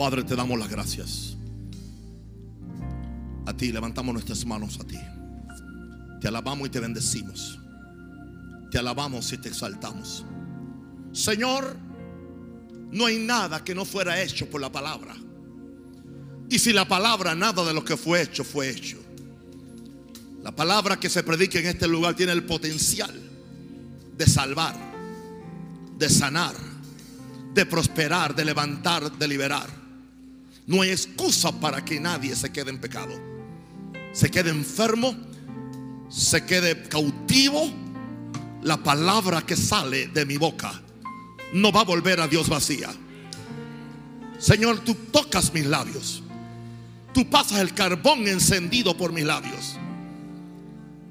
Padre, 0.00 0.24
te 0.24 0.34
damos 0.34 0.58
las 0.58 0.70
gracias. 0.70 1.36
A 3.44 3.54
ti 3.54 3.70
levantamos 3.70 4.14
nuestras 4.14 4.46
manos 4.46 4.80
a 4.80 4.84
ti. 4.84 4.98
Te 6.22 6.28
alabamos 6.28 6.68
y 6.68 6.70
te 6.70 6.80
bendecimos. 6.80 7.58
Te 8.70 8.78
alabamos 8.78 9.30
y 9.30 9.36
te 9.36 9.50
exaltamos. 9.50 10.24
Señor, 11.12 11.76
no 12.90 13.04
hay 13.04 13.18
nada 13.18 13.62
que 13.62 13.74
no 13.74 13.84
fuera 13.84 14.22
hecho 14.22 14.48
por 14.48 14.62
la 14.62 14.72
palabra. 14.72 15.14
Y 16.48 16.58
si 16.58 16.72
la 16.72 16.88
palabra, 16.88 17.34
nada 17.34 17.62
de 17.62 17.74
lo 17.74 17.84
que 17.84 17.98
fue 17.98 18.22
hecho 18.22 18.42
fue 18.42 18.70
hecho. 18.70 18.96
La 20.42 20.56
palabra 20.56 20.98
que 20.98 21.10
se 21.10 21.22
predica 21.22 21.58
en 21.58 21.66
este 21.66 21.86
lugar 21.86 22.14
tiene 22.14 22.32
el 22.32 22.44
potencial 22.44 23.12
de 24.16 24.26
salvar, 24.26 24.74
de 25.98 26.08
sanar, 26.08 26.54
de 27.52 27.66
prosperar, 27.66 28.34
de 28.34 28.46
levantar, 28.46 29.12
de 29.12 29.28
liberar. 29.28 29.79
No 30.70 30.82
hay 30.82 30.90
excusa 30.90 31.50
para 31.50 31.84
que 31.84 31.98
nadie 31.98 32.36
se 32.36 32.52
quede 32.52 32.70
en 32.70 32.78
pecado. 32.78 33.12
Se 34.12 34.30
quede 34.30 34.50
enfermo, 34.50 35.16
se 36.08 36.46
quede 36.46 36.84
cautivo. 36.84 37.68
La 38.62 38.76
palabra 38.76 39.42
que 39.42 39.56
sale 39.56 40.06
de 40.06 40.24
mi 40.24 40.36
boca 40.36 40.80
no 41.54 41.72
va 41.72 41.80
a 41.80 41.84
volver 41.84 42.20
a 42.20 42.28
Dios 42.28 42.48
vacía. 42.48 42.88
Señor, 44.38 44.78
tú 44.84 44.94
tocas 45.10 45.52
mis 45.52 45.66
labios. 45.66 46.22
Tú 47.12 47.28
pasas 47.28 47.58
el 47.58 47.74
carbón 47.74 48.28
encendido 48.28 48.96
por 48.96 49.12
mis 49.12 49.24
labios. 49.24 49.76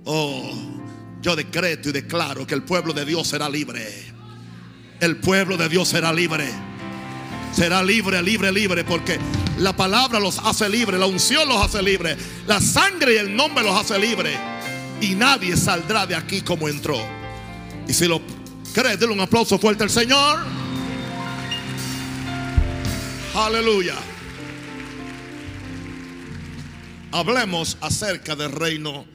Oh, 0.06 0.54
yo 1.22 1.36
decreto 1.36 1.90
y 1.90 1.92
declaro 1.92 2.48
que 2.48 2.56
el 2.56 2.64
pueblo 2.64 2.94
de 2.94 3.04
Dios 3.04 3.28
será 3.28 3.50
libre. 3.50 3.86
El 5.02 5.18
pueblo 5.18 5.58
de 5.58 5.68
Dios 5.68 5.90
será 5.90 6.14
libre. 6.14 6.48
Será 7.52 7.84
libre, 7.84 8.22
libre, 8.22 8.54
libre, 8.54 8.86
porque 8.86 9.20
la 9.60 9.76
palabra 9.76 10.20
los 10.20 10.40
hace 10.40 10.70
libre, 10.70 10.98
la 10.98 11.06
unción 11.06 11.48
los 11.48 11.62
hace 11.62 11.82
libre, 11.84 12.18
la 12.48 12.62
sangre 12.62 13.16
y 13.16 13.18
el 13.18 13.36
nombre 13.36 13.64
los 13.64 13.78
hace 13.78 14.00
libre. 14.00 14.32
Y 15.02 15.16
nadie 15.16 15.56
saldrá 15.56 16.06
de 16.06 16.16
aquí 16.16 16.42
como 16.42 16.68
entró. 16.68 16.98
Y 17.88 17.94
si 17.94 18.08
lo 18.08 18.22
crees, 18.74 19.00
denle 19.00 19.16
un 19.16 19.22
aplauso 19.22 19.58
fuerte 19.60 19.84
al 19.84 19.90
Señor. 19.90 20.40
Aleluya. 23.36 23.96
Hablemos 27.12 27.78
acerca 27.82 28.36
del 28.36 28.52
reino 28.52 29.06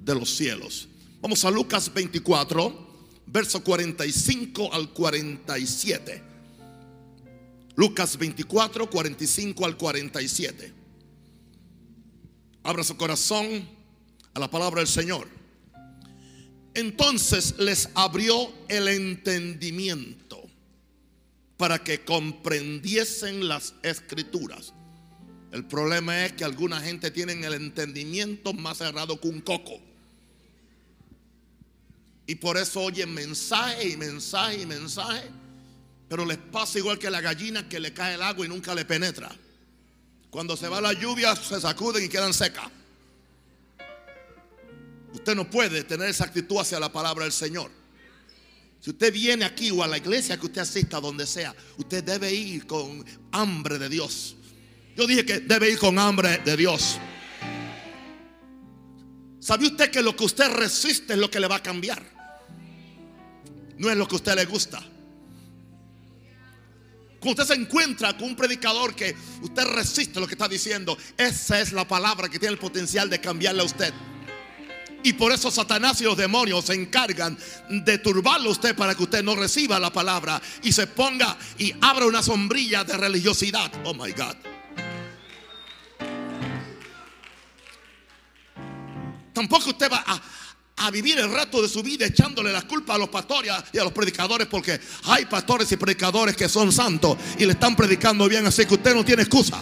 de 0.00 0.14
los 0.14 0.30
cielos. 0.30 0.88
Vamos 1.20 1.44
a 1.44 1.50
Lucas 1.50 1.92
24, 1.92 2.88
verso 3.26 3.62
45 3.62 4.72
al 4.72 4.90
47. 4.90 6.33
Lucas 7.76 8.16
24, 8.16 8.88
45 8.88 9.64
al 9.64 9.76
47. 9.76 10.72
Abra 12.62 12.84
su 12.84 12.96
corazón 12.96 13.68
a 14.32 14.40
la 14.40 14.50
palabra 14.50 14.80
del 14.80 14.88
Señor. 14.88 15.28
Entonces 16.74 17.58
les 17.58 17.88
abrió 17.94 18.52
el 18.68 18.88
entendimiento 18.88 20.42
para 21.56 21.82
que 21.82 22.04
comprendiesen 22.04 23.48
las 23.48 23.74
escrituras. 23.82 24.72
El 25.52 25.64
problema 25.66 26.26
es 26.26 26.32
que 26.32 26.44
alguna 26.44 26.80
gente 26.80 27.12
tiene 27.12 27.32
el 27.32 27.54
entendimiento 27.54 28.52
más 28.52 28.78
cerrado 28.78 29.20
que 29.20 29.28
un 29.28 29.40
coco. 29.40 29.80
Y 32.26 32.34
por 32.36 32.56
eso 32.56 32.80
oyen 32.82 33.12
mensaje 33.14 33.90
y 33.90 33.96
mensaje 33.96 34.62
y 34.62 34.66
mensaje. 34.66 35.30
Pero 36.08 36.24
les 36.24 36.38
pasa 36.38 36.78
igual 36.78 36.98
que 36.98 37.10
la 37.10 37.20
gallina 37.20 37.68
que 37.68 37.80
le 37.80 37.92
cae 37.92 38.14
el 38.14 38.22
agua 38.22 38.44
y 38.44 38.48
nunca 38.48 38.74
le 38.74 38.84
penetra. 38.84 39.30
Cuando 40.30 40.56
se 40.56 40.68
va 40.68 40.80
la 40.80 40.92
lluvia 40.92 41.34
se 41.36 41.60
sacuden 41.60 42.04
y 42.04 42.08
quedan 42.08 42.34
secas. 42.34 42.68
Usted 45.12 45.34
no 45.36 45.48
puede 45.48 45.84
tener 45.84 46.08
esa 46.08 46.24
actitud 46.24 46.58
hacia 46.58 46.80
la 46.80 46.92
palabra 46.92 47.24
del 47.24 47.32
Señor. 47.32 47.70
Si 48.80 48.90
usted 48.90 49.12
viene 49.12 49.44
aquí 49.44 49.70
o 49.70 49.82
a 49.82 49.86
la 49.86 49.96
iglesia 49.96 50.36
que 50.36 50.46
usted 50.46 50.60
asista, 50.60 51.00
donde 51.00 51.26
sea, 51.26 51.54
usted 51.78 52.04
debe 52.04 52.32
ir 52.32 52.66
con 52.66 53.04
hambre 53.32 53.78
de 53.78 53.88
Dios. 53.88 54.36
Yo 54.96 55.06
dije 55.06 55.24
que 55.24 55.40
debe 55.40 55.70
ir 55.70 55.78
con 55.78 55.98
hambre 55.98 56.38
de 56.44 56.56
Dios. 56.56 56.98
¿Sabe 59.40 59.66
usted 59.66 59.90
que 59.90 60.02
lo 60.02 60.14
que 60.16 60.24
usted 60.24 60.50
resiste 60.50 61.14
es 61.14 61.18
lo 61.18 61.30
que 61.30 61.40
le 61.40 61.46
va 61.46 61.56
a 61.56 61.62
cambiar? 61.62 62.02
No 63.78 63.88
es 63.88 63.96
lo 63.96 64.06
que 64.06 64.14
a 64.14 64.16
usted 64.16 64.34
le 64.34 64.44
gusta. 64.46 64.82
Cuando 67.24 67.40
usted 67.40 67.54
se 67.54 67.60
encuentra 67.62 68.14
con 68.14 68.28
un 68.28 68.36
predicador 68.36 68.94
que 68.94 69.16
usted 69.40 69.64
resiste 69.64 70.20
lo 70.20 70.26
que 70.26 70.34
está 70.34 70.46
diciendo, 70.46 70.98
esa 71.16 71.58
es 71.58 71.72
la 71.72 71.88
palabra 71.88 72.28
que 72.28 72.38
tiene 72.38 72.52
el 72.52 72.58
potencial 72.58 73.08
de 73.08 73.18
cambiarle 73.18 73.62
a 73.62 73.64
usted. 73.64 73.94
Y 75.02 75.14
por 75.14 75.32
eso 75.32 75.50
Satanás 75.50 75.98
y 76.02 76.04
los 76.04 76.18
demonios 76.18 76.66
se 76.66 76.74
encargan 76.74 77.38
de 77.70 77.96
turbarlo 77.96 78.50
a 78.50 78.52
usted 78.52 78.76
para 78.76 78.94
que 78.94 79.04
usted 79.04 79.24
no 79.24 79.34
reciba 79.36 79.80
la 79.80 79.90
palabra 79.90 80.38
y 80.62 80.70
se 80.72 80.86
ponga 80.86 81.34
y 81.56 81.72
abra 81.80 82.04
una 82.04 82.22
sombrilla 82.22 82.84
de 82.84 82.94
religiosidad. 82.94 83.72
Oh 83.84 83.94
my 83.94 84.12
God. 84.12 84.36
Tampoco 89.32 89.70
usted 89.70 89.90
va 89.90 90.04
a, 90.06 90.22
vivir 90.90 91.18
el 91.18 91.32
resto 91.32 91.62
de 91.62 91.68
su 91.68 91.82
vida 91.82 92.06
echándole 92.06 92.52
la 92.52 92.62
culpa 92.62 92.94
a 92.94 92.98
los 92.98 93.08
pastores 93.08 93.52
y 93.72 93.78
a 93.78 93.84
los 93.84 93.92
predicadores 93.92 94.46
porque 94.46 94.78
hay 95.04 95.24
pastores 95.26 95.70
y 95.72 95.76
predicadores 95.76 96.36
que 96.36 96.48
son 96.48 96.72
santos 96.72 97.16
y 97.38 97.46
le 97.46 97.52
están 97.52 97.74
predicando 97.74 98.28
bien, 98.28 98.46
así 98.46 98.66
que 98.66 98.74
usted 98.74 98.94
no 98.94 99.04
tiene 99.04 99.22
excusa. 99.22 99.60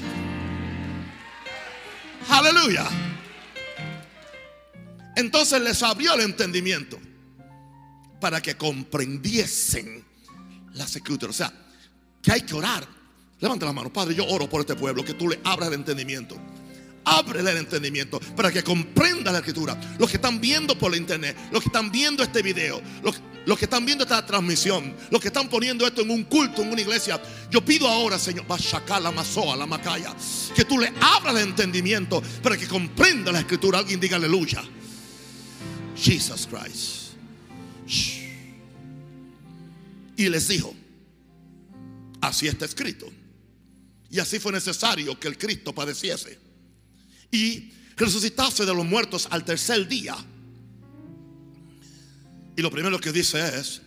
Aleluya. 2.28 2.88
Entonces 5.16 5.60
les 5.60 5.82
abrió 5.82 6.14
el 6.14 6.22
entendimiento 6.22 6.98
para 8.20 8.40
que 8.40 8.56
comprendiesen 8.56 10.04
las 10.74 10.96
escrituras. 10.96 11.34
O 11.34 11.38
sea, 11.38 11.52
que 12.22 12.32
hay 12.32 12.42
que 12.42 12.54
orar. 12.54 12.86
Levanta 13.40 13.66
la 13.66 13.72
mano, 13.72 13.92
Padre, 13.92 14.14
yo 14.14 14.24
oro 14.26 14.48
por 14.48 14.60
este 14.60 14.76
pueblo, 14.76 15.04
que 15.04 15.14
tú 15.14 15.28
le 15.28 15.40
abras 15.44 15.68
el 15.68 15.74
entendimiento. 15.74 16.36
Ábrele 17.04 17.50
el 17.50 17.56
entendimiento 17.58 18.20
para 18.36 18.52
que 18.52 18.62
comprenda 18.62 19.32
la 19.32 19.38
escritura. 19.38 19.78
Los 19.98 20.08
que 20.08 20.16
están 20.16 20.40
viendo 20.40 20.78
por 20.78 20.90
la 20.90 20.96
internet, 20.96 21.36
los 21.50 21.62
que 21.62 21.68
están 21.68 21.90
viendo 21.90 22.22
este 22.22 22.42
video, 22.42 22.80
los, 23.02 23.58
que 23.58 23.64
están 23.64 23.84
viendo 23.84 24.04
esta 24.04 24.24
transmisión, 24.24 24.94
los 25.10 25.20
que 25.20 25.28
están 25.28 25.48
poniendo 25.48 25.86
esto 25.86 26.02
en 26.02 26.10
un 26.10 26.24
culto, 26.24 26.62
en 26.62 26.70
una 26.70 26.80
iglesia. 26.80 27.20
Yo 27.50 27.64
pido 27.64 27.88
ahora, 27.88 28.18
Señor, 28.18 28.46
la 29.02 29.10
mazoa, 29.10 29.56
la 29.56 29.66
macaya, 29.66 30.14
que 30.54 30.64
tú 30.64 30.78
le 30.78 30.92
abras 31.00 31.34
el 31.34 31.48
entendimiento 31.48 32.22
para 32.42 32.56
que 32.56 32.68
comprenda 32.68 33.32
la 33.32 33.40
escritura. 33.40 33.78
Alguien 33.78 33.98
diga 33.98 34.16
aleluya. 34.16 34.62
Jesus 35.96 36.46
Christ. 36.46 37.02
Y 40.16 40.28
les 40.28 40.46
dijo, 40.46 40.72
así 42.20 42.46
está 42.46 42.64
escrito. 42.64 43.10
Y 44.08 44.20
así 44.20 44.38
fue 44.38 44.52
necesario 44.52 45.18
que 45.18 45.26
el 45.26 45.36
Cristo 45.36 45.74
padeciese 45.74 46.51
y 47.32 47.72
resucitase 47.96 48.64
de 48.64 48.74
los 48.74 48.86
muertos 48.86 49.26
al 49.30 49.44
tercer 49.44 49.88
día. 49.88 50.14
Y 52.54 52.62
lo 52.62 52.70
primero 52.70 53.00
que 53.00 53.10
dice 53.10 53.58
es, 53.58 53.82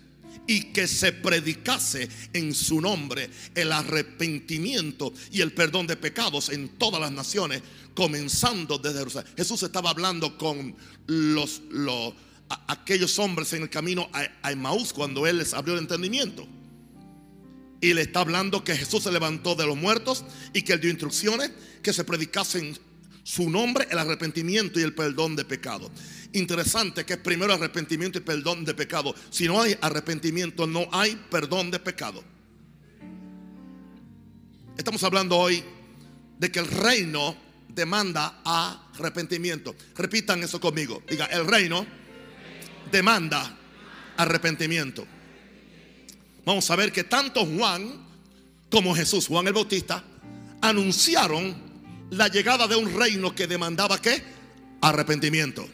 y 0.47 0.73
que 0.73 0.87
se 0.87 1.11
predicase 1.11 2.09
en 2.33 2.53
su 2.53 2.81
nombre 2.81 3.29
el 3.53 3.71
arrepentimiento 3.71 5.13
y 5.31 5.41
el 5.41 5.53
perdón 5.53 5.87
de 5.87 5.95
pecados 5.95 6.49
en 6.49 6.69
todas 6.69 6.99
las 6.99 7.11
naciones, 7.11 7.61
comenzando 7.93 8.77
desde 8.77 8.99
Jerusalén. 8.99 9.31
Jesús 9.37 9.63
estaba 9.63 9.91
hablando 9.91 10.37
con 10.37 10.75
los, 11.07 11.61
aquellos 12.67 13.17
hombres 13.19 13.53
en 13.53 13.63
el 13.63 13.69
camino 13.69 14.09
a, 14.11 14.27
a 14.47 14.77
cuando 14.93 15.25
él 15.25 15.37
les 15.37 15.53
abrió 15.53 15.75
el 15.75 15.81
entendimiento. 15.81 16.47
Y 17.81 17.93
le 17.93 18.01
está 18.01 18.21
hablando 18.21 18.63
que 18.63 18.75
Jesús 18.75 19.03
se 19.03 19.11
levantó 19.11 19.53
de 19.55 19.65
los 19.65 19.77
muertos 19.77 20.25
y 20.53 20.63
que 20.63 20.73
él 20.73 20.81
dio 20.81 20.89
instrucciones 20.89 21.51
que 21.83 21.93
se 21.93 22.03
predicasen 22.03 22.77
su 23.25 23.49
nombre, 23.49 23.87
el 23.89 23.97
arrepentimiento 23.97 24.79
y 24.79 24.83
el 24.83 24.93
perdón 24.93 25.35
de 25.35 25.45
pecado. 25.45 25.89
Interesante 26.33 27.05
que 27.05 27.13
es 27.13 27.19
primero 27.19 27.55
arrepentimiento 27.55 28.19
y 28.19 28.21
perdón 28.21 28.63
de 28.63 28.75
pecado. 28.75 29.15
Si 29.31 29.47
no 29.47 29.59
hay 29.59 29.75
arrepentimiento, 29.81 30.67
no 30.67 30.87
hay 30.91 31.15
perdón 31.31 31.71
de 31.71 31.79
pecado. 31.79 32.23
Estamos 34.77 35.03
hablando 35.03 35.37
hoy 35.37 35.63
de 36.37 36.51
que 36.51 36.59
el 36.59 36.67
reino 36.67 37.35
demanda 37.67 38.41
arrepentimiento. 38.45 39.75
Repitan 39.95 40.43
eso 40.43 40.61
conmigo. 40.61 41.01
Diga, 41.09 41.25
el 41.25 41.47
reino 41.47 41.83
demanda 42.91 43.57
arrepentimiento. 44.17 45.07
Vamos 46.45 46.69
a 46.69 46.75
ver 46.75 46.91
que 46.91 47.05
tanto 47.05 47.43
Juan 47.43 48.05
como 48.69 48.93
Jesús, 48.95 49.25
Juan 49.25 49.47
el 49.47 49.53
Bautista, 49.53 50.03
anunciaron 50.61 51.64
la 52.11 52.27
llegada 52.27 52.67
de 52.67 52.75
un 52.75 52.97
reino 52.97 53.33
que 53.33 53.47
demandaba 53.47 54.01
qué? 54.01 54.23
Arrepentimiento. 54.81 55.67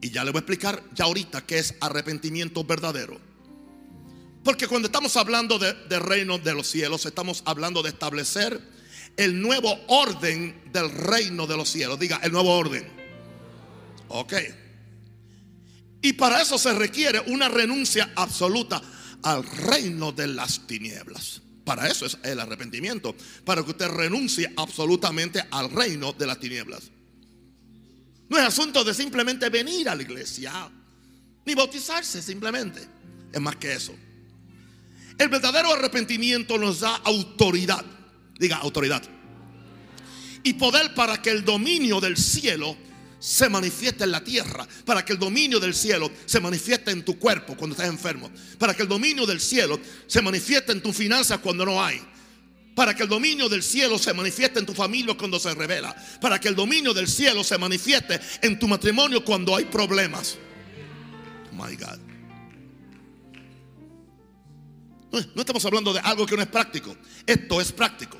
Y 0.00 0.10
ya 0.10 0.24
le 0.24 0.30
voy 0.30 0.38
a 0.38 0.40
explicar 0.40 0.82
ya 0.94 1.04
ahorita 1.04 1.44
qué 1.46 1.58
es 1.58 1.74
arrepentimiento 1.80 2.64
verdadero. 2.64 3.20
Porque 4.44 4.66
cuando 4.66 4.86
estamos 4.86 5.16
hablando 5.16 5.58
de, 5.58 5.74
de 5.88 5.98
reino 5.98 6.38
de 6.38 6.54
los 6.54 6.68
cielos, 6.68 7.04
estamos 7.06 7.42
hablando 7.44 7.82
de 7.82 7.90
establecer 7.90 8.60
el 9.16 9.40
nuevo 9.40 9.78
orden 9.88 10.62
del 10.72 10.90
reino 10.90 11.46
de 11.46 11.56
los 11.56 11.68
cielos. 11.68 11.98
Diga, 11.98 12.20
el 12.22 12.32
nuevo 12.32 12.56
orden. 12.56 12.88
Ok. 14.08 14.34
Y 16.00 16.12
para 16.14 16.40
eso 16.40 16.56
se 16.58 16.72
requiere 16.72 17.20
una 17.26 17.48
renuncia 17.48 18.12
absoluta 18.14 18.80
al 19.22 19.44
reino 19.44 20.12
de 20.12 20.28
las 20.28 20.66
tinieblas. 20.66 21.42
Para 21.68 21.86
eso 21.86 22.06
es 22.06 22.16
el 22.22 22.40
arrepentimiento, 22.40 23.14
para 23.44 23.62
que 23.62 23.72
usted 23.72 23.88
renuncie 23.88 24.50
absolutamente 24.56 25.44
al 25.50 25.70
reino 25.70 26.14
de 26.14 26.26
las 26.26 26.40
tinieblas. 26.40 26.90
No 28.30 28.38
es 28.38 28.44
asunto 28.44 28.82
de 28.82 28.94
simplemente 28.94 29.50
venir 29.50 29.86
a 29.90 29.94
la 29.94 30.00
iglesia, 30.00 30.70
ni 31.44 31.54
bautizarse 31.54 32.22
simplemente. 32.22 32.80
Es 33.30 33.38
más 33.42 33.56
que 33.56 33.74
eso. 33.74 33.94
El 35.18 35.28
verdadero 35.28 35.74
arrepentimiento 35.74 36.56
nos 36.56 36.80
da 36.80 36.96
autoridad. 37.04 37.84
Diga 38.38 38.56
autoridad. 38.56 39.02
Y 40.44 40.54
poder 40.54 40.94
para 40.94 41.20
que 41.20 41.28
el 41.28 41.44
dominio 41.44 42.00
del 42.00 42.16
cielo 42.16 42.78
se 43.18 43.48
manifieste 43.48 44.04
en 44.04 44.12
la 44.12 44.22
tierra, 44.22 44.66
para 44.84 45.04
que 45.04 45.12
el 45.12 45.18
dominio 45.18 45.58
del 45.58 45.74
cielo 45.74 46.10
se 46.26 46.40
manifieste 46.40 46.90
en 46.90 47.04
tu 47.04 47.18
cuerpo 47.18 47.56
cuando 47.56 47.74
estás 47.74 47.88
enfermo, 47.88 48.30
para 48.58 48.74
que 48.74 48.82
el 48.82 48.88
dominio 48.88 49.26
del 49.26 49.40
cielo 49.40 49.78
se 50.06 50.22
manifieste 50.22 50.72
en 50.72 50.82
tu 50.82 50.92
finanzas 50.92 51.38
cuando 51.38 51.64
no 51.64 51.82
hay, 51.82 52.00
para 52.74 52.94
que 52.94 53.02
el 53.02 53.08
dominio 53.08 53.48
del 53.48 53.62
cielo 53.62 53.98
se 53.98 54.14
manifieste 54.14 54.60
en 54.60 54.66
tu 54.66 54.74
familia 54.74 55.16
cuando 55.16 55.40
se 55.40 55.52
revela, 55.54 55.94
para 56.20 56.40
que 56.40 56.48
el 56.48 56.54
dominio 56.54 56.94
del 56.94 57.08
cielo 57.08 57.42
se 57.42 57.58
manifieste 57.58 58.20
en 58.42 58.58
tu 58.58 58.68
matrimonio 58.68 59.24
cuando 59.24 59.56
hay 59.56 59.64
problemas. 59.64 60.38
My 61.52 61.74
God. 61.74 61.98
No, 65.10 65.40
estamos 65.40 65.64
hablando 65.64 65.92
de 65.92 66.00
algo 66.00 66.26
que 66.26 66.36
no 66.36 66.42
es 66.42 66.48
práctico. 66.48 66.94
Esto 67.26 67.60
es 67.60 67.72
práctico. 67.72 68.18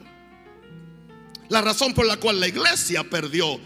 La 1.49 1.61
razón 1.61 1.95
por 1.95 2.07
la 2.07 2.17
cual 2.17 2.41
la 2.41 2.49
iglesia 2.49 3.05
perdió 3.05 3.61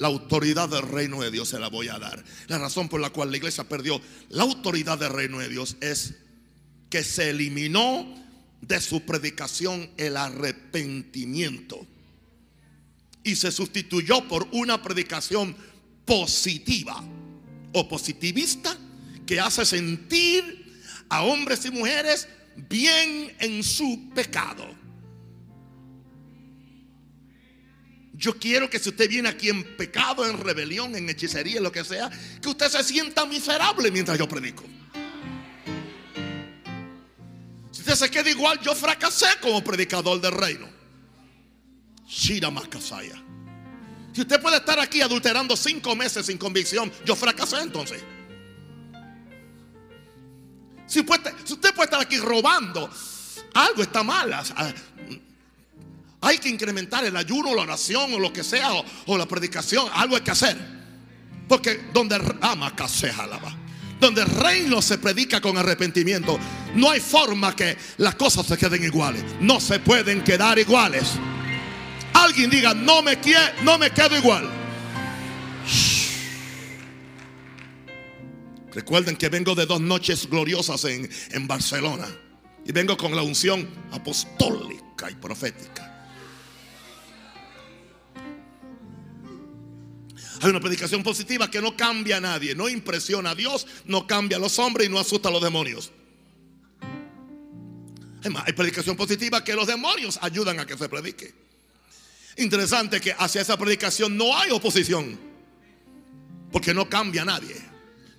la 0.00 0.08
autoridad 0.08 0.70
del 0.70 0.88
reino 0.88 1.20
de 1.20 1.30
Dios 1.30 1.50
se 1.50 1.58
la 1.58 1.68
voy 1.68 1.88
a 1.88 1.98
dar. 1.98 2.24
La 2.48 2.58
razón 2.58 2.88
por 2.88 3.02
la 3.02 3.10
cual 3.10 3.30
la 3.30 3.36
iglesia 3.36 3.64
perdió 3.64 4.00
la 4.30 4.44
autoridad 4.44 4.98
del 4.98 5.12
reino 5.12 5.38
de 5.38 5.50
Dios 5.50 5.76
es 5.82 6.14
que 6.88 7.04
se 7.04 7.28
eliminó 7.28 8.06
de 8.62 8.80
su 8.80 9.02
predicación 9.02 9.90
el 9.98 10.16
arrepentimiento 10.16 11.86
y 13.22 13.36
se 13.36 13.52
sustituyó 13.52 14.26
por 14.26 14.48
una 14.52 14.82
predicación 14.82 15.54
positiva 16.06 17.04
o 17.74 17.86
positivista 17.86 18.74
que 19.26 19.38
hace 19.38 19.66
sentir 19.66 20.82
a 21.10 21.24
hombres 21.24 21.66
y 21.66 21.70
mujeres 21.72 22.26
bien 22.70 23.36
en 23.38 23.62
su 23.62 24.10
pecado. 24.14 24.79
Yo 28.20 28.38
quiero 28.38 28.68
que 28.68 28.78
si 28.78 28.90
usted 28.90 29.08
viene 29.08 29.30
aquí 29.30 29.48
en 29.48 29.64
pecado, 29.78 30.28
en 30.28 30.38
rebelión, 30.38 30.94
en 30.94 31.08
hechicería, 31.08 31.56
en 31.56 31.62
lo 31.62 31.72
que 31.72 31.82
sea, 31.82 32.10
que 32.42 32.50
usted 32.50 32.68
se 32.68 32.84
sienta 32.84 33.24
miserable 33.24 33.90
mientras 33.90 34.18
yo 34.18 34.28
predico. 34.28 34.62
Si 37.70 37.80
usted 37.80 37.94
se 37.94 38.10
queda 38.10 38.28
igual, 38.28 38.60
yo 38.60 38.74
fracasé 38.74 39.26
como 39.40 39.64
predicador 39.64 40.20
del 40.20 40.32
reino. 40.32 40.68
Shira 42.06 42.50
Makasaya. 42.50 43.24
Si 44.12 44.20
usted 44.20 44.38
puede 44.42 44.58
estar 44.58 44.78
aquí 44.78 45.00
adulterando 45.00 45.56
cinco 45.56 45.96
meses 45.96 46.26
sin 46.26 46.36
convicción, 46.36 46.92
yo 47.06 47.16
fracasé 47.16 47.62
entonces. 47.62 48.02
Si, 50.86 51.00
usted 51.00 51.74
puede 51.74 51.84
estar 51.84 52.02
aquí 52.02 52.18
robando, 52.18 52.90
algo 53.54 53.82
está 53.82 54.02
mal. 54.02 54.34
Hay 56.22 56.38
que 56.38 56.48
incrementar 56.48 57.04
el 57.04 57.16
ayuno, 57.16 57.54
la 57.54 57.62
oración 57.62 58.12
o 58.12 58.18
lo 58.18 58.32
que 58.32 58.44
sea, 58.44 58.70
o, 59.06 59.16
la 59.16 59.26
predicación. 59.26 59.86
Algo 59.92 60.16
hay 60.16 60.22
que 60.22 60.30
hacer. 60.30 60.56
Porque 61.48 61.80
donde 61.92 62.16
ama 62.40 62.74
donde 63.98 64.22
el 64.22 64.28
reino 64.28 64.80
se 64.80 64.98
predica 64.98 65.40
con 65.40 65.58
arrepentimiento, 65.58 66.38
no 66.74 66.90
hay 66.90 67.00
forma 67.00 67.54
que 67.54 67.76
las 67.98 68.14
cosas 68.14 68.46
se 68.46 68.56
queden 68.56 68.82
iguales. 68.84 69.22
No 69.40 69.60
se 69.60 69.78
pueden 69.78 70.24
quedar 70.24 70.58
iguales. 70.58 71.12
Alguien 72.14 72.50
diga, 72.50 72.74
no 72.74 73.02
me, 73.02 73.18
no 73.62 73.78
me 73.78 73.90
quedo 73.90 74.16
igual. 74.16 74.48
Recuerden 78.72 79.16
que 79.16 79.28
vengo 79.28 79.54
de 79.54 79.66
dos 79.66 79.80
noches 79.80 80.28
gloriosas 80.28 80.84
en, 80.84 81.08
en 81.32 81.46
Barcelona. 81.46 82.06
Y 82.64 82.72
vengo 82.72 82.96
con 82.96 83.14
la 83.14 83.22
unción 83.22 83.68
apostólica 83.90 85.10
y 85.10 85.14
profética. 85.14 85.89
Hay 90.40 90.50
una 90.50 90.60
predicación 90.60 91.02
positiva 91.02 91.50
que 91.50 91.60
no 91.60 91.76
cambia 91.76 92.16
a 92.16 92.20
nadie, 92.20 92.54
no 92.54 92.68
impresiona 92.68 93.30
a 93.30 93.34
Dios, 93.34 93.66
no 93.84 94.06
cambia 94.06 94.38
a 94.38 94.40
los 94.40 94.58
hombres 94.58 94.88
y 94.88 94.90
no 94.90 94.98
asusta 94.98 95.28
a 95.28 95.32
los 95.32 95.42
demonios. 95.42 95.92
hay 98.22 98.52
predicación 98.52 98.96
positiva 98.96 99.44
que 99.44 99.54
los 99.54 99.66
demonios 99.66 100.18
ayudan 100.22 100.60
a 100.60 100.66
que 100.66 100.76
se 100.76 100.88
predique. 100.88 101.34
Interesante 102.36 103.00
que 103.00 103.14
hacia 103.18 103.42
esa 103.42 103.58
predicación 103.58 104.16
no 104.16 104.36
hay 104.36 104.50
oposición, 104.50 105.18
porque 106.50 106.72
no 106.72 106.88
cambia 106.88 107.22
a 107.22 107.26
nadie 107.26 107.70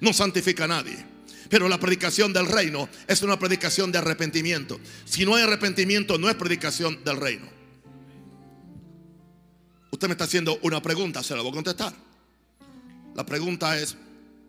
no 0.01 0.11
santifica 0.11 0.65
a 0.65 0.67
nadie. 0.67 1.05
Pero 1.49 1.69
la 1.69 1.79
predicación 1.79 2.33
del 2.33 2.47
reino 2.47 2.89
es 3.07 3.21
una 3.21 3.39
predicación 3.39 3.91
de 3.91 3.99
arrepentimiento. 3.99 4.79
Si 5.05 5.25
no 5.25 5.35
hay 5.35 5.43
arrepentimiento, 5.43 6.17
no 6.17 6.29
es 6.29 6.35
predicación 6.35 7.03
del 7.03 7.17
reino. 7.17 7.47
Usted 9.91 10.07
me 10.07 10.13
está 10.13 10.25
haciendo 10.25 10.59
una 10.63 10.81
pregunta, 10.81 11.23
se 11.23 11.35
la 11.35 11.41
voy 11.41 11.51
a 11.51 11.55
contestar. 11.55 11.93
La 13.15 13.25
pregunta 13.25 13.77
es, 13.77 13.95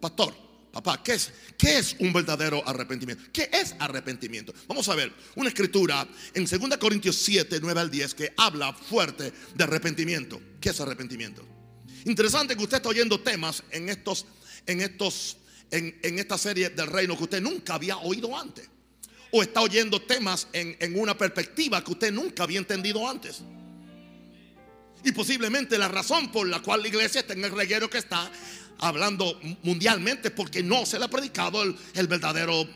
pastor, 0.00 0.35
papá, 0.73 1.03
¿qué 1.03 1.14
es, 1.14 1.32
¿qué 1.59 1.79
es 1.79 1.97
un 1.99 2.12
verdadero 2.12 2.67
arrepentimiento? 2.67 3.25
¿Qué 3.32 3.50
es 3.53 3.75
arrepentimiento? 3.79 4.55
Vamos 4.69 4.88
a 4.88 4.94
ver 4.94 5.12
una 5.37 5.49
escritura 5.49 6.06
en 6.35 6.47
2 6.47 6.76
Corintios 6.79 7.17
7, 7.17 7.59
9 7.61 7.81
al 7.81 7.91
10 7.91 8.14
que 8.14 8.35
habla 8.37 8.73
fuerte 8.73 9.32
de 9.55 9.64
arrepentimiento. 9.64 10.41
¿Qué 10.61 10.70
es 10.70 10.81
arrepentimiento? 10.81 11.47
Interesante 12.05 12.56
que 12.56 12.62
usted 12.62 12.79
está 12.79 12.88
oyendo 12.88 13.20
temas 13.20 13.62
en 13.70 13.88
estos, 13.88 14.26
en 14.67 14.81
estos 14.81 15.37
en, 15.73 16.19
esta 16.19 16.38
serie 16.38 16.70
del 16.70 16.87
reino 16.87 17.17
que 17.17 17.25
usted 17.25 17.43
nunca 17.43 17.75
había 17.75 17.96
oído 17.96 18.36
antes. 18.36 18.69
O 19.31 19.43
está 19.43 19.63
oyendo 19.63 20.03
temas 20.03 20.46
en, 20.53 20.77
en 20.79 20.98
una 20.98 21.17
perspectiva 21.17 21.82
que 21.82 21.93
usted 21.93 22.13
nunca 22.13 22.43
había 22.43 22.58
entendido 22.58 23.08
antes. 23.08 23.43
Y 25.05 25.13
posiblemente 25.13 25.79
la 25.79 25.89
razón 25.89 26.31
por 26.31 26.47
la 26.49 26.61
cual 26.61 26.82
la 26.82 26.89
iglesia 26.89 27.21
está 27.21 27.32
en 27.32 27.44
el 27.44 27.51
reguero 27.51 27.91
que 27.91 27.99
está 27.99 28.31
hablando 28.79 29.39
mundialmente 29.63 30.31
porque 30.31 30.63
no 30.63 30.87
se 30.87 30.99
le 30.99 31.05
ha 31.05 31.09
predicado 31.09 31.63
el, 31.63 32.06
verdadero 32.06 32.67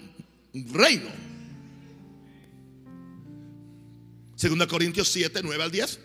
reino. 0.52 1.11
Segunda 4.35 4.66
Corintios 4.66 5.09
7, 5.09 5.40
9 5.42 5.62
al 5.62 5.71
10. 5.71 6.00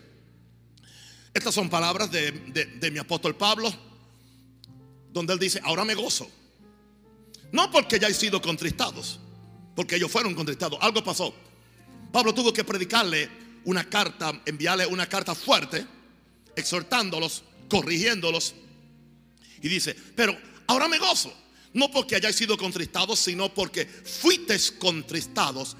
Estas 1.34 1.54
son 1.54 1.68
palabras 1.68 2.10
de, 2.10 2.30
de 2.32 2.90
mi 2.90 2.98
apóstol 2.98 3.34
Pablo, 3.36 3.72
donde 5.12 5.32
él 5.32 5.38
dice, 5.38 5.60
ahora 5.64 5.84
me 5.84 5.94
gozo 5.94 6.30
no 7.52 7.70
porque 7.70 8.00
ya 8.00 8.06
hayáis 8.06 8.16
sido 8.16 8.40
contristados, 8.40 9.20
porque 9.76 9.96
ellos 9.96 10.10
fueron 10.10 10.34
contristados. 10.34 10.78
Algo 10.80 11.04
pasó. 11.04 11.34
Pablo 12.10 12.34
tuvo 12.34 12.52
que 12.52 12.64
predicarle 12.64 13.28
una 13.64 13.84
carta, 13.88 14.42
enviarle 14.46 14.86
una 14.86 15.06
carta 15.06 15.34
fuerte, 15.34 15.86
exhortándolos, 16.56 17.42
corrigiéndolos. 17.68 18.54
Y 19.60 19.68
dice, 19.68 19.96
pero 20.14 20.36
ahora 20.66 20.88
me 20.88 20.98
gozo. 20.98 21.32
No 21.74 21.90
porque 21.90 22.16
hayáis 22.16 22.36
sido 22.36 22.58
contristados, 22.58 23.18
sino 23.18 23.52
porque 23.54 23.86
fuisteis 23.86 24.72
contristados 24.72 25.76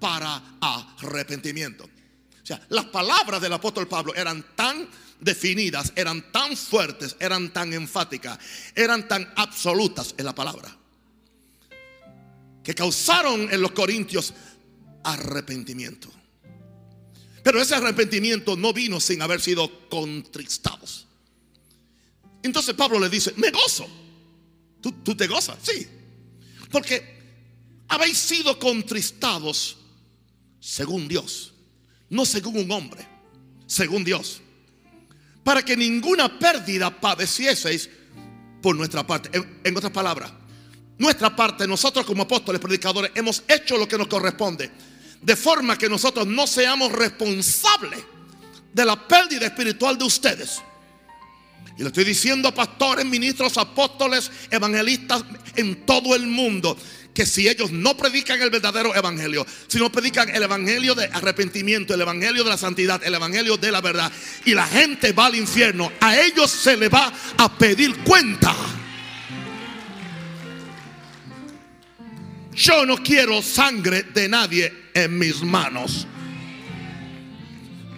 para 0.00 0.58
arrepentimiento. 0.60 1.84
O 1.84 2.46
sea, 2.46 2.60
las 2.70 2.86
palabras 2.86 3.40
del 3.40 3.52
apóstol 3.52 3.86
Pablo 3.86 4.14
eran 4.14 4.44
tan 4.56 4.88
definidas, 5.20 5.92
eran 5.94 6.32
tan 6.32 6.56
fuertes, 6.56 7.16
eran 7.20 7.52
tan 7.52 7.72
enfáticas, 7.72 8.38
eran 8.74 9.06
tan 9.06 9.32
absolutas 9.36 10.14
en 10.16 10.24
la 10.24 10.34
palabra 10.34 10.78
que 12.68 12.74
causaron 12.74 13.50
en 13.50 13.62
los 13.62 13.70
corintios 13.70 14.34
arrepentimiento. 15.02 16.10
Pero 17.42 17.60
ese 17.60 17.74
arrepentimiento 17.74 18.56
no 18.56 18.72
vino 18.72 19.00
sin 19.00 19.22
haber 19.22 19.40
sido 19.40 19.88
contristados. 19.88 21.06
Entonces 22.42 22.74
Pablo 22.74 22.98
le 22.98 23.08
dice, 23.08 23.32
me 23.36 23.50
gozo. 23.50 23.88
¿Tú, 24.80 24.92
tú 25.04 25.16
te 25.16 25.26
gozas? 25.26 25.58
Sí. 25.62 25.86
Porque 26.70 27.18
habéis 27.88 28.18
sido 28.18 28.58
contristados 28.58 29.76
según 30.60 31.08
Dios, 31.08 31.52
no 32.10 32.24
según 32.24 32.58
un 32.58 32.70
hombre, 32.70 33.06
según 33.66 34.04
Dios. 34.04 34.40
Para 35.42 35.64
que 35.64 35.76
ninguna 35.76 36.38
pérdida 36.38 37.00
padecieseis 37.00 37.88
por 38.60 38.76
nuestra 38.76 39.06
parte. 39.06 39.30
En, 39.36 39.60
en 39.64 39.76
otras 39.76 39.92
palabras, 39.92 40.32
nuestra 40.98 41.34
parte, 41.34 41.66
nosotros 41.66 42.04
como 42.04 42.24
apóstoles, 42.24 42.60
predicadores, 42.60 43.12
hemos 43.14 43.42
hecho 43.48 43.76
lo 43.76 43.88
que 43.88 43.96
nos 43.96 44.08
corresponde. 44.08 44.70
De 45.22 45.36
forma 45.36 45.76
que 45.76 45.88
nosotros 45.88 46.26
no 46.26 46.46
seamos 46.46 46.92
responsables 46.92 48.00
de 48.72 48.84
la 48.84 49.08
pérdida 49.08 49.46
espiritual 49.46 49.98
de 49.98 50.04
ustedes. 50.04 50.62
Y 51.76 51.82
le 51.82 51.88
estoy 51.88 52.04
diciendo 52.04 52.48
a 52.48 52.54
pastores, 52.54 53.04
ministros, 53.04 53.56
apóstoles, 53.56 54.30
evangelistas 54.50 55.24
en 55.56 55.86
todo 55.86 56.14
el 56.14 56.26
mundo 56.26 56.76
que 57.18 57.26
si 57.26 57.48
ellos 57.48 57.72
no 57.72 57.96
predican 57.96 58.40
el 58.40 58.50
verdadero 58.50 58.94
evangelio, 58.94 59.44
si 59.66 59.78
no 59.78 59.90
predican 59.90 60.28
el 60.28 60.40
evangelio 60.40 60.94
de 60.94 61.06
arrepentimiento, 61.06 61.92
el 61.92 62.00
evangelio 62.00 62.44
de 62.44 62.50
la 62.50 62.56
santidad, 62.56 63.02
el 63.02 63.12
evangelio 63.12 63.56
de 63.56 63.72
la 63.72 63.80
verdad, 63.80 64.12
y 64.44 64.54
la 64.54 64.64
gente 64.66 65.10
va 65.10 65.26
al 65.26 65.34
infierno, 65.34 65.90
a 66.00 66.16
ellos 66.16 66.48
se 66.48 66.76
le 66.76 66.88
va 66.88 67.12
a 67.36 67.58
pedir 67.58 67.98
cuenta. 68.04 68.54
Yo 72.58 72.84
no 72.84 72.96
quiero 72.96 73.40
sangre 73.40 74.02
de 74.02 74.28
nadie 74.28 74.90
en 74.92 75.16
mis 75.16 75.42
manos. 75.42 76.08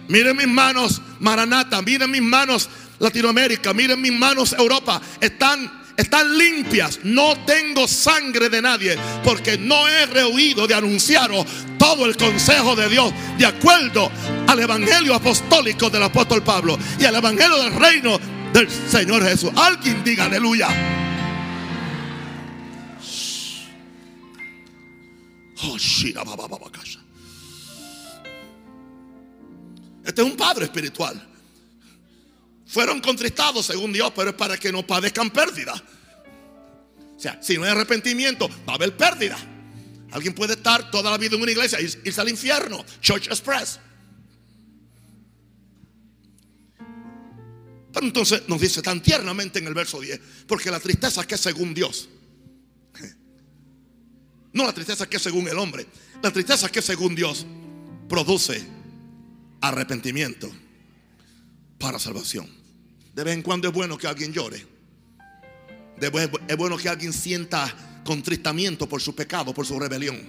Miren 0.07 0.37
mis 0.37 0.47
manos, 0.47 1.01
Maranata, 1.19 1.81
miren 1.81 2.11
mis 2.11 2.21
manos, 2.21 2.69
Latinoamérica, 2.99 3.73
miren 3.73 3.99
mis 3.99 4.11
manos, 4.11 4.53
Europa. 4.53 5.01
Están, 5.19 5.83
están 5.97 6.37
limpias. 6.37 6.99
No 7.01 7.43
tengo 7.43 7.87
sangre 7.87 8.49
de 8.49 8.61
nadie 8.61 8.95
porque 9.23 9.57
no 9.57 9.87
he 9.87 10.05
rehuido 10.05 10.67
de 10.67 10.75
anunciaros 10.75 11.43
todo 11.79 12.05
el 12.05 12.15
consejo 12.15 12.75
de 12.75 12.87
Dios 12.87 13.11
de 13.39 13.47
acuerdo 13.47 14.11
al 14.45 14.59
evangelio 14.59 15.15
apostólico 15.15 15.89
del 15.89 16.03
apóstol 16.03 16.43
Pablo 16.43 16.77
y 16.99 17.05
al 17.05 17.15
evangelio 17.15 17.57
del 17.63 17.73
reino 17.73 18.19
del 18.53 18.69
Señor 18.69 19.23
Jesús. 19.27 19.49
Alguien 19.55 20.03
diga 20.03 20.25
aleluya. 20.25 21.10
Este 30.05 30.21
es 30.21 30.27
un 30.27 30.35
padre 30.35 30.65
espiritual. 30.65 31.27
Fueron 32.65 33.01
contristados 33.01 33.65
según 33.65 33.91
Dios, 33.93 34.11
pero 34.15 34.29
es 34.29 34.35
para 34.35 34.57
que 34.57 34.71
no 34.71 34.85
padezcan 34.85 35.29
pérdida. 35.29 35.73
O 37.15 37.19
sea, 37.19 37.41
si 37.41 37.57
no 37.57 37.65
hay 37.65 37.71
arrepentimiento, 37.71 38.49
va 38.67 38.73
a 38.73 38.75
haber 38.75 38.95
pérdida. 38.95 39.37
Alguien 40.11 40.33
puede 40.33 40.53
estar 40.53 40.89
toda 40.89 41.11
la 41.11 41.17
vida 41.17 41.35
en 41.35 41.41
una 41.41 41.51
iglesia 41.51 41.79
y 41.79 41.85
irse 41.85 42.21
al 42.21 42.29
infierno. 42.29 42.83
Church 43.01 43.27
Express. 43.27 43.79
Pero 47.93 48.05
entonces 48.05 48.43
nos 48.47 48.59
dice 48.59 48.81
tan 48.81 49.01
tiernamente 49.01 49.59
en 49.59 49.67
el 49.67 49.73
verso 49.73 49.99
10, 49.99 50.19
porque 50.47 50.71
la 50.71 50.79
tristeza 50.79 51.27
que 51.27 51.37
según 51.37 51.73
Dios. 51.73 52.09
No 54.53 54.65
la 54.65 54.73
tristeza 54.73 55.07
que 55.07 55.17
es 55.17 55.23
según 55.23 55.47
el 55.47 55.57
hombre. 55.57 55.85
La 56.21 56.31
tristeza 56.31 56.69
que 56.69 56.81
según 56.81 57.15
Dios 57.15 57.45
produce 58.09 58.65
arrepentimiento 59.61 60.51
para 61.79 61.99
salvación. 61.99 62.49
De 63.13 63.23
vez 63.23 63.33
en 63.33 63.41
cuando 63.41 63.67
es 63.67 63.73
bueno 63.73 63.97
que 63.97 64.07
alguien 64.07 64.33
llore. 64.33 64.65
Es 65.99 66.57
bueno 66.57 66.77
que 66.77 66.89
alguien 66.89 67.13
sienta 67.13 68.01
contristamiento 68.03 68.87
por 68.89 69.01
su 69.01 69.15
pecado, 69.15 69.53
por 69.53 69.65
su 69.65 69.79
rebelión. 69.79 70.19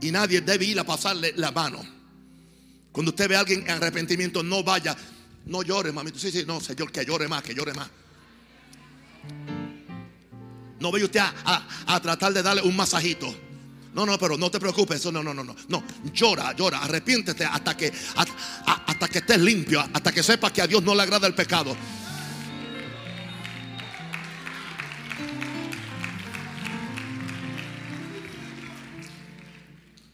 Y 0.00 0.10
nadie 0.10 0.40
debe 0.40 0.64
ir 0.64 0.80
a 0.80 0.84
pasarle 0.84 1.32
la 1.36 1.52
mano. 1.52 1.80
Cuando 2.90 3.10
usted 3.10 3.28
ve 3.28 3.36
a 3.36 3.40
alguien 3.40 3.60
en 3.62 3.70
arrepentimiento, 3.70 4.42
no 4.42 4.62
vaya, 4.62 4.96
no 5.46 5.62
llore, 5.62 5.92
mami. 5.92 6.10
Sí, 6.16 6.30
sí, 6.30 6.44
no, 6.46 6.60
Señor, 6.60 6.90
que 6.90 7.04
llore 7.04 7.28
más, 7.28 7.42
que 7.42 7.54
llore 7.54 7.72
más. 7.72 7.88
No 10.82 10.90
vaya 10.90 11.04
usted 11.04 11.20
a, 11.20 12.00
tratar 12.02 12.32
de 12.32 12.42
darle 12.42 12.60
un 12.62 12.74
masajito. 12.74 13.32
No, 13.94 14.04
no, 14.04 14.18
pero 14.18 14.36
no 14.36 14.50
te 14.50 14.58
preocupes. 14.58 15.04
No, 15.06 15.22
no, 15.22 15.22
no, 15.22 15.44
no. 15.44 15.54
No, 15.68 15.84
llora, 16.12 16.54
llora, 16.56 16.82
arrepiéntete 16.82 17.44
hasta 17.44 17.76
que, 17.76 17.92
hasta, 18.16 19.08
que 19.08 19.18
estés 19.18 19.38
limpio, 19.38 19.80
hasta 19.80 20.10
que 20.10 20.24
sepas 20.24 20.50
que 20.50 20.60
a 20.60 20.66
Dios 20.66 20.82
no 20.82 20.94
le 20.96 21.02
agrada 21.02 21.28
el 21.28 21.34
pecado. 21.34 21.76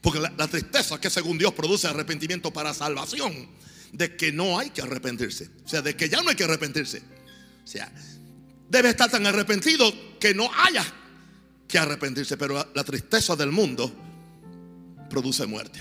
Porque 0.01 0.19
la, 0.19 0.31
la, 0.37 0.47
tristeza 0.47 1.01
que 1.01 1.09
según 1.09 1.39
Dios 1.39 1.53
produce 1.53 1.87
arrepentimiento 1.87 2.53
para 2.53 2.75
salvación, 2.75 3.49
de 3.91 4.15
que 4.15 4.31
no 4.31 4.59
hay 4.59 4.69
que 4.69 4.83
arrepentirse. 4.83 5.49
O 5.65 5.67
sea, 5.67 5.81
de 5.81 5.95
que 5.95 6.09
ya 6.09 6.21
no 6.21 6.29
hay 6.29 6.35
que 6.35 6.43
arrepentirse. 6.43 7.01
O 7.63 7.67
sea, 7.67 7.91
debe 8.69 8.89
estar 8.89 9.09
tan 9.09 9.25
arrepentido 9.25 9.91
que 10.19 10.33
no 10.33 10.49
haya 10.53 10.85
que 11.67 11.77
arrepentirse. 11.77 12.37
Pero 12.37 12.67
la, 12.73 12.83
tristeza 12.83 13.35
del 13.35 13.51
mundo 13.51 13.91
produce 15.09 15.45
muerte. 15.45 15.79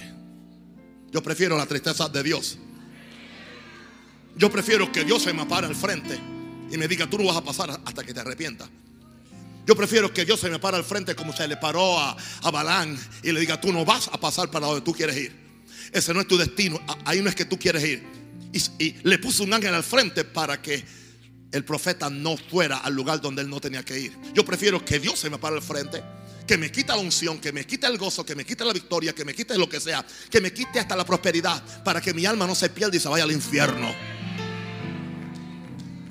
Yo 1.11 1.23
prefiero 1.23 1.57
la 1.57 1.67
tristeza 1.67 2.09
de 2.09 2.23
Dios. 2.23 2.59
Yo 4.37 4.51
prefiero 4.51 4.91
que 4.93 5.05
Dios 5.05 5.23
se 5.23 5.33
me 5.33 5.47
pare 5.47 5.67
al 5.67 5.75
frente 5.75 6.19
y 6.71 6.77
me 6.77 6.87
diga, 6.87 7.09
tú 7.09 7.19
no 7.19 7.25
vas 7.25 7.37
a 7.37 7.45
pasar 7.45 7.81
hasta 7.85 8.05
que 8.05 8.15
te 8.15 8.21
arrepientas. 8.21 8.69
Yo 9.67 9.77
prefiero 9.77 10.13
que 10.13 10.25
Dios 10.25 10.41
se 10.41 10.49
me 10.49 10.59
pare 10.59 10.77
al 10.77 10.85
frente 10.85 11.15
como 11.15 11.35
se 11.35 11.47
le 11.47 11.57
paró 11.57 11.99
a, 11.99 12.17
a 12.43 12.51
Balán 12.51 12.99
y 13.23 13.33
le 13.33 13.41
diga, 13.41 13.61
tú 13.61 13.73
no 13.73 13.85
vas 13.85 14.09
a 14.09 14.19
pasar 14.19 14.51
para 14.51 14.67
donde 14.67 14.83
tú 14.83 14.93
quieres 14.93 15.17
ir. 15.17 15.37
Ese 15.93 16.15
no 16.15 16.21
es 16.21 16.29
tu 16.29 16.37
destino, 16.37 16.81
ahí 17.05 17.21
no 17.21 17.29
es 17.29 17.35
que 17.35 17.45
tú 17.45 17.59
quieres 17.59 17.85
ir. 17.85 18.03
Y, 18.53 18.85
y 18.85 18.97
le 19.03 19.19
puso 19.19 19.45
un 19.45 19.53
ángel 19.53 19.75
al 19.75 19.83
frente 19.83 20.25
para 20.25 20.63
que 20.63 20.85
el 21.53 21.65
profeta 21.65 22.11
no 22.11 22.37
fuera 22.37 22.79
al 22.79 22.95
lugar 22.95 23.21
donde 23.21 23.43
él 23.43 23.49
no 23.49 23.61
tenía 23.61 23.85
que 23.85 23.99
ir. 23.99 24.17
Yo 24.35 24.45
prefiero 24.45 24.85
que 24.85 24.99
Dios 24.99 25.19
se 25.19 25.31
me 25.31 25.39
pare 25.39 25.57
al 25.57 25.63
frente, 25.63 26.03
que 26.47 26.59
me 26.59 26.71
quita 26.71 26.95
la 26.95 27.03
unción, 27.03 27.39
que 27.39 27.53
me 27.53 27.67
quite 27.67 27.87
el 27.87 27.99
gozo, 27.99 28.25
que 28.25 28.35
me 28.35 28.45
quite 28.45 28.65
la 28.65 28.73
victoria, 28.73 29.15
que 29.15 29.25
me 29.25 29.35
quite 29.35 29.57
lo 29.57 29.69
que 29.69 29.81
sea, 29.81 30.05
que 30.31 30.41
me 30.41 30.53
quite 30.53 30.79
hasta 30.79 30.97
la 30.97 31.05
prosperidad, 31.05 31.83
para 31.85 32.01
que 32.01 32.13
mi 32.13 32.27
alma 32.27 32.47
no 32.47 32.55
se 32.55 32.69
pierda 32.69 32.97
y 32.97 33.01
se 33.01 33.09
vaya 33.09 33.25
al 33.25 33.33
infierno. 33.33 33.95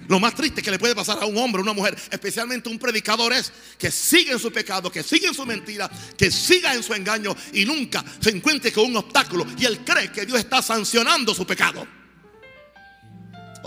Lo 0.08 0.22
más 0.22 0.36
triste 0.36 0.62
que 0.62 0.72
le 0.72 0.80
puede 0.80 0.96
pasar 0.96 1.22
a 1.22 1.26
un 1.26 1.38
hombre, 1.38 1.60
a 1.60 1.64
una 1.64 1.74
mujer, 1.74 1.98
especialmente 2.10 2.70
un 2.70 2.80
predicador, 2.80 3.34
es 3.34 3.52
que 3.78 3.92
siga 3.92 4.32
en 4.32 4.40
su 4.40 4.52
pecado, 4.54 4.90
que 4.90 5.04
siga 5.04 5.28
en 5.28 5.34
su 5.34 5.46
mentira, 5.46 5.92
que 6.18 6.32
siga 6.32 6.74
en 6.74 6.82
su 6.82 6.94
engaño 6.94 7.36
y 7.52 7.66
nunca 7.66 8.06
se 8.22 8.30
encuentre 8.30 8.72
con 8.72 8.86
un 8.86 8.96
obstáculo. 8.96 9.46
Y 9.60 9.66
él 9.66 9.80
cree 9.84 10.10
que 10.12 10.26
Dios 10.26 10.40
está 10.40 10.62
sancionando 10.62 11.36
su 11.36 11.46
pecado. 11.46 11.97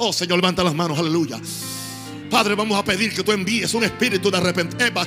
Oh 0.03 0.15
Señor, 0.15 0.39
levanta 0.39 0.65
las 0.65 0.75
manos, 0.75 0.99
aleluya. 0.99 1.39
Padre, 2.31 2.55
vamos 2.55 2.79
a 2.79 2.83
pedir 2.83 3.13
que 3.13 3.23
tú 3.23 3.33
envíes 3.33 3.75
un 3.75 3.85
espíritu 3.85 4.31
de 4.31 4.39
arrepentimiento. 4.39 4.99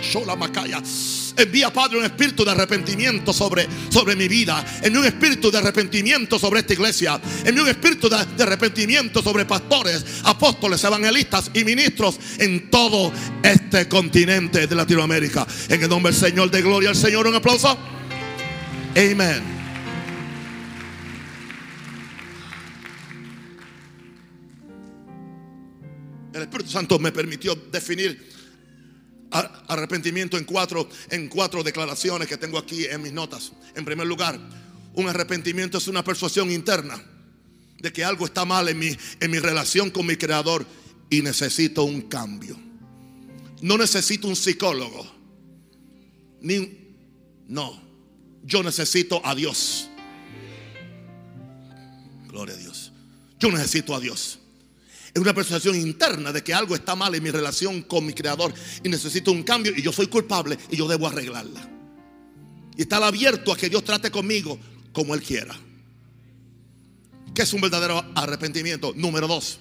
Envía, 1.35 1.73
Padre, 1.73 1.97
un 1.97 2.05
espíritu 2.05 2.45
de 2.45 2.51
arrepentimiento 2.51 3.33
sobre, 3.33 3.67
sobre 3.89 4.15
mi 4.15 4.27
vida. 4.27 4.63
Envía 4.83 4.99
un 4.99 5.05
espíritu 5.07 5.49
de 5.49 5.57
arrepentimiento 5.57 6.37
sobre 6.37 6.59
esta 6.59 6.73
iglesia. 6.73 7.19
Envía 7.43 7.63
un 7.63 7.69
espíritu 7.69 8.07
de, 8.07 8.23
de, 8.37 8.43
arrepentimiento 8.43 9.23
sobre 9.23 9.45
pastores, 9.45 10.05
apóstoles, 10.25 10.83
evangelistas 10.83 11.49
y 11.55 11.63
ministros 11.63 12.19
en 12.37 12.69
todo 12.69 13.11
este 13.41 13.87
continente 13.87 14.67
de 14.67 14.75
Latinoamérica. 14.75 15.47
En 15.69 15.81
el 15.81 15.89
nombre 15.89 16.11
del 16.11 16.21
Señor 16.21 16.51
de 16.51 16.61
gloria 16.61 16.89
al 16.89 16.95
Señor, 16.95 17.25
un 17.25 17.33
aplauso. 17.33 17.75
Amén. 18.95 19.62
El 26.43 26.49
Espíritu 26.49 26.71
Santo 26.71 26.99
me 26.99 27.13
permitió 27.13 27.55
definir 27.55 28.21
arrepentimiento 29.31 30.37
en 30.37 30.43
cuatro, 30.43 30.89
en 31.09 31.29
cuatro 31.29 31.63
declaraciones 31.63 32.27
que 32.27 32.37
tengo 32.37 32.57
aquí 32.57 32.85
en 32.85 33.01
mis 33.01 33.13
notas. 33.13 33.53
En 33.75 33.85
primer 33.85 34.05
lugar, 34.05 34.37
un 34.93 35.07
arrepentimiento 35.07 35.77
es 35.77 35.87
una 35.87 36.03
persuasión 36.03 36.51
interna 36.51 37.01
de 37.79 37.93
que 37.93 38.03
algo 38.03 38.25
está 38.25 38.43
mal 38.43 38.67
en 38.67 38.77
mi, 38.77 38.95
en 39.21 39.31
mi 39.31 39.39
relación 39.39 39.89
con 39.89 40.05
mi 40.05 40.17
creador 40.17 40.65
y 41.09 41.21
necesito 41.21 41.83
un 41.83 42.01
cambio. 42.01 42.59
No 43.61 43.77
necesito 43.77 44.27
un 44.27 44.35
psicólogo. 44.35 45.09
Ni, 46.41 46.77
no, 47.47 47.81
yo 48.43 48.61
necesito 48.63 49.25
a 49.25 49.33
Dios. 49.33 49.87
Gloria 52.27 52.53
a 52.53 52.57
Dios. 52.57 52.91
Yo 53.39 53.49
necesito 53.49 53.95
a 53.95 54.01
Dios. 54.01 54.39
Es 55.13 55.21
una 55.21 55.33
persuasión 55.33 55.75
interna 55.75 56.31
de 56.31 56.43
que 56.43 56.53
algo 56.53 56.73
está 56.75 56.95
mal 56.95 57.13
en 57.13 57.21
mi 57.21 57.29
relación 57.29 57.83
con 57.83 58.05
mi 58.05 58.13
creador 58.13 58.51
y 58.83 58.89
necesito 58.89 59.31
un 59.31 59.43
cambio 59.43 59.71
y 59.75 59.81
yo 59.81 59.91
soy 59.91 60.07
culpable 60.07 60.57
y 60.71 60.75
yo 60.75 60.87
debo 60.87 61.07
arreglarla. 61.07 61.69
Y 62.75 62.81
estar 62.81 63.03
abierto 63.03 63.51
a 63.51 63.57
que 63.57 63.69
Dios 63.69 63.83
trate 63.83 64.09
conmigo 64.09 64.57
como 64.91 65.13
Él 65.13 65.21
quiera. 65.21 65.55
¿Qué 67.35 67.43
es 67.43 67.53
un 67.53 67.61
verdadero 67.61 68.03
arrepentimiento? 68.15 68.93
Número 68.95 69.27
dos, 69.27 69.59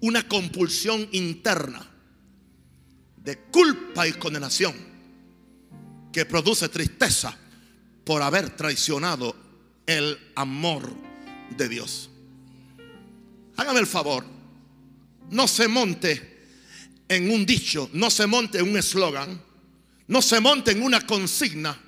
una 0.00 0.26
compulsión 0.26 1.06
interna 1.12 1.86
de 3.16 3.38
culpa 3.50 4.08
y 4.08 4.12
condenación 4.12 4.74
que 6.12 6.24
produce 6.24 6.68
tristeza 6.70 7.36
por 8.04 8.22
haber 8.22 8.56
traicionado 8.56 9.36
el 9.86 10.18
amor 10.34 10.94
de 11.56 11.68
Dios. 11.68 12.10
Hágame 13.56 13.80
el 13.80 13.86
favor 13.86 14.24
no 15.32 15.48
se 15.48 15.66
monte 15.66 16.30
en 17.08 17.30
un 17.30 17.44
dicho, 17.44 17.90
no 17.94 18.10
se 18.10 18.26
monte 18.26 18.58
en 18.58 18.68
un 18.68 18.76
eslogan, 18.76 19.40
no 20.06 20.22
se 20.22 20.40
monte 20.40 20.72
en 20.72 20.82
una 20.82 21.00
consigna 21.00 21.78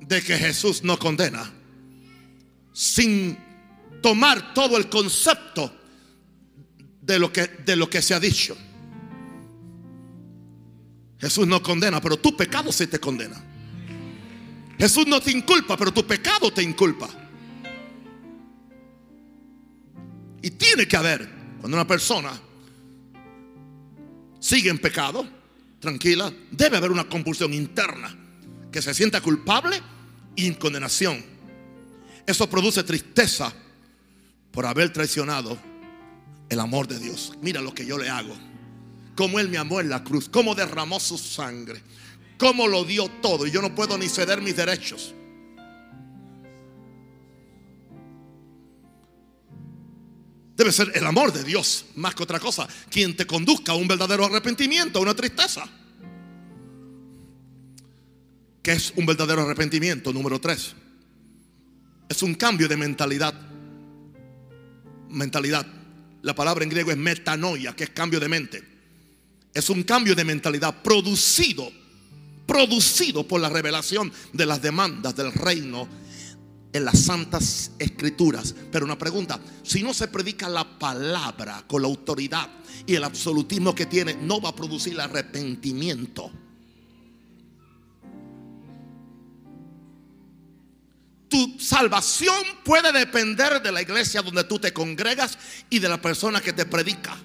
de 0.00 0.22
que 0.22 0.36
Jesús 0.36 0.82
no 0.82 0.98
condena, 0.98 1.50
sin 2.72 3.38
tomar 4.02 4.54
todo 4.54 4.78
el 4.78 4.88
concepto 4.88 5.72
de 7.02 7.18
lo 7.18 7.32
que, 7.32 7.46
de 7.46 7.76
lo 7.76 7.88
que 7.88 8.00
se 8.00 8.14
ha 8.14 8.20
dicho. 8.20 8.56
Jesús 11.18 11.46
no 11.46 11.62
condena, 11.62 12.00
pero 12.00 12.18
tu 12.18 12.34
pecado 12.34 12.72
sí 12.72 12.86
te 12.86 12.98
condena. 12.98 13.36
Jesús 14.78 15.06
no 15.06 15.20
te 15.20 15.30
inculpa, 15.30 15.76
pero 15.76 15.92
tu 15.92 16.06
pecado 16.06 16.50
te 16.50 16.62
inculpa. 16.62 17.08
Y 20.40 20.50
tiene 20.52 20.88
que 20.88 20.96
haber, 20.96 21.39
cuando 21.60 21.76
una 21.76 21.86
persona 21.86 22.32
sigue 24.38 24.70
en 24.70 24.78
pecado, 24.78 25.26
tranquila, 25.78 26.32
debe 26.50 26.78
haber 26.78 26.90
una 26.90 27.08
compulsión 27.08 27.52
interna 27.52 28.16
que 28.72 28.80
se 28.80 28.94
sienta 28.94 29.20
culpable 29.20 29.80
y 30.34 30.46
en 30.46 30.54
condenación. 30.54 31.22
Eso 32.26 32.48
produce 32.48 32.82
tristeza 32.82 33.52
por 34.50 34.64
haber 34.64 34.92
traicionado 34.92 35.58
el 36.48 36.60
amor 36.60 36.88
de 36.88 36.98
Dios. 36.98 37.34
Mira 37.42 37.60
lo 37.60 37.74
que 37.74 37.84
yo 37.84 37.98
le 37.98 38.08
hago. 38.08 38.34
Como 39.14 39.38
Él 39.38 39.48
me 39.48 39.58
amó 39.58 39.80
en 39.80 39.90
la 39.90 40.02
cruz, 40.02 40.28
cómo 40.30 40.54
derramó 40.54 40.98
su 40.98 41.18
sangre, 41.18 41.82
cómo 42.38 42.68
lo 42.68 42.84
dio 42.84 43.08
todo. 43.20 43.46
Y 43.46 43.50
yo 43.50 43.60
no 43.60 43.74
puedo 43.74 43.98
ni 43.98 44.08
ceder 44.08 44.40
mis 44.40 44.56
derechos. 44.56 45.14
Debe 50.60 50.72
ser 50.72 50.92
el 50.94 51.06
amor 51.06 51.32
de 51.32 51.42
Dios, 51.42 51.86
más 51.96 52.14
que 52.14 52.22
otra 52.22 52.38
cosa, 52.38 52.68
quien 52.90 53.16
te 53.16 53.26
conduzca 53.26 53.72
a 53.72 53.76
un 53.76 53.88
verdadero 53.88 54.26
arrepentimiento, 54.26 54.98
a 54.98 55.02
una 55.02 55.14
tristeza. 55.14 55.66
¿Qué 58.60 58.72
es 58.72 58.92
un 58.94 59.06
verdadero 59.06 59.40
arrepentimiento? 59.40 60.12
Número 60.12 60.38
tres. 60.38 60.74
Es 62.10 62.22
un 62.22 62.34
cambio 62.34 62.68
de 62.68 62.76
mentalidad. 62.76 63.32
Mentalidad. 65.08 65.66
La 66.20 66.34
palabra 66.34 66.62
en 66.62 66.68
griego 66.68 66.90
es 66.90 66.98
metanoia, 66.98 67.74
que 67.74 67.84
es 67.84 67.90
cambio 67.90 68.20
de 68.20 68.28
mente. 68.28 68.62
Es 69.54 69.70
un 69.70 69.82
cambio 69.82 70.14
de 70.14 70.26
mentalidad 70.26 70.82
producido, 70.82 71.72
producido 72.44 73.26
por 73.26 73.40
la 73.40 73.48
revelación 73.48 74.12
de 74.34 74.44
las 74.44 74.60
demandas 74.60 75.16
del 75.16 75.32
reino 75.32 75.88
en 76.72 76.84
las 76.84 77.00
santas 77.00 77.72
escrituras. 77.78 78.54
Pero 78.70 78.84
una 78.84 78.98
pregunta, 78.98 79.40
si 79.62 79.82
no 79.82 79.94
se 79.94 80.08
predica 80.08 80.48
la 80.48 80.78
palabra 80.78 81.64
con 81.66 81.82
la 81.82 81.88
autoridad 81.88 82.48
y 82.86 82.94
el 82.94 83.04
absolutismo 83.04 83.74
que 83.74 83.86
tiene, 83.86 84.14
no 84.14 84.40
va 84.40 84.50
a 84.50 84.56
producir 84.56 85.00
arrepentimiento. 85.00 86.30
Tu 91.28 91.56
salvación 91.60 92.44
puede 92.64 92.90
depender 92.92 93.62
de 93.62 93.70
la 93.70 93.82
iglesia 93.82 94.20
donde 94.20 94.42
tú 94.44 94.58
te 94.58 94.72
congregas 94.72 95.38
y 95.70 95.78
de 95.78 95.88
la 95.88 96.02
persona 96.02 96.40
que 96.40 96.52
te 96.52 96.66
predica. 96.66 97.16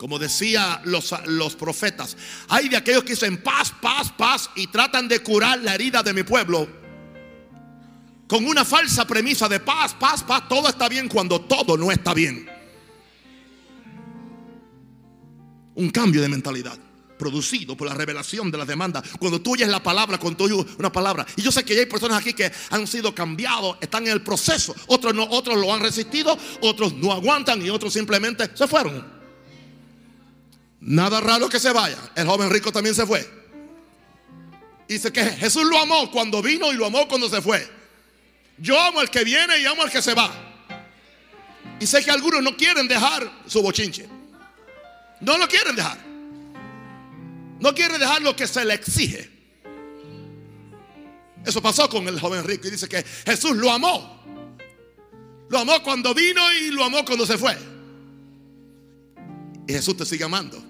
Como 0.00 0.18
decía 0.18 0.80
los, 0.84 1.14
los, 1.26 1.54
profetas, 1.56 2.16
hay 2.48 2.70
de 2.70 2.78
aquellos 2.78 3.04
que 3.04 3.10
dicen 3.10 3.42
paz, 3.42 3.70
paz, 3.82 4.10
paz 4.16 4.48
y 4.56 4.66
tratan 4.68 5.06
de 5.06 5.20
curar 5.20 5.58
la 5.58 5.74
herida 5.74 6.02
de 6.02 6.14
mi 6.14 6.22
pueblo 6.22 6.66
con 8.26 8.46
una 8.46 8.64
falsa 8.64 9.06
premisa 9.06 9.46
de 9.46 9.60
paz, 9.60 9.92
paz, 9.92 10.22
paz, 10.22 10.48
todo 10.48 10.70
está 10.70 10.88
bien 10.88 11.06
cuando 11.06 11.42
todo 11.42 11.76
no 11.76 11.92
está 11.92 12.14
bien. 12.14 12.48
Un 15.74 15.90
cambio 15.90 16.22
de 16.22 16.30
mentalidad 16.30 16.78
producido 17.18 17.76
por 17.76 17.86
la 17.86 17.92
revelación 17.92 18.50
de 18.50 18.56
la 18.56 18.64
demanda. 18.64 19.02
Cuando 19.18 19.42
tú 19.42 19.52
oyes 19.52 19.68
la 19.68 19.82
palabra, 19.82 20.16
cuando 20.16 20.38
tú 20.38 20.44
oyes 20.44 20.76
una 20.78 20.90
palabra. 20.90 21.26
Y 21.36 21.42
yo 21.42 21.52
sé 21.52 21.62
que 21.62 21.78
hay 21.78 21.84
personas 21.84 22.22
aquí 22.22 22.32
que 22.32 22.50
han 22.70 22.86
sido 22.86 23.14
cambiados, 23.14 23.76
están 23.82 24.06
en 24.06 24.14
el 24.14 24.22
proceso. 24.22 24.74
Otros 24.86 25.12
otros 25.28 25.58
lo 25.58 25.74
han 25.74 25.80
resistido, 25.80 26.38
otros 26.62 26.94
no 26.94 27.12
aguantan 27.12 27.60
y 27.60 27.68
otros 27.68 27.92
simplemente 27.92 28.48
se 28.54 28.66
fueron. 28.66 29.19
Nada 30.80 31.20
raro 31.20 31.48
que 31.48 31.60
se 31.60 31.72
vaya. 31.72 31.98
El 32.14 32.26
joven 32.26 32.50
rico 32.50 32.72
también 32.72 32.94
se 32.94 33.06
fue. 33.06 33.28
Dice 34.88 35.12
que 35.12 35.24
Jesús 35.24 35.64
lo 35.64 35.78
amó 35.78 36.10
cuando 36.10 36.42
vino 36.42 36.72
y 36.72 36.76
lo 36.76 36.86
amó 36.86 37.06
cuando 37.06 37.28
se 37.28 37.40
fue. 37.40 37.68
Yo 38.58 38.80
amo 38.80 39.00
al 39.00 39.10
que 39.10 39.22
viene 39.22 39.58
y 39.58 39.66
amo 39.66 39.82
al 39.82 39.90
que 39.90 40.02
se 40.02 40.14
va. 40.14 40.32
Y 41.78 41.86
sé 41.86 42.04
que 42.04 42.10
algunos 42.10 42.42
no 42.42 42.56
quieren 42.56 42.88
dejar 42.88 43.30
su 43.46 43.62
bochinche. 43.62 44.08
No 45.20 45.38
lo 45.38 45.46
quieren 45.46 45.76
dejar. 45.76 45.98
No 47.60 47.74
quiere 47.74 47.98
dejar 47.98 48.22
lo 48.22 48.34
que 48.34 48.46
se 48.46 48.64
le 48.64 48.74
exige. 48.74 49.30
Eso 51.44 51.62
pasó 51.62 51.88
con 51.88 52.06
el 52.08 52.18
joven 52.18 52.44
rico 52.44 52.68
y 52.68 52.70
dice 52.70 52.88
que 52.88 53.04
Jesús 53.24 53.56
lo 53.56 53.70
amó. 53.70 54.18
Lo 55.48 55.58
amó 55.58 55.82
cuando 55.82 56.14
vino 56.14 56.52
y 56.54 56.70
lo 56.70 56.84
amó 56.84 57.04
cuando 57.04 57.26
se 57.26 57.38
fue. 57.38 57.56
Y 59.66 59.72
Jesús 59.72 59.96
te 59.96 60.04
sigue 60.04 60.24
amando. 60.24 60.69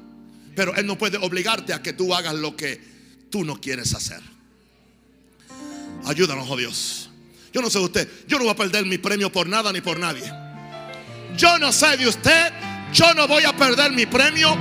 Pero 0.55 0.75
Él 0.77 0.87
no 0.87 0.99
puede 0.99 1.17
obligarte 1.19 1.73
a 1.73 1.83
que 1.83 1.93
tú 1.93 2.15
hagas 2.15 2.35
lo 2.35 2.57
que 2.57 2.81
tú 3.31 3.45
no 3.45 3.61
quieres 3.61 3.95
hacer. 3.95 4.21
Ayúdanos, 6.07 6.49
oh 6.49 6.57
Dios. 6.57 7.11
Yo 7.53 7.61
no 7.61 7.71
sé 7.71 7.79
de 7.79 7.85
usted, 7.85 8.09
yo 8.29 8.39
no 8.39 8.45
voy 8.45 8.53
a 8.53 8.57
perder 8.57 8.87
mi 8.87 8.99
premio 8.99 9.31
por 9.31 9.49
nada 9.49 9.73
ni 9.73 9.81
por 9.81 9.99
nadie. 9.99 10.31
Yo 11.37 11.59
no 11.59 11.73
sé 11.73 11.97
de 11.97 12.07
usted, 12.07 12.53
yo 12.93 13.13
no 13.15 13.27
voy 13.27 13.45
a 13.45 13.57
perder 13.57 13.93
mi 13.93 14.07
premio 14.07 14.57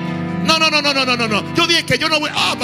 no, 0.49 0.57
no, 0.57 0.69
no, 0.69 0.81
no, 0.81 1.05
no, 1.05 1.15
no, 1.15 1.27
no. 1.27 1.55
Yo 1.55 1.67
dije 1.67 1.85
que 1.85 1.97
yo 1.97 2.09
no 2.09 2.19
voy 2.19 2.31
a 2.33 2.55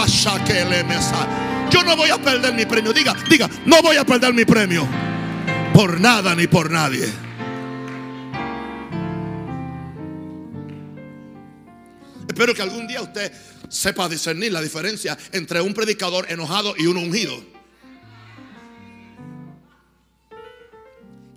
Yo 1.70 1.84
no 1.84 1.96
voy 1.96 2.10
a 2.10 2.18
perder 2.18 2.54
mi 2.54 2.66
premio. 2.66 2.92
Diga, 2.94 3.16
diga, 3.30 3.50
no 3.66 3.82
voy 3.82 3.98
a 3.98 4.04
perder 4.04 4.34
mi 4.34 4.46
premio. 4.46 4.88
Por 5.74 6.00
nada 6.00 6.34
ni 6.36 6.48
por 6.48 6.72
nadie. 6.72 7.25
Espero 12.36 12.54
que 12.54 12.62
algún 12.62 12.86
día 12.86 13.02
usted 13.02 13.32
sepa 13.70 14.10
discernir 14.10 14.52
la 14.52 14.62
diferencia 14.62 15.18
entre 15.32 15.62
un 15.62 15.74
predicador 15.74 16.30
enojado 16.30 16.76
y 16.78 16.86
un 16.86 16.98
ungido. 16.98 17.42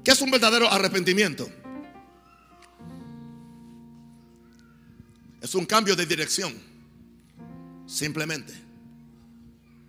¿Qué 0.02 0.10
es 0.10 0.20
un 0.20 0.32
verdadero 0.32 0.68
arrepentimiento? 0.68 1.48
Es 5.40 5.54
un 5.54 5.66
cambio 5.66 5.94
de 5.94 6.04
dirección. 6.04 6.52
Simplemente. 7.86 8.52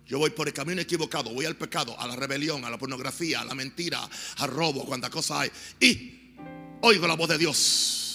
Yo 0.06 0.20
voy 0.20 0.30
por 0.30 0.46
el 0.46 0.54
camino 0.54 0.80
equivocado, 0.80 1.30
voy 1.30 1.44
al 1.44 1.56
pecado, 1.56 1.98
a 1.98 2.06
la 2.06 2.14
rebelión, 2.14 2.64
a 2.64 2.70
la 2.70 2.78
pornografía, 2.78 3.40
a 3.40 3.44
la 3.44 3.56
mentira, 3.56 4.08
al 4.36 4.48
robo, 4.48 4.84
cuánta 4.84 5.10
cosa 5.10 5.40
hay. 5.40 5.50
Y 5.80 6.36
oigo 6.82 7.08
la 7.08 7.14
voz 7.14 7.30
de 7.30 7.38
Dios. 7.38 8.09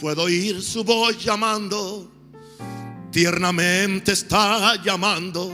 Puedo 0.00 0.24
oír 0.24 0.62
su 0.62 0.84
voz 0.84 1.22
llamando. 1.22 2.10
Tiernamente 3.10 4.12
está 4.12 4.82
llamando. 4.82 5.52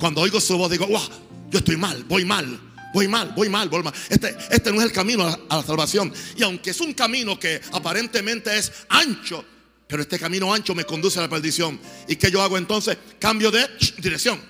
Cuando 0.00 0.20
oigo 0.20 0.40
su 0.40 0.58
voz 0.58 0.70
digo, 0.70 0.86
wow, 0.86 1.08
yo 1.50 1.58
estoy 1.58 1.76
mal, 1.76 2.04
voy 2.04 2.24
mal. 2.24 2.60
Voy 2.92 3.06
mal, 3.06 3.32
voy 3.36 3.48
mal, 3.48 3.68
voy 3.68 3.82
mal. 3.82 3.92
Este, 4.08 4.34
este 4.50 4.72
no 4.72 4.78
es 4.80 4.86
el 4.86 4.92
camino 4.92 5.24
a 5.26 5.56
la 5.56 5.62
salvación. 5.62 6.12
Y 6.36 6.42
aunque 6.42 6.70
es 6.70 6.80
un 6.80 6.94
camino 6.94 7.38
que 7.38 7.60
aparentemente 7.72 8.56
es 8.56 8.72
ancho, 8.88 9.44
pero 9.86 10.02
este 10.02 10.18
camino 10.18 10.52
ancho 10.52 10.74
me 10.74 10.84
conduce 10.84 11.18
a 11.18 11.22
la 11.22 11.28
perdición. 11.28 11.78
¿Y 12.08 12.16
qué 12.16 12.30
yo 12.30 12.42
hago 12.42 12.58
entonces? 12.58 12.96
Cambio 13.18 13.50
de 13.50 13.66
dirección. 13.98 14.40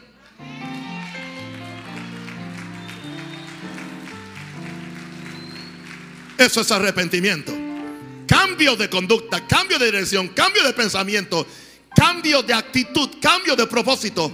Eso 6.39 6.61
es 6.61 6.71
arrepentimiento. 6.71 7.68
Cambio 8.49 8.77
de 8.77 8.89
conducta, 8.89 9.47
cambio 9.47 9.79
de 9.79 9.87
dirección, 9.87 10.29
cambio 10.29 10.65
de 10.65 10.73
pensamiento, 10.73 11.47
cambio 11.95 12.43
de 12.43 12.55
actitud, 12.55 13.11
cambio 13.21 13.55
de 13.55 13.67
propósito. 13.67 14.33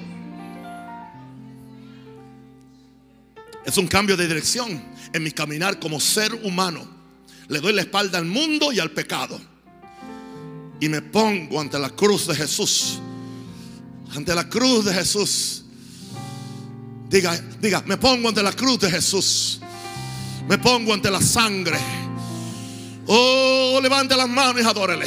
Es 3.66 3.76
un 3.76 3.88
cambio 3.88 4.16
de 4.16 4.28
dirección 4.28 4.82
en 5.12 5.22
mi 5.22 5.32
caminar 5.32 5.80
como 5.80 5.98
ser 5.98 6.32
humano. 6.32 6.86
Le 7.48 7.60
doy 7.60 7.72
la 7.72 7.82
espalda 7.82 8.18
al 8.18 8.24
mundo 8.24 8.72
y 8.72 8.78
al 8.78 8.92
pecado 8.92 9.40
y 10.80 10.88
me 10.88 11.02
pongo 11.02 11.60
ante 11.60 11.78
la 11.78 11.90
cruz 11.90 12.26
de 12.26 12.34
Jesús. 12.34 12.98
Ante 14.14 14.34
la 14.34 14.48
cruz 14.48 14.84
de 14.84 14.94
Jesús. 14.94 15.64
Diga, 17.08 17.36
diga, 17.60 17.82
me 17.86 17.96
pongo 17.96 18.28
ante 18.28 18.42
la 18.42 18.52
cruz 18.52 18.80
de 18.80 18.90
Jesús. 18.90 19.60
Me 20.48 20.58
pongo 20.58 20.92
ante 20.92 21.10
la 21.10 21.20
sangre. 21.20 21.78
Oh, 23.06 23.78
levante 23.82 24.16
las 24.16 24.28
manos 24.28 24.62
y 24.62 24.66
adórele. 24.66 25.06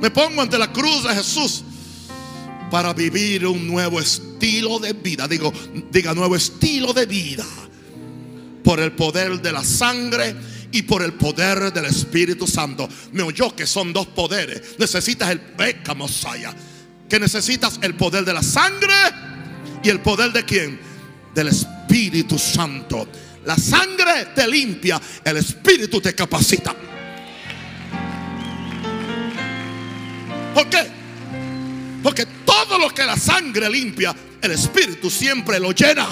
Me 0.00 0.10
pongo 0.10 0.42
ante 0.42 0.58
la 0.58 0.72
cruz 0.72 1.04
de 1.04 1.14
Jesús 1.14 1.62
para 2.70 2.92
vivir 2.92 3.46
un 3.46 3.66
nuevo 3.66 4.00
estilo 4.00 4.78
de 4.78 4.92
vida. 4.92 5.28
Digo, 5.28 5.52
diga 5.90 6.14
nuevo 6.14 6.36
estilo 6.36 6.92
de 6.92 7.06
vida. 7.06 7.44
Por 8.64 8.80
el 8.80 8.92
poder 8.92 9.40
de 9.40 9.52
la 9.52 9.64
sangre 9.64 10.34
y 10.72 10.82
por 10.82 11.02
el 11.02 11.14
poder 11.14 11.72
del 11.72 11.84
Espíritu 11.86 12.46
Santo. 12.46 12.88
Me 13.12 13.22
oyó 13.22 13.54
que 13.54 13.66
son 13.66 13.92
dos 13.92 14.06
poderes. 14.06 14.76
Necesitas 14.78 15.30
el 15.30 15.40
Beca 15.56 15.96
Que 17.08 17.20
necesitas 17.20 17.78
el 17.82 17.94
poder 17.94 18.24
de 18.24 18.32
la 18.32 18.42
sangre 18.42 18.94
¿Y 19.82 19.88
el 19.88 20.00
poder 20.00 20.32
de 20.32 20.44
quién? 20.44 20.78
Del 21.34 21.48
Espíritu 21.48 22.38
Santo. 22.38 23.08
La 23.50 23.56
sangre 23.56 24.26
te 24.32 24.46
limpia, 24.46 25.00
el 25.24 25.38
Espíritu 25.38 26.00
te 26.00 26.14
capacita. 26.14 26.72
¿Por 30.54 30.68
qué? 30.68 30.86
Porque 32.00 32.26
todo 32.46 32.78
lo 32.78 32.94
que 32.94 33.04
la 33.04 33.16
sangre 33.16 33.68
limpia, 33.68 34.14
el 34.40 34.52
Espíritu 34.52 35.10
siempre 35.10 35.58
lo 35.58 35.72
llena. 35.72 36.06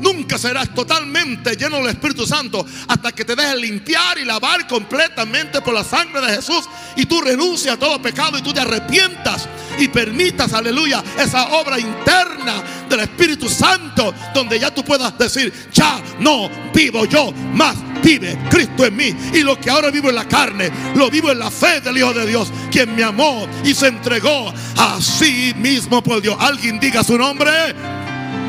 Nunca 0.00 0.38
serás 0.38 0.74
totalmente 0.74 1.56
lleno 1.56 1.78
del 1.78 1.88
Espíritu 1.88 2.26
Santo 2.26 2.66
hasta 2.88 3.12
que 3.12 3.24
te 3.24 3.34
dejes 3.34 3.56
limpiar 3.56 4.18
y 4.18 4.24
lavar 4.24 4.66
completamente 4.66 5.60
por 5.60 5.74
la 5.74 5.84
sangre 5.84 6.20
de 6.20 6.36
Jesús 6.36 6.68
y 6.96 7.06
tú 7.06 7.20
renuncias 7.20 7.74
a 7.74 7.78
todo 7.78 8.00
pecado 8.00 8.38
y 8.38 8.42
tú 8.42 8.52
te 8.52 8.60
arrepientas 8.60 9.48
y 9.78 9.88
permitas, 9.88 10.52
aleluya, 10.52 11.02
esa 11.18 11.48
obra 11.48 11.78
interna 11.78 12.62
del 12.88 13.00
Espíritu 13.00 13.48
Santo 13.48 14.14
donde 14.34 14.58
ya 14.58 14.72
tú 14.72 14.84
puedas 14.84 15.16
decir, 15.18 15.52
ya 15.72 16.00
no 16.20 16.50
vivo 16.72 17.04
yo, 17.04 17.32
más 17.52 17.76
vive 18.02 18.38
Cristo 18.50 18.84
en 18.84 18.96
mí 18.96 19.14
y 19.32 19.40
lo 19.40 19.58
que 19.60 19.70
ahora 19.70 19.90
vivo 19.90 20.08
en 20.08 20.14
la 20.14 20.28
carne, 20.28 20.70
lo 20.94 21.10
vivo 21.10 21.30
en 21.30 21.38
la 21.38 21.50
fe 21.50 21.80
del 21.80 21.98
Hijo 21.98 22.12
de 22.12 22.26
Dios, 22.26 22.52
quien 22.70 22.94
me 22.94 23.02
amó 23.02 23.46
y 23.64 23.74
se 23.74 23.88
entregó 23.88 24.52
a 24.76 25.00
sí 25.00 25.52
mismo 25.56 26.02
por 26.02 26.20
Dios. 26.20 26.36
Alguien 26.38 26.78
diga 26.78 27.02
su 27.02 27.18
nombre, 27.18 27.50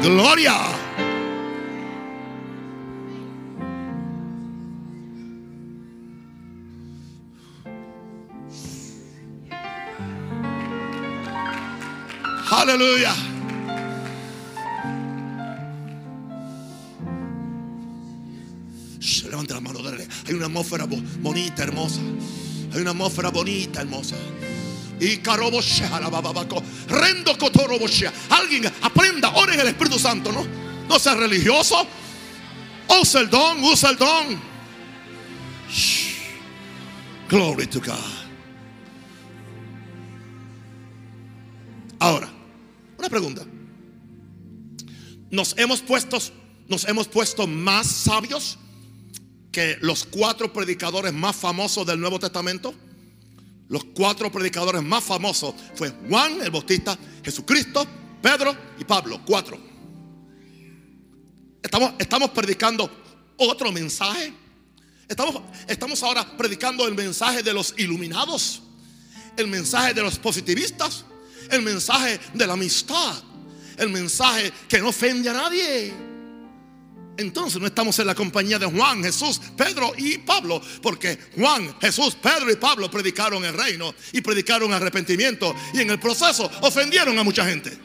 gloria. 0.02 0.77
Aleluya. 12.68 13.16
Levante 19.30 19.54
la 19.54 19.62
mano, 19.62 19.80
dale. 19.82 20.06
Hay 20.28 20.34
una 20.34 20.48
atmósfera 20.48 20.86
bonita, 20.86 21.64
hermosa. 21.64 22.02
Hay 22.74 22.82
una 22.82 22.92
atmósfera 22.92 23.30
bonita, 23.30 23.80
hermosa. 23.80 24.18
Y 25.00 25.22
Rendo 26.90 27.38
Alguien 28.32 28.66
aprenda, 28.82 29.30
ore 29.36 29.54
en 29.54 29.60
el 29.62 29.68
Espíritu 29.68 29.98
Santo, 29.98 30.34
¿no? 30.34 30.46
No 30.90 31.00
sea 31.00 31.16
religioso. 31.16 31.88
Usa 33.02 33.22
el 33.22 33.30
don, 33.30 33.64
usa 33.64 33.92
el 33.92 33.98
don. 33.98 34.42
Glory 37.30 37.68
to 37.68 37.80
God. 37.80 37.96
Ahora, 42.00 42.37
pregunta. 43.10 43.46
Nos 45.30 45.58
hemos 45.58 45.82
puesto, 45.82 46.18
nos 46.68 46.86
hemos 46.86 47.08
puesto 47.08 47.48
más 47.48 47.88
sabios 47.88 48.58
que 49.52 49.78
los 49.82 50.06
cuatro 50.06 50.54
predicadores 50.54 51.14
más 51.14 51.36
famosos 51.36 51.86
del 51.86 52.00
Nuevo 52.00 52.20
Testamento. 52.20 52.74
Los 53.70 53.84
cuatro 53.84 54.32
predicadores 54.32 54.82
más 54.82 55.04
famosos 55.04 55.54
fue 55.76 55.92
Juan 56.08 56.42
el 56.42 56.52
Bautista, 56.52 56.98
Jesucristo, 57.24 57.86
Pedro 58.22 58.56
y 58.80 58.86
Pablo. 58.86 59.22
Cuatro. 59.26 59.60
Estamos, 61.62 61.94
estamos 62.00 62.30
predicando 62.30 62.90
otro 63.38 63.72
mensaje. 63.72 64.34
Estamos, 65.08 65.42
estamos 65.68 66.02
ahora 66.04 66.38
predicando 66.38 66.88
el 66.88 66.96
mensaje 66.96 67.44
de 67.44 67.54
los 67.54 67.74
iluminados, 67.78 68.62
el 69.38 69.48
mensaje 69.48 69.94
de 69.94 70.02
los 70.02 70.18
positivistas, 70.18 71.06
el 71.52 71.62
mensaje 71.62 72.20
de 72.34 72.48
la 72.48 72.54
amistad, 72.54 73.16
el 73.78 73.90
mensaje 73.90 74.52
que 74.68 74.80
no 74.80 74.90
ofende 74.90 75.30
a 75.30 75.34
nadie. 75.34 75.94
Entonces 77.18 77.60
no 77.60 77.66
estamos 77.66 77.98
en 77.98 78.08
la 78.08 78.14
compañía 78.14 78.60
de 78.60 78.68
Juan, 78.68 79.04
Jesús, 79.04 79.42
Pedro 79.58 79.92
y 79.98 80.20
Pablo, 80.20 80.62
porque 80.82 81.18
Juan, 81.36 81.76
Jesús, 81.82 82.16
Pedro 82.16 82.52
y 82.52 82.56
Pablo 82.56 82.92
predicaron 82.92 83.44
el 83.44 83.54
reino 83.54 83.94
y 84.14 84.22
predicaron 84.22 84.72
arrepentimiento 84.72 85.56
y 85.74 85.82
en 85.82 85.90
el 85.90 86.00
proceso 86.00 86.50
ofendieron 86.62 87.18
a 87.18 87.24
mucha 87.24 87.44
gente. 87.46 87.78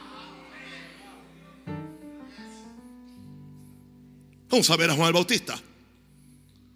Vamos 4.50 4.68
a 4.68 4.76
ver 4.76 4.90
a 4.90 4.94
Juan 4.94 5.08
el 5.08 5.14
Bautista. 5.14 5.58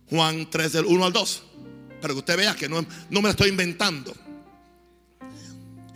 Juan 0.09 0.49
3 0.49 0.73
del 0.73 0.87
1 0.87 1.05
al 1.05 1.13
2. 1.13 1.43
Para 2.01 2.15
que 2.15 2.19
usted 2.21 2.37
vea 2.39 2.57
que 2.57 2.71
no, 2.71 2.81
no 3.11 3.21
me 3.21 3.23
lo 3.23 3.31
estoy 3.31 3.51
inventando. 3.51 4.15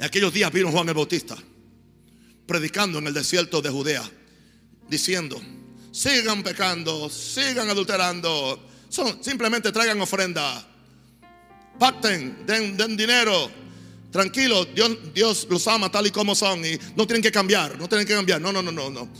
En 0.00 0.06
aquellos 0.06 0.32
días 0.32 0.50
vino 0.50 0.72
Juan 0.72 0.88
el 0.88 0.94
Bautista 0.94 1.36
predicando 2.46 3.00
en 3.00 3.06
el 3.08 3.12
desierto 3.12 3.60
de 3.60 3.68
Judea, 3.68 4.02
diciendo, 4.88 5.38
sigan 5.92 6.42
pecando, 6.42 7.10
sigan 7.10 7.68
adulterando, 7.68 8.66
simplemente 9.20 9.70
traigan 9.70 10.00
ofrenda, 10.00 10.66
pacten, 11.78 12.46
den, 12.46 12.96
dinero, 12.96 13.50
tranquilo, 14.10 14.64
Dios, 14.64 15.12
Dios 15.12 15.46
los 15.50 15.68
ama 15.68 15.92
tal 15.92 16.06
y 16.06 16.10
como 16.10 16.34
son 16.34 16.64
y 16.64 16.78
no 16.96 17.06
tienen 17.06 17.22
que 17.22 17.30
cambiar, 17.30 17.78
no 17.78 17.86
tienen 17.86 18.06
que 18.06 18.14
cambiar, 18.14 18.40
no, 18.40 18.50
no, 18.50 18.62
no, 18.62 18.72
no, 18.72 18.88
no. 18.88 19.12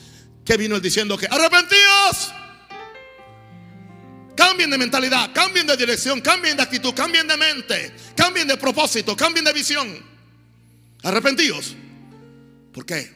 ¿Qué 0.43 0.57
vino 0.57 0.77
él 0.77 0.83
diciendo? 0.83 1.19
Que 1.19 1.27
arrepentíos. 1.27 2.33
Cambien 4.35 4.71
de 4.71 4.79
mentalidad, 4.79 5.31
cambien 5.35 5.67
de 5.67 5.77
dirección, 5.77 6.23
cambien 6.23 6.57
de 6.57 6.63
actitud, 6.63 6.95
cambien 6.95 7.29
de 7.29 7.37
mente, 7.37 7.95
cambien 8.17 8.49
de 8.49 8.57
propósito, 8.57 9.15
cambien 9.15 9.45
de 9.45 9.53
visión. 9.53 10.10
Arrepentíos. 11.03 11.77
¿Por 12.73 12.85
qué? 12.85 13.11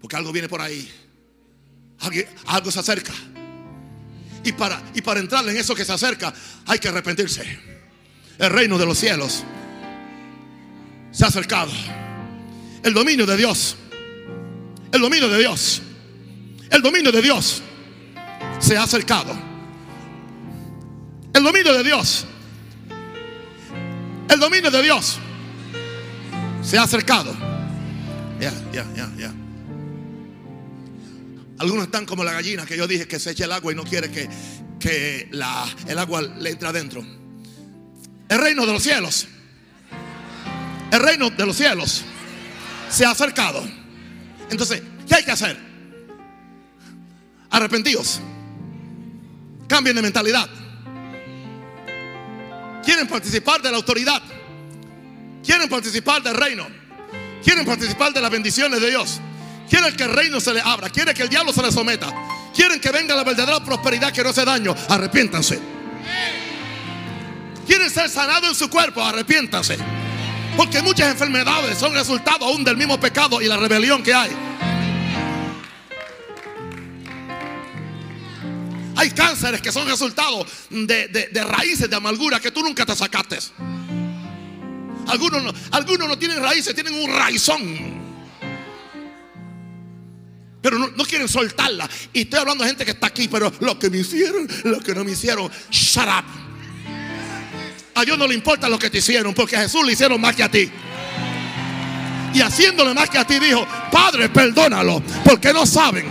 Porque 0.00 0.16
algo 0.16 0.32
viene 0.32 0.48
por 0.48 0.60
ahí. 0.60 0.90
Algo, 2.46 2.70
se 2.70 2.80
acerca. 2.80 3.12
Y 4.44 4.52
para, 4.52 4.82
y 4.94 5.00
para 5.00 5.20
entrar 5.20 5.48
en 5.48 5.56
eso 5.56 5.74
que 5.74 5.84
se 5.84 5.92
acerca, 5.92 6.34
hay 6.66 6.78
que 6.78 6.88
arrepentirse. 6.88 7.42
El 8.38 8.50
reino 8.50 8.76
de 8.76 8.84
los 8.84 8.98
cielos 8.98 9.44
se 11.10 11.24
ha 11.24 11.28
acercado. 11.28 11.72
El 12.82 12.92
dominio 12.92 13.24
de 13.24 13.36
Dios. 13.36 13.76
El 14.92 15.00
dominio 15.00 15.28
de 15.28 15.38
Dios. 15.38 15.80
El 16.70 16.82
dominio 16.82 17.10
de 17.10 17.22
Dios 17.22 17.62
se 18.58 18.76
ha 18.76 18.82
acercado. 18.82 19.34
El 21.32 21.42
dominio 21.42 21.72
de 21.72 21.82
Dios. 21.82 22.26
El 24.28 24.38
dominio 24.38 24.70
de 24.70 24.82
Dios 24.82 25.18
se 26.64 26.78
ha 26.78 26.82
acercado. 26.82 27.32
Ya, 28.40 28.52
ya, 28.72 28.86
ya, 28.96 29.12
ya. 29.16 29.32
Algunos 31.58 31.84
están 31.84 32.04
como 32.04 32.24
la 32.24 32.32
gallina 32.32 32.66
que 32.66 32.76
yo 32.76 32.86
dije 32.86 33.06
que 33.06 33.20
se 33.20 33.30
eche 33.30 33.44
el 33.44 33.52
agua 33.52 33.72
y 33.72 33.76
no 33.76 33.84
quiere 33.84 34.10
que, 34.10 34.28
que 34.80 35.28
la, 35.30 35.64
el 35.86 35.98
agua 35.98 36.22
le 36.22 36.50
entre 36.50 36.68
adentro. 36.68 37.04
El 38.28 38.38
reino 38.38 38.66
de 38.66 38.72
los 38.72 38.82
cielos. 38.82 39.28
El 40.90 41.00
reino 41.00 41.30
de 41.30 41.46
los 41.46 41.56
cielos 41.56 42.02
se 42.90 43.04
ha 43.04 43.10
acercado. 43.10 43.62
Entonces, 44.50 44.82
¿qué 45.08 45.16
hay 45.16 45.24
que 45.24 45.30
hacer? 45.30 45.58
Arrepentidos. 47.50 48.20
Cambien 49.68 49.96
de 49.96 50.02
mentalidad. 50.02 50.48
Quieren 52.84 53.06
participar 53.08 53.62
de 53.62 53.70
la 53.70 53.76
autoridad. 53.76 54.22
Quieren 55.44 55.68
participar 55.68 56.22
del 56.22 56.34
reino. 56.34 56.66
Quieren 57.42 57.66
participar 57.66 58.12
de 58.12 58.20
las 58.20 58.30
bendiciones 58.30 58.80
de 58.80 58.88
Dios. 58.88 59.20
Quieren 59.68 59.94
que 59.94 60.04
el 60.04 60.12
reino 60.12 60.40
se 60.40 60.54
le 60.54 60.60
abra. 60.60 60.88
Quieren 60.88 61.14
que 61.14 61.22
el 61.22 61.28
diablo 61.28 61.52
se 61.52 61.62
le 61.62 61.70
someta. 61.70 62.08
Quieren 62.54 62.80
que 62.80 62.90
venga 62.90 63.14
la 63.14 63.24
verdadera 63.24 63.62
prosperidad 63.62 64.12
que 64.12 64.22
no 64.22 64.30
hace 64.30 64.44
daño. 64.44 64.74
Arrepiéntanse. 64.88 65.60
Quieren 67.66 67.90
ser 67.90 68.08
sanados 68.08 68.48
en 68.48 68.54
su 68.54 68.70
cuerpo. 68.70 69.02
Arrepiéntanse. 69.02 69.76
Porque 70.56 70.80
muchas 70.80 71.10
enfermedades 71.10 71.76
son 71.78 71.92
resultado 71.92 72.46
aún 72.46 72.64
del 72.64 72.76
mismo 72.76 72.98
pecado 72.98 73.42
y 73.42 73.46
la 73.46 73.58
rebelión 73.58 74.02
que 74.02 74.14
hay. 74.14 74.30
Hay 78.96 79.10
cánceres 79.10 79.60
que 79.60 79.72
son 79.72 79.86
resultado 79.88 80.46
de, 80.70 81.08
de 81.08 81.44
raíces 81.44 81.90
de 81.90 81.96
amargura 81.96 82.40
que 82.40 82.50
tú 82.50 82.62
nunca 82.62 82.86
te 82.86 82.96
sacaste. 82.96 83.38
Algunos 85.08 85.42
no, 85.42 85.52
algunos 85.72 86.08
no 86.08 86.18
tienen 86.18 86.42
raíces, 86.42 86.74
tienen 86.74 86.94
un 86.94 87.10
raizón. 87.10 88.04
Pero 90.62 90.78
no, 90.78 91.04
quieren 91.04 91.28
soltarla. 91.28 91.88
Y 92.14 92.22
estoy 92.22 92.40
hablando 92.40 92.64
de 92.64 92.70
gente 92.70 92.86
que 92.86 92.92
está 92.92 93.08
aquí, 93.08 93.28
pero 93.28 93.52
lo 93.60 93.78
que 93.78 93.90
me 93.90 93.98
hicieron, 93.98 94.48
lo 94.64 94.80
que 94.80 94.94
no 94.94 95.04
me 95.04 95.12
hicieron, 95.12 95.50
shut 95.70 96.04
up. 96.04 96.24
A 97.94 98.02
Dios 98.02 98.16
no 98.16 98.26
le 98.26 98.34
importa 98.34 98.68
lo 98.68 98.78
que 98.78 98.88
te 98.88 98.98
hicieron, 98.98 99.34
porque 99.34 99.56
a 99.56 99.60
Jesús 99.60 99.84
le 99.84 99.92
hicieron 99.92 100.18
más 100.20 100.34
que 100.34 100.42
a 100.42 100.50
ti. 100.50 100.70
Y 102.32 102.40
haciéndole 102.40 102.94
más 102.94 103.10
que 103.10 103.18
a 103.18 103.26
ti 103.26 103.38
dijo, 103.38 103.66
Padre, 103.92 104.30
perdónalo, 104.30 105.02
porque 105.22 105.52
no 105.52 105.66
saben 105.66 106.06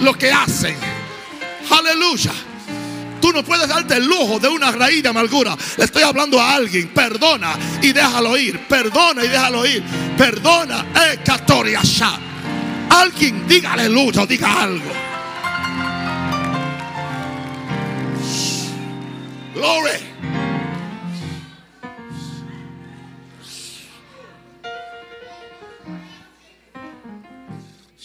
lo 0.00 0.12
que 0.18 0.30
hacen. 0.30 0.76
Aleluya. 1.70 2.32
Tú 3.24 3.32
no 3.32 3.42
puedes 3.42 3.66
darte 3.66 3.96
el 3.96 4.04
lujo 4.04 4.38
de 4.38 4.48
una 4.48 4.70
raíz 4.70 5.02
de 5.02 5.08
amargura. 5.08 5.56
Le 5.78 5.84
estoy 5.86 6.02
hablando 6.02 6.38
a 6.38 6.56
alguien. 6.56 6.88
Perdona 6.88 7.58
y 7.80 7.90
déjalo 7.90 8.36
ir. 8.36 8.60
Perdona 8.68 9.24
y 9.24 9.28
déjalo 9.28 9.64
ir. 9.64 9.82
Perdona. 10.18 10.84
Eh, 10.94 11.18
Alguien 12.90 13.48
diga 13.48 13.72
aleluya, 13.72 14.26
diga 14.26 14.60
algo. 14.64 14.92
Glory. 19.54 19.90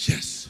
Yes. 0.08 0.49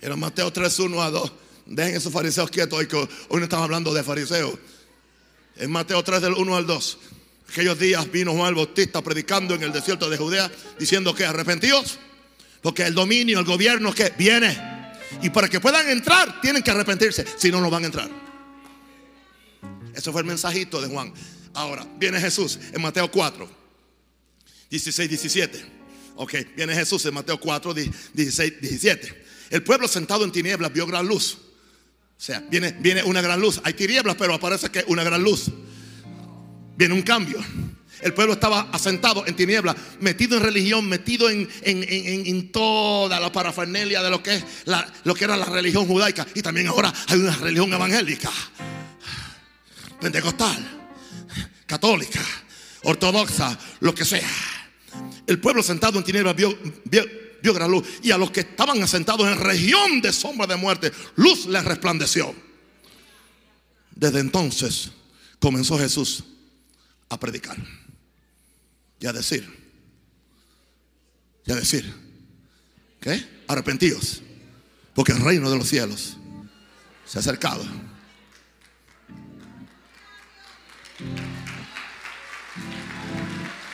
Era 0.00 0.14
Mateo 0.14 0.52
3, 0.52 0.78
1 0.78 1.02
a 1.02 1.10
2. 1.10 1.32
Dejen 1.66 1.96
esos 1.96 2.12
fariseos 2.12 2.48
quietos 2.50 2.78
hoy 2.78 2.86
que 2.86 2.96
hoy 2.96 3.08
no 3.38 3.44
estamos 3.44 3.64
hablando 3.64 3.92
de 3.92 4.02
fariseos. 4.02 4.54
En 5.56 5.70
Mateo 5.70 6.02
3 6.02 6.22
del 6.22 6.34
1 6.34 6.56
al 6.56 6.66
2. 6.66 6.98
Aquellos 7.50 7.78
días 7.78 8.10
vino 8.10 8.32
Juan 8.32 8.50
el 8.50 8.54
Bautista 8.54 9.02
predicando 9.02 9.54
en 9.54 9.62
el 9.62 9.72
desierto 9.72 10.08
de 10.08 10.16
Judea 10.16 10.50
diciendo 10.78 11.14
que 11.14 11.24
arrepentidos. 11.24 11.98
Porque 12.62 12.84
el 12.84 12.94
dominio, 12.94 13.38
el 13.38 13.44
gobierno 13.44 13.92
que 13.92 14.12
viene. 14.16 14.56
Y 15.22 15.30
para 15.30 15.48
que 15.48 15.60
puedan 15.60 15.88
entrar 15.88 16.40
tienen 16.40 16.62
que 16.62 16.70
arrepentirse. 16.70 17.24
Si 17.36 17.50
no, 17.50 17.60
no 17.60 17.70
van 17.70 17.82
a 17.84 17.86
entrar. 17.86 18.10
Ese 19.94 20.12
fue 20.12 20.20
el 20.20 20.26
mensajito 20.26 20.80
de 20.80 20.88
Juan. 20.88 21.12
Ahora, 21.54 21.86
viene 21.98 22.20
Jesús 22.20 22.58
en 22.72 22.82
Mateo 22.82 23.10
4, 23.10 23.48
16, 24.68 25.08
17. 25.08 25.64
Ok, 26.16 26.34
viene 26.54 26.74
Jesús 26.74 27.04
en 27.06 27.14
Mateo 27.14 27.40
4, 27.40 27.74
16, 27.74 28.60
17. 28.60 29.24
El 29.50 29.62
pueblo 29.62 29.88
sentado 29.88 30.24
en 30.24 30.32
tinieblas 30.32 30.72
vio 30.72 30.86
gran 30.86 31.06
luz. 31.06 31.38
O 32.18 32.20
sea, 32.20 32.40
viene, 32.40 32.74
viene 32.80 33.02
una 33.02 33.20
gran 33.20 33.40
luz. 33.40 33.60
Hay 33.64 33.74
tinieblas, 33.74 34.16
pero 34.16 34.34
aparece 34.34 34.70
que 34.70 34.84
una 34.88 35.04
gran 35.04 35.22
luz. 35.22 35.50
Viene 36.76 36.94
un 36.94 37.02
cambio. 37.02 37.38
El 38.02 38.12
pueblo 38.12 38.34
estaba 38.34 38.68
asentado 38.72 39.26
en 39.26 39.34
tinieblas, 39.34 39.74
metido 40.00 40.36
en 40.36 40.42
religión, 40.42 40.86
metido 40.86 41.30
en, 41.30 41.48
en, 41.62 42.52
toda 42.52 43.18
la 43.18 43.32
parafernalia 43.32 44.02
de 44.02 44.10
lo 44.10 44.22
que, 44.22 44.34
es 44.34 44.44
lo 45.04 45.14
que 45.14 45.24
era 45.24 45.36
la 45.36 45.46
religión 45.46 45.86
judaica. 45.86 46.26
Y 46.34 46.42
también 46.42 46.68
ahora 46.68 46.92
hay 47.08 47.18
una 47.18 47.34
religión 47.36 47.72
evangélica, 47.72 48.30
pentecostal, 50.00 50.90
católica, 51.66 52.20
ortodoxa, 52.82 53.58
lo 53.80 53.94
que 53.94 54.04
sea. 54.04 54.28
El 55.26 55.40
pueblo 55.40 55.62
sentado 55.62 55.98
en 55.98 56.04
tinieblas 56.04 56.36
vio, 56.36 56.56
gran 57.52 57.70
luz. 57.70 57.86
Y 58.02 58.10
a 58.10 58.18
los 58.18 58.30
que 58.30 58.40
estaban 58.40 58.82
asentados 58.82 59.26
en 59.26 59.38
región 59.38 60.00
de 60.00 60.12
sombra 60.12 60.46
de 60.46 60.56
muerte, 60.56 60.92
luz 61.16 61.46
les 61.46 61.64
resplandeció. 61.64 62.34
Desde 63.94 64.20
entonces 64.20 64.90
comenzó 65.38 65.78
Jesús 65.78 66.24
a 67.08 67.18
predicar 67.18 67.56
y 69.00 69.06
a 69.06 69.12
decir, 69.12 69.48
y 71.44 71.52
a 71.52 71.54
decir, 71.54 71.92
¿qué? 73.00 73.24
Arrepentidos, 73.48 74.20
porque 74.94 75.12
el 75.12 75.20
reino 75.20 75.50
de 75.50 75.58
los 75.58 75.68
cielos 75.68 76.16
se 77.06 77.18
ha 77.18 77.20
acercado. 77.20 77.64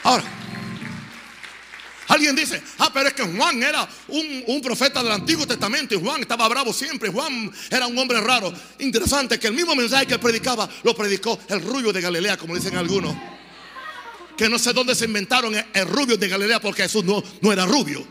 Ahora, 0.02 0.41
Alguien 2.12 2.36
dice, 2.36 2.62
ah, 2.76 2.90
pero 2.92 3.08
es 3.08 3.14
que 3.14 3.22
Juan 3.22 3.62
era 3.62 3.88
un, 4.08 4.60
profeta 4.60 5.02
del 5.02 5.12
Antiguo 5.12 5.46
Testamento 5.46 5.94
y 5.94 5.98
Juan 5.98 6.20
estaba 6.20 6.46
bravo 6.46 6.70
siempre. 6.70 7.08
Juan 7.08 7.50
era 7.70 7.86
un 7.86 7.96
hombre 7.96 8.20
raro. 8.20 8.52
Interesante 8.80 9.38
que 9.38 9.46
el 9.46 9.54
mismo 9.54 9.74
mensaje 9.74 10.06
que 10.06 10.18
predicaba 10.18 10.68
lo 10.82 10.94
predicó 10.94 11.40
el 11.48 11.62
rubio 11.62 11.90
de 11.90 12.02
Galilea, 12.02 12.36
como 12.36 12.54
dicen 12.54 12.76
algunos. 12.76 13.16
Que 14.36 14.46
no 14.46 14.58
sé 14.58 14.74
dónde 14.74 14.94
se 14.94 15.06
inventaron 15.06 15.54
el, 15.54 15.88
rubio 15.88 16.18
de 16.18 16.28
Galilea 16.28 16.60
porque 16.60 16.82
Jesús 16.82 17.02
no, 17.02 17.24
no 17.40 17.50
era 17.50 17.64
rubio. 17.64 18.06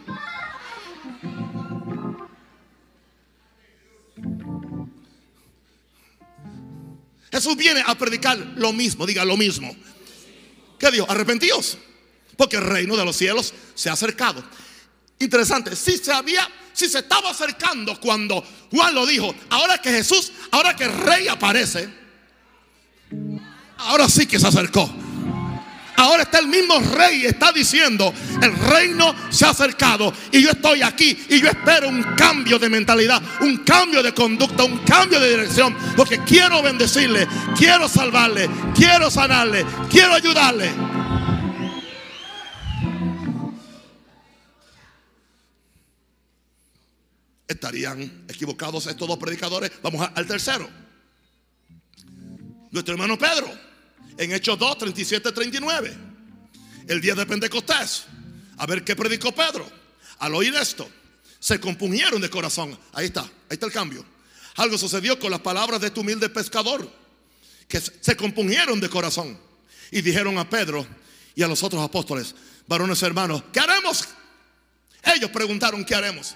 Jesús 7.31 7.55
viene 7.55 7.83
a 7.85 7.95
predicar 7.95 8.35
lo 8.55 8.73
mismo, 8.73 9.05
diga 9.05 9.23
lo 9.23 9.37
mismo. 9.37 9.75
¿Qué 10.79 10.89
dijo? 10.89 11.05
Arrepentidos 11.07 11.77
porque 12.37 12.57
el 12.57 12.63
reino 12.63 12.95
de 12.95 13.05
los 13.05 13.15
cielos 13.15 13.53
se 13.75 13.89
ha 13.89 13.93
acercado. 13.93 14.43
Interesante, 15.19 15.75
si 15.75 15.97
se 15.97 16.11
había, 16.11 16.47
si 16.73 16.89
se 16.89 16.99
estaba 16.99 17.29
acercando 17.29 17.99
cuando 17.99 18.43
Juan 18.71 18.95
lo 18.95 19.05
dijo, 19.05 19.33
ahora 19.49 19.77
que 19.77 19.91
Jesús, 19.91 20.31
ahora 20.51 20.75
que 20.75 20.85
el 20.85 20.97
rey 20.97 21.27
aparece, 21.27 21.89
ahora 23.77 24.09
sí 24.09 24.25
que 24.25 24.39
se 24.39 24.47
acercó. 24.47 24.91
Ahora 26.01 26.23
está 26.23 26.39
el 26.39 26.47
mismo 26.47 26.79
rey, 26.79 27.27
está 27.27 27.51
diciendo, 27.51 28.11
el 28.41 28.55
reino 28.55 29.13
se 29.29 29.45
ha 29.45 29.49
acercado 29.49 30.11
y 30.31 30.41
yo 30.41 30.49
estoy 30.49 30.81
aquí 30.81 31.15
y 31.29 31.39
yo 31.39 31.47
espero 31.47 31.89
un 31.89 32.01
cambio 32.15 32.57
de 32.57 32.69
mentalidad, 32.69 33.21
un 33.41 33.57
cambio 33.57 34.01
de 34.01 34.11
conducta, 34.11 34.63
un 34.63 34.79
cambio 34.79 35.19
de 35.19 35.29
dirección, 35.29 35.77
porque 35.95 36.19
quiero 36.23 36.63
bendecirle, 36.63 37.27
quiero 37.55 37.87
salvarle, 37.87 38.49
quiero 38.73 39.11
sanarle, 39.11 39.63
quiero 39.91 40.15
ayudarle. 40.15 40.71
Estarían 47.51 48.25
equivocados 48.27 48.87
estos 48.87 49.07
dos 49.07 49.17
predicadores. 49.17 49.71
Vamos 49.81 50.09
al 50.13 50.27
tercero. 50.27 50.69
Nuestro 52.71 52.93
hermano 52.93 53.17
Pedro, 53.17 53.51
en 54.17 54.31
Hechos 54.31 54.57
2, 54.57 54.77
37, 54.77 55.31
39. 55.31 55.97
El 56.87 57.01
día 57.01 57.15
de 57.15 57.25
Pentecostés. 57.25 58.05
A 58.57 58.65
ver 58.65 58.83
qué 58.83 58.95
predicó 58.95 59.31
Pedro. 59.31 59.69
Al 60.19 60.35
oír 60.35 60.53
esto, 60.55 60.89
se 61.39 61.59
compungieron 61.59 62.21
de 62.21 62.29
corazón. 62.29 62.77
Ahí 62.93 63.07
está, 63.07 63.21
ahí 63.21 63.29
está 63.51 63.65
el 63.65 63.71
cambio. 63.71 64.05
Algo 64.55 64.77
sucedió 64.77 65.19
con 65.19 65.31
las 65.31 65.39
palabras 65.39 65.81
de 65.81 65.87
este 65.87 65.99
humilde 65.99 66.29
pescador. 66.29 66.89
Que 67.67 67.79
se 67.79 68.15
compungieron 68.15 68.79
de 68.79 68.89
corazón. 68.89 69.37
Y 69.91 70.01
dijeron 70.01 70.37
a 70.37 70.49
Pedro 70.49 70.85
y 71.35 71.43
a 71.43 71.47
los 71.47 71.63
otros 71.63 71.81
apóstoles, 71.83 72.35
varones 72.67 73.01
hermanos, 73.03 73.43
¿qué 73.51 73.59
haremos? 73.59 74.07
Ellos 75.03 75.31
preguntaron, 75.31 75.83
¿qué 75.83 75.95
haremos? 75.95 76.35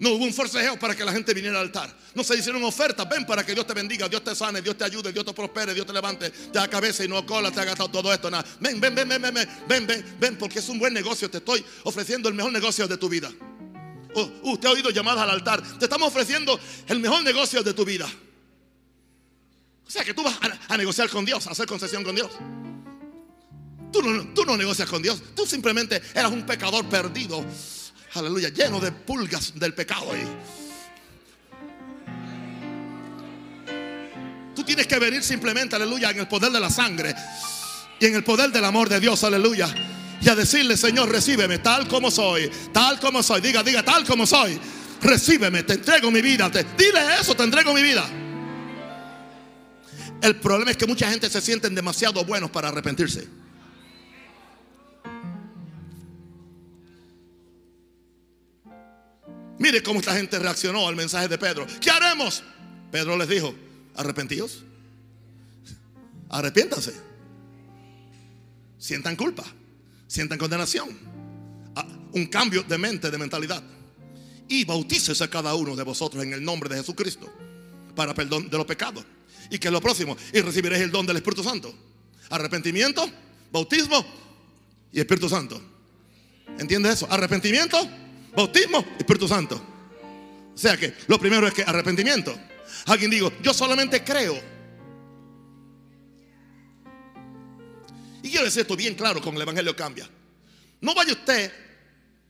No 0.00 0.10
hubo 0.10 0.24
un 0.24 0.32
forcejeo 0.32 0.78
para 0.78 0.94
que 0.94 1.04
la 1.04 1.12
gente 1.12 1.34
viniera 1.34 1.58
al 1.58 1.66
altar. 1.66 1.92
No 2.14 2.22
se 2.22 2.36
hicieron 2.36 2.62
ofertas. 2.62 3.08
Ven 3.08 3.26
para 3.26 3.44
que 3.44 3.52
Dios 3.52 3.66
te 3.66 3.74
bendiga, 3.74 4.08
Dios 4.08 4.22
te 4.22 4.34
sane, 4.34 4.62
Dios 4.62 4.78
te 4.78 4.84
ayude, 4.84 5.12
Dios 5.12 5.24
te 5.24 5.32
prospere, 5.32 5.74
Dios 5.74 5.86
te 5.86 5.92
levante, 5.92 6.30
te 6.30 6.58
haga 6.58 6.68
cabeza 6.68 7.04
y 7.04 7.08
no 7.08 7.26
cola, 7.26 7.50
te 7.50 7.60
ha 7.60 7.64
gastado 7.64 7.88
todo 7.88 8.12
esto. 8.12 8.30
Nada. 8.30 8.44
Ven, 8.60 8.80
ven, 8.80 8.94
ven, 8.94 9.08
ven, 9.08 9.20
ven, 9.20 9.34
ven, 9.66 9.86
ven, 9.86 10.16
ven, 10.20 10.38
porque 10.38 10.60
es 10.60 10.68
un 10.68 10.78
buen 10.78 10.94
negocio. 10.94 11.28
Te 11.28 11.38
estoy 11.38 11.64
ofreciendo 11.82 12.28
el 12.28 12.36
mejor 12.36 12.52
negocio 12.52 12.86
de 12.86 12.96
tu 12.96 13.08
vida. 13.08 13.28
Oh, 14.14 14.30
usted 14.52 14.68
ha 14.68 14.72
oído 14.72 14.90
llamadas 14.90 15.24
al 15.24 15.30
altar. 15.30 15.62
Te 15.78 15.86
estamos 15.86 16.08
ofreciendo 16.08 16.58
el 16.86 17.00
mejor 17.00 17.24
negocio 17.24 17.64
de 17.64 17.74
tu 17.74 17.84
vida. 17.84 18.08
O 19.84 19.90
sea 19.90 20.04
que 20.04 20.14
tú 20.14 20.22
vas 20.22 20.38
a, 20.68 20.76
negociar 20.76 21.08
con 21.08 21.24
Dios, 21.24 21.44
a 21.48 21.50
hacer 21.50 21.66
concesión 21.66 22.04
con 22.04 22.14
Dios. 22.14 22.30
Tú 23.92 24.02
no, 24.02 24.32
tú 24.32 24.44
no 24.44 24.56
negocias 24.56 24.88
con 24.88 25.02
Dios. 25.02 25.20
Tú 25.34 25.44
simplemente 25.44 26.00
eras 26.14 26.30
un 26.30 26.46
pecador 26.46 26.88
perdido 26.88 27.44
aleluya, 28.14 28.48
lleno 28.48 28.80
de 28.80 28.92
pulgas 28.92 29.52
del 29.58 29.74
pecado 29.74 30.12
ahí. 30.12 30.26
Tú 34.54 34.64
tienes 34.64 34.86
que 34.86 34.98
venir 34.98 35.22
simplemente, 35.22 35.76
aleluya, 35.76 36.10
en 36.10 36.18
el 36.18 36.28
poder 36.28 36.50
de 36.50 36.60
la 36.60 36.70
sangre 36.70 37.14
y 38.00 38.06
en 38.06 38.14
el 38.14 38.24
poder 38.24 38.50
del 38.50 38.64
amor 38.64 38.88
de 38.88 39.00
Dios, 39.00 39.22
aleluya. 39.24 39.68
Y 40.20 40.28
a 40.28 40.34
decirle, 40.34 40.76
Señor, 40.76 41.08
recíbeme 41.10 41.58
tal 41.58 41.86
como 41.86 42.10
soy, 42.10 42.50
tal 42.72 42.98
como 42.98 43.22
soy. 43.22 43.40
Diga, 43.40 43.62
diga, 43.62 43.84
tal 43.84 44.04
como 44.04 44.26
soy. 44.26 44.58
Recíbeme, 45.00 45.62
te 45.62 45.74
entrego 45.74 46.10
mi 46.10 46.20
vida. 46.20 46.48
Dile 46.48 47.20
eso, 47.20 47.36
te 47.36 47.44
entrego 47.44 47.72
mi 47.72 47.82
vida. 47.82 48.04
El 50.20 50.36
problema 50.36 50.72
es 50.72 50.76
que 50.76 50.86
mucha 50.86 51.08
gente 51.08 51.30
se 51.30 51.40
sienten 51.40 51.74
demasiado 51.74 52.24
buenos 52.24 52.50
para 52.50 52.68
arrepentirse. 52.68 53.28
Mire 59.68 59.82
cómo 59.82 60.00
esta 60.00 60.16
gente 60.16 60.38
reaccionó 60.38 60.88
al 60.88 60.96
mensaje 60.96 61.28
de 61.28 61.36
Pedro. 61.36 61.66
¿Qué 61.78 61.90
haremos? 61.90 62.42
Pedro 62.90 63.18
les 63.18 63.28
dijo, 63.28 63.54
arrepentidos. 63.94 64.64
Arrepiéntanse. 66.30 66.94
Sientan 68.78 69.14
culpa. 69.14 69.44
Sientan 70.06 70.38
condenación. 70.38 70.88
Ah, 71.76 71.86
un 72.12 72.28
cambio 72.28 72.62
de 72.62 72.78
mente, 72.78 73.10
de 73.10 73.18
mentalidad. 73.18 73.62
Y 74.48 74.64
bautícese 74.64 75.22
a 75.22 75.28
cada 75.28 75.54
uno 75.54 75.76
de 75.76 75.82
vosotros 75.82 76.24
en 76.24 76.32
el 76.32 76.42
nombre 76.42 76.70
de 76.70 76.76
Jesucristo 76.76 77.30
para 77.94 78.14
perdón 78.14 78.48
de 78.48 78.56
los 78.56 78.64
pecados. 78.64 79.04
Y 79.50 79.58
que 79.58 79.68
es 79.68 79.72
lo 79.72 79.82
próximo. 79.82 80.16
Y 80.32 80.40
recibiréis 80.40 80.82
el 80.82 80.90
don 80.90 81.04
del 81.04 81.18
Espíritu 81.18 81.44
Santo. 81.44 81.74
Arrepentimiento, 82.30 83.06
bautismo 83.52 84.02
y 84.94 85.00
Espíritu 85.00 85.28
Santo. 85.28 85.60
¿Entiendes 86.58 86.94
eso? 86.94 87.08
Arrepentimiento, 87.10 87.78
Bautismo, 88.38 88.84
Espíritu 88.96 89.26
Santo. 89.26 89.60
O 90.54 90.56
sea 90.56 90.76
que 90.76 90.94
lo 91.08 91.18
primero 91.18 91.48
es 91.48 91.52
que 91.52 91.64
arrepentimiento. 91.64 92.38
Alguien 92.86 93.10
digo, 93.10 93.32
yo 93.42 93.52
solamente 93.52 94.04
creo. 94.04 94.40
Y 98.22 98.30
quiero 98.30 98.44
decir 98.44 98.60
esto 98.62 98.76
bien 98.76 98.94
claro 98.94 99.20
con 99.20 99.34
el 99.34 99.42
Evangelio 99.42 99.74
cambia. 99.74 100.08
No 100.80 100.94
vaya 100.94 101.14
usted 101.14 101.52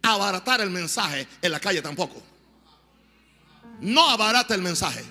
a 0.00 0.14
abaratar 0.14 0.62
el 0.62 0.70
mensaje 0.70 1.28
en 1.42 1.52
la 1.52 1.60
calle 1.60 1.82
tampoco. 1.82 2.22
No 3.82 4.08
abarata 4.08 4.54
el 4.54 4.62
mensaje. 4.62 5.04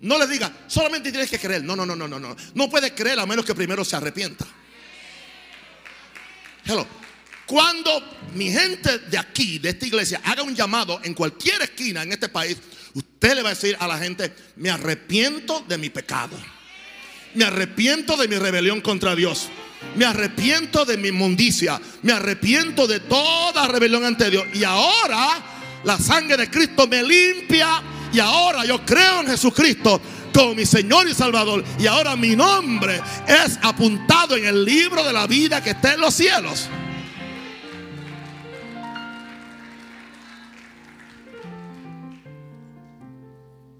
No 0.00 0.18
le 0.18 0.26
diga, 0.26 0.52
solamente 0.66 1.12
tienes 1.12 1.30
que 1.30 1.38
creer. 1.38 1.62
No, 1.62 1.76
no, 1.76 1.86
no, 1.86 1.94
no, 1.94 2.08
no, 2.08 2.18
no. 2.18 2.34
No 2.54 2.68
puede 2.68 2.92
creer 2.92 3.20
a 3.20 3.26
menos 3.26 3.44
que 3.44 3.54
primero 3.54 3.84
se 3.84 3.94
arrepienta. 3.94 4.44
Hello. 6.64 7.03
Cuando 7.46 8.02
mi 8.34 8.50
gente 8.50 8.98
de 8.98 9.18
aquí, 9.18 9.58
de 9.58 9.70
esta 9.70 9.86
iglesia, 9.86 10.20
haga 10.24 10.42
un 10.42 10.54
llamado 10.54 11.00
en 11.04 11.14
cualquier 11.14 11.62
esquina 11.62 12.02
en 12.02 12.12
este 12.12 12.28
país, 12.28 12.56
usted 12.94 13.34
le 13.34 13.42
va 13.42 13.50
a 13.50 13.54
decir 13.54 13.76
a 13.78 13.86
la 13.86 13.98
gente, 13.98 14.34
me 14.56 14.70
arrepiento 14.70 15.64
de 15.68 15.78
mi 15.78 15.90
pecado. 15.90 16.36
Me 17.34 17.44
arrepiento 17.44 18.16
de 18.16 18.28
mi 18.28 18.36
rebelión 18.36 18.80
contra 18.80 19.14
Dios. 19.14 19.48
Me 19.96 20.04
arrepiento 20.04 20.84
de 20.84 20.96
mi 20.96 21.08
inmundicia. 21.08 21.80
Me 22.02 22.12
arrepiento 22.12 22.86
de 22.86 23.00
toda 23.00 23.66
rebelión 23.68 24.04
ante 24.04 24.30
Dios. 24.30 24.44
Y 24.54 24.64
ahora 24.64 25.42
la 25.84 25.98
sangre 25.98 26.36
de 26.36 26.50
Cristo 26.50 26.86
me 26.86 27.02
limpia. 27.02 27.82
Y 28.12 28.20
ahora 28.20 28.64
yo 28.64 28.84
creo 28.86 29.20
en 29.20 29.26
Jesucristo 29.26 30.00
como 30.32 30.54
mi 30.54 30.64
Señor 30.64 31.08
y 31.08 31.14
Salvador. 31.14 31.64
Y 31.78 31.86
ahora 31.86 32.16
mi 32.16 32.36
nombre 32.36 33.00
es 33.26 33.58
apuntado 33.62 34.36
en 34.36 34.46
el 34.46 34.64
libro 34.64 35.04
de 35.04 35.12
la 35.12 35.26
vida 35.26 35.62
que 35.62 35.70
está 35.70 35.94
en 35.94 36.00
los 36.00 36.14
cielos. 36.14 36.68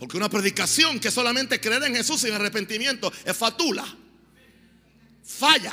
Porque 0.05 0.19
una 0.19 0.29
predicación 0.29 1.01
que 1.01 1.11
solamente 1.11 1.59
creer 1.59 1.83
en 1.85 1.95
Jesús 1.95 2.21
sin 2.21 2.35
arrepentimiento 2.35 3.11
es 3.25 3.35
fatula. 3.35 3.87
Falla. 5.25 5.73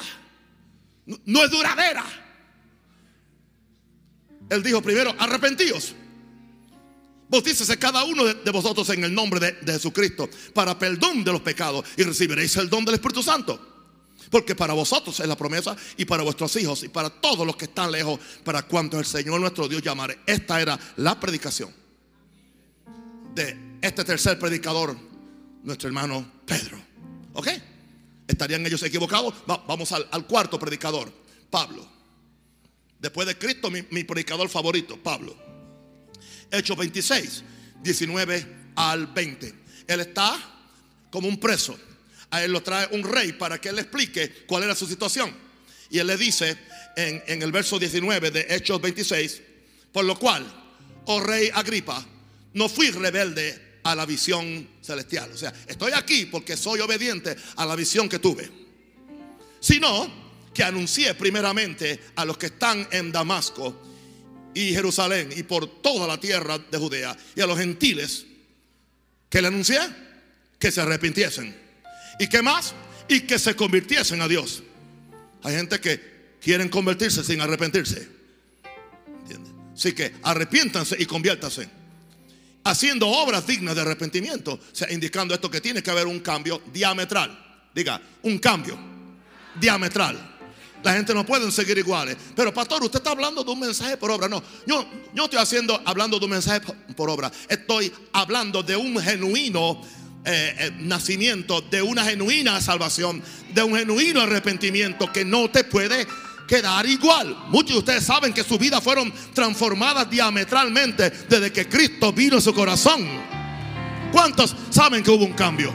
No, 1.25 1.43
es 1.43 1.51
duradera. 1.51 2.05
Él 4.49 4.63
dijo 4.63 4.81
primero, 4.81 5.13
arrepentíos. 5.19 5.95
Bautícese 7.27 7.77
cada 7.77 8.05
uno 8.05 8.23
de, 8.23 8.51
vosotros 8.51 8.87
en 8.91 9.03
el 9.03 9.13
nombre 9.13 9.41
de, 9.41 9.51
de 9.51 9.73
Jesucristo 9.73 10.29
para 10.53 10.79
perdón 10.79 11.25
de 11.25 11.33
los 11.33 11.41
pecados 11.41 11.83
y 11.97 12.03
recibiréis 12.03 12.55
el 12.55 12.69
don 12.69 12.85
del 12.85 12.95
Espíritu 12.95 13.21
Santo. 13.21 13.59
Porque 14.29 14.55
para 14.55 14.73
vosotros 14.73 15.19
es 15.19 15.27
la 15.27 15.35
promesa 15.35 15.75
y 15.97 16.05
para 16.05 16.23
vuestros 16.23 16.55
hijos 16.55 16.83
y 16.83 16.87
para 16.87 17.09
todos 17.09 17.45
los 17.45 17.57
que 17.57 17.65
están 17.65 17.91
lejos, 17.91 18.17
para 18.45 18.61
cuantos 18.61 18.97
el 19.01 19.05
Señor 19.05 19.41
nuestro 19.41 19.67
Dios 19.67 19.81
llamare. 19.81 20.19
Esta 20.25 20.61
era 20.61 20.79
la 20.95 21.19
predicación 21.19 21.69
de 23.35 23.70
este 23.81 24.03
tercer 24.03 24.37
predicador, 24.37 24.95
nuestro 25.63 25.87
hermano 25.87 26.31
Pedro. 26.45 26.79
¿Ok? 27.33 27.47
¿Estarían 28.27 28.65
ellos 28.65 28.83
equivocados? 28.83 29.33
vamos 29.45 29.91
al, 29.91 30.27
cuarto 30.27 30.59
predicador, 30.59 31.11
Pablo. 31.49 31.87
Después 32.99 33.27
de 33.27 33.37
Cristo, 33.37 33.71
mi, 33.71 34.03
predicador 34.03 34.47
favorito, 34.49 35.01
Pablo. 35.01 35.35
Hechos 36.51 36.77
26, 36.77 37.43
19 37.81 38.47
al 38.75 39.07
20. 39.07 39.53
Él 39.87 39.99
está 39.99 40.37
como 41.09 41.27
un 41.27 41.39
preso. 41.39 41.77
A 42.29 42.43
él 42.43 42.51
lo 42.51 42.61
trae 42.61 42.87
un 42.91 43.03
rey 43.03 43.33
para 43.33 43.59
que 43.59 43.69
él 43.69 43.79
explique 43.79 44.45
cuál 44.45 44.63
era 44.63 44.75
su 44.75 44.85
situación. 44.85 45.33
Y 45.89 45.97
él 45.97 46.07
le 46.07 46.15
dice 46.15 46.55
en, 46.95 47.23
en 47.27 47.41
el 47.41 47.51
verso 47.51 47.79
19 47.79 48.31
de 48.31 48.45
Hechos 48.49 48.79
26, 48.79 49.41
por 49.91 50.05
lo 50.05 50.17
cual, 50.17 50.45
oh 51.05 51.19
rey 51.19 51.49
Agripa, 51.53 52.05
no 52.53 52.69
fui 52.69 52.91
rebelde 52.91 53.70
a 53.83 53.95
la 53.95 54.05
visión 54.05 54.67
celestial. 54.81 55.31
O 55.33 55.37
sea, 55.37 55.53
estoy 55.67 55.91
aquí 55.93 56.25
porque 56.25 56.57
soy 56.57 56.79
obediente 56.79 57.35
a 57.55 57.65
la 57.65 57.75
visión 57.75 58.07
que 58.07 58.19
tuve. 58.19 58.49
Sino 59.59 60.21
que 60.53 60.63
anuncié 60.63 61.13
primeramente 61.15 61.99
a 62.15 62.25
los 62.25 62.37
que 62.37 62.47
están 62.47 62.87
en 62.91 63.11
Damasco 63.11 63.81
y 64.53 64.73
Jerusalén 64.73 65.29
y 65.35 65.43
por 65.43 65.81
toda 65.81 66.07
la 66.07 66.19
tierra 66.19 66.57
de 66.57 66.77
Judea 66.77 67.17
y 67.35 67.41
a 67.41 67.47
los 67.47 67.57
gentiles 67.57 68.25
que 69.29 69.41
le 69.41 69.47
anuncié 69.47 69.79
que 70.59 70.71
se 70.71 70.81
arrepintiesen. 70.81 71.55
¿Y 72.19 72.27
qué 72.27 72.41
más? 72.41 72.73
Y 73.07 73.21
que 73.21 73.39
se 73.39 73.55
convirtiesen 73.55 74.21
a 74.21 74.27
Dios. 74.27 74.61
Hay 75.43 75.55
gente 75.55 75.79
que 75.79 76.37
quieren 76.41 76.69
convertirse 76.69 77.23
sin 77.23 77.41
arrepentirse. 77.41 78.07
Así 79.73 79.93
que 79.93 80.13
arrepiéntanse 80.21 80.95
y 80.99 81.05
conviértanse 81.05 81.80
haciendo 82.63 83.07
obras 83.07 83.45
dignas 83.45 83.75
de 83.75 83.81
arrepentimiento. 83.81 84.53
O 84.53 84.59
sea, 84.75 84.91
indicando 84.91 85.33
esto 85.33 85.49
que 85.49 85.61
tiene 85.61 85.81
que 85.81 85.91
haber 85.91 86.07
un 86.07 86.19
cambio 86.19 86.61
diametral. 86.71 87.37
Diga, 87.73 88.01
un 88.23 88.37
cambio 88.37 88.77
diametral. 89.59 90.29
La 90.83 90.93
gente 90.93 91.13
no 91.13 91.25
puede 91.25 91.51
seguir 91.51 91.77
iguales. 91.77 92.17
Pero 92.35 92.53
pastor, 92.53 92.83
usted 92.83 92.99
está 92.99 93.11
hablando 93.11 93.43
de 93.43 93.51
un 93.51 93.59
mensaje 93.59 93.97
por 93.97 94.09
obra. 94.09 94.27
No, 94.27 94.41
yo, 94.65 94.87
yo 95.13 95.25
estoy 95.25 95.39
haciendo, 95.39 95.79
hablando 95.85 96.17
de 96.17 96.25
un 96.25 96.31
mensaje 96.31 96.61
por 96.95 97.09
obra. 97.09 97.31
Estoy 97.47 97.91
hablando 98.13 98.63
de 98.63 98.75
un 98.75 98.99
genuino 98.99 99.81
eh, 100.25 100.55
eh, 100.59 100.71
nacimiento, 100.79 101.61
de 101.61 101.81
una 101.81 102.03
genuina 102.03 102.59
salvación, 102.61 103.23
de 103.53 103.63
un 103.63 103.75
genuino 103.75 104.21
arrepentimiento 104.21 105.11
que 105.11 105.23
no 105.23 105.49
te 105.49 105.63
puede 105.63 106.07
quedar 106.51 106.85
igual. 106.85 107.33
Muchos 107.47 107.71
de 107.71 107.79
ustedes 107.79 108.05
saben 108.05 108.33
que 108.33 108.43
sus 108.43 108.59
vidas 108.59 108.83
fueron 108.83 109.09
transformadas 109.33 110.09
diametralmente 110.09 111.09
desde 111.09 111.49
que 111.49 111.69
Cristo 111.69 112.11
vino 112.11 112.39
a 112.39 112.41
su 112.41 112.53
corazón. 112.53 113.07
¿Cuántos 114.11 114.53
saben 114.69 115.01
que 115.01 115.11
hubo 115.11 115.23
un 115.23 115.31
cambio? 115.31 115.73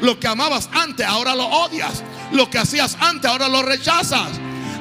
Lo 0.00 0.18
que 0.18 0.26
amabas 0.26 0.68
antes, 0.72 1.06
ahora 1.06 1.36
lo 1.36 1.46
odias. 1.46 2.02
Lo 2.32 2.50
que 2.50 2.58
hacías 2.58 2.96
antes, 2.98 3.30
ahora 3.30 3.48
lo 3.48 3.62
rechazas. 3.62 4.30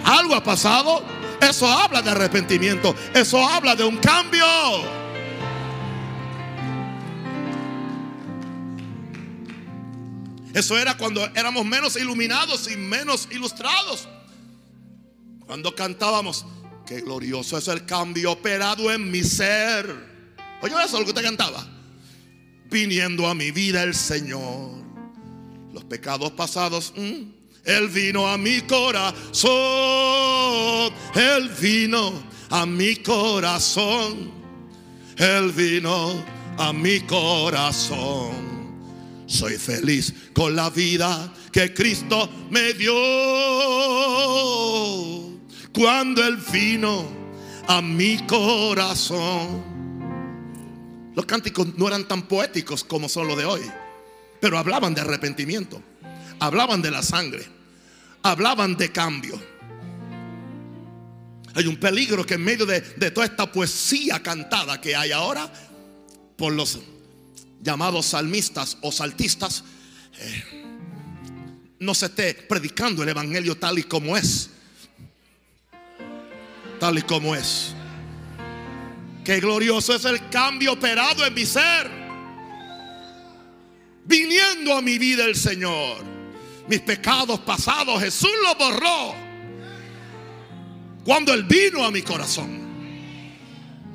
Algo 0.03 0.33
ha 0.33 0.43
pasado. 0.43 1.03
Eso 1.39 1.67
habla 1.67 2.01
de 2.01 2.09
arrepentimiento. 2.09 2.95
Eso 3.13 3.47
habla 3.47 3.75
de 3.75 3.83
un 3.83 3.97
cambio. 3.97 4.43
Eso 10.55 10.75
era 10.75 10.97
cuando 10.97 11.23
éramos 11.35 11.65
menos 11.65 11.95
iluminados 11.97 12.67
y 12.71 12.77
menos 12.77 13.27
ilustrados. 13.29 14.07
Cuando 15.51 15.75
cantábamos, 15.75 16.45
qué 16.85 17.01
glorioso 17.01 17.57
es 17.57 17.67
el 17.67 17.85
cambio 17.85 18.31
operado 18.31 18.89
en 18.89 19.11
mi 19.11 19.21
ser. 19.21 19.85
Oye, 20.61 20.73
eso 20.75 20.85
es 20.85 20.93
lo 20.93 20.99
que 20.99 21.09
usted 21.09 21.23
cantaba. 21.23 21.67
Viniendo 22.69 23.27
a 23.27 23.35
mi 23.35 23.51
vida 23.51 23.83
el 23.83 23.93
Señor. 23.93 24.81
Los 25.73 25.83
pecados 25.83 26.31
pasados, 26.31 26.93
mm, 26.95 27.23
Él 27.65 27.89
vino 27.89 28.29
a 28.29 28.37
mi 28.37 28.61
corazón. 28.61 29.51
Él 31.15 31.49
vino 31.59 32.13
a 32.49 32.65
mi 32.65 32.95
corazón. 32.95 34.31
Él 35.17 35.51
vino 35.51 36.23
a 36.59 36.71
mi 36.71 37.01
corazón. 37.01 38.31
Soy 39.27 39.57
feliz 39.57 40.13
con 40.33 40.55
la 40.55 40.69
vida 40.69 41.33
que 41.51 41.73
Cristo 41.73 42.29
me 42.49 42.71
dio 42.73 42.93
cuando 45.73 46.25
Él 46.25 46.37
vino 46.51 47.21
a 47.67 47.81
mi 47.81 48.17
corazón. 48.25 49.71
Los 51.15 51.25
cánticos 51.25 51.77
no 51.77 51.87
eran 51.87 52.07
tan 52.07 52.23
poéticos 52.23 52.83
como 52.83 53.09
son 53.09 53.27
los 53.27 53.37
de 53.37 53.45
hoy, 53.45 53.61
pero 54.39 54.57
hablaban 54.57 54.93
de 54.93 55.01
arrepentimiento, 55.01 55.81
hablaban 56.39 56.81
de 56.81 56.91
la 56.91 57.03
sangre, 57.03 57.45
hablaban 58.23 58.77
de 58.77 58.91
cambio. 58.91 59.41
Hay 61.53 61.67
un 61.67 61.77
peligro 61.77 62.25
que 62.25 62.35
en 62.35 62.43
medio 62.43 62.65
de, 62.65 62.81
toda 63.11 63.25
esta 63.25 63.51
poesía 63.51 64.23
cantada 64.23 64.79
que 64.79 64.95
hay 64.95 65.11
ahora 65.11 65.51
por 66.37 66.53
los 66.53 66.79
llamados 67.61 68.05
salmistas 68.05 68.77
o 68.81 68.91
saltistas, 68.91 69.65
eh, 70.17 70.43
no 71.79 71.93
se 71.93 72.05
esté 72.05 72.33
predicando 72.33 73.03
el 73.03 73.09
Evangelio 73.09 73.57
tal 73.57 73.79
y 73.79 73.83
como 73.83 74.15
es 74.15 74.49
tal 76.81 76.97
y 76.97 77.03
como 77.03 77.35
es. 77.35 77.75
Qué 79.23 79.39
glorioso 79.39 79.93
es 79.93 80.03
el 80.03 80.29
cambio 80.29 80.73
operado 80.73 81.23
en 81.23 81.31
mi 81.31 81.45
ser. 81.45 81.87
Viniendo 84.03 84.75
a 84.75 84.81
mi 84.81 84.97
vida 84.97 85.25
el 85.25 85.35
Señor. 85.35 86.03
Mis 86.67 86.79
pecados 86.79 87.39
pasados 87.41 88.01
Jesús 88.01 88.31
los 88.43 88.57
borró. 88.57 89.13
Cuando 91.05 91.35
Él 91.35 91.43
vino 91.43 91.85
a 91.85 91.91
mi 91.91 92.01
corazón. 92.01 92.59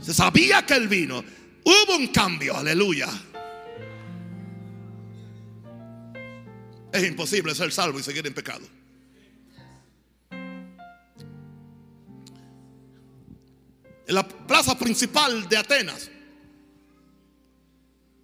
Se 0.01 0.15
sabía 0.15 0.65
que 0.65 0.75
Él 0.75 0.87
vino. 0.87 1.25
Hubo 1.65 1.97
un 1.97 2.07
cambio, 2.07 2.57
aleluya. 2.57 3.09
Es 6.93 7.03
imposible 7.03 7.53
ser 7.53 7.73
salvo 7.73 7.99
y 7.99 8.05
seguir 8.05 8.25
en 8.29 8.33
pecado. 8.33 8.65
En 14.07 14.15
la 14.15 14.27
plaza 14.27 14.79
principal 14.79 15.49
de 15.49 15.57
Atenas, 15.57 16.09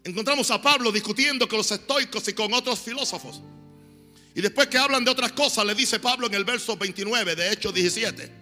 encontramos 0.05 0.51
a 0.51 0.63
Pablo 0.63 0.93
discutiendo 0.93 1.49
con 1.49 1.59
los 1.59 1.71
estoicos 1.71 2.27
y 2.29 2.33
con 2.33 2.53
otros 2.53 2.79
filósofos. 2.81 3.41
Y 4.35 4.41
después 4.41 4.69
que 4.69 4.79
hablan 4.79 5.05
de 5.05 5.11
otras 5.11 5.33
cosas, 5.33 5.67
le 5.67 5.75
dice 5.75 6.01
Pablo 6.01 6.27
en 6.27 6.35
el 6.35 6.45
verso 6.45 6.77
29 6.77 7.37
de 7.37 7.53
Hechos 7.53 7.75
17. 7.75 8.33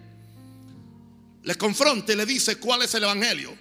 Le 1.43 1.55
confronta 1.55 2.13
y 2.13 2.15
le 2.15 2.25
dice 2.25 2.57
cuál 2.57 2.83
es 2.83 2.93
el 2.93 3.03
Evangelio. 3.03 3.57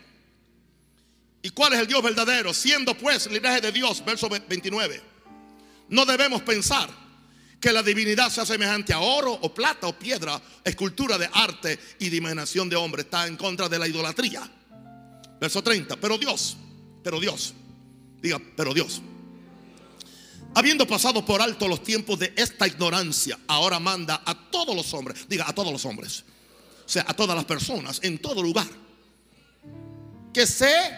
¿Y 1.42 1.50
cuál 1.50 1.72
es 1.72 1.80
el 1.80 1.86
Dios 1.86 2.02
verdadero? 2.02 2.52
Siendo 2.52 2.96
pues 2.96 3.30
linaje 3.30 3.62
de 3.62 3.72
Dios, 3.72 4.04
verso 4.04 4.28
29. 4.28 5.02
No 5.88 6.04
debemos 6.04 6.42
pensar 6.42 6.99
que 7.60 7.72
la 7.72 7.82
divinidad 7.82 8.30
sea 8.30 8.46
semejante 8.46 8.92
a 8.92 9.00
oro 9.00 9.32
o 9.32 9.52
plata 9.52 9.86
o 9.86 9.98
piedra, 9.98 10.40
escultura 10.64 11.18
de 11.18 11.28
arte 11.32 11.78
y 11.98 12.08
de 12.08 12.16
imaginación 12.16 12.68
de 12.68 12.76
hombre. 12.76 13.02
Está 13.02 13.26
en 13.26 13.36
contra 13.36 13.68
de 13.68 13.78
la 13.78 13.86
idolatría. 13.86 14.50
Verso 15.38 15.62
30. 15.62 15.96
Pero 15.96 16.16
Dios, 16.16 16.56
pero 17.02 17.20
Dios, 17.20 17.54
diga, 18.20 18.40
pero 18.56 18.72
Dios 18.72 19.02
Habiendo 20.54 20.86
pasado 20.86 21.24
por 21.24 21.40
alto 21.40 21.68
los 21.68 21.82
tiempos 21.82 22.18
de 22.18 22.32
esta 22.36 22.66
ignorancia, 22.66 23.38
ahora 23.46 23.78
manda 23.78 24.22
a 24.24 24.34
todos 24.50 24.74
los 24.74 24.92
hombres, 24.94 25.28
diga 25.28 25.44
a 25.48 25.54
todos 25.54 25.72
los 25.72 25.84
hombres, 25.84 26.24
o 26.84 26.88
sea, 26.88 27.04
a 27.06 27.14
todas 27.14 27.36
las 27.36 27.44
personas, 27.44 28.00
en 28.02 28.18
todo 28.18 28.42
lugar, 28.42 28.66
que 30.34 30.46
sé, 30.46 30.90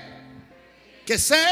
que 1.04 1.18
sé, 1.18 1.44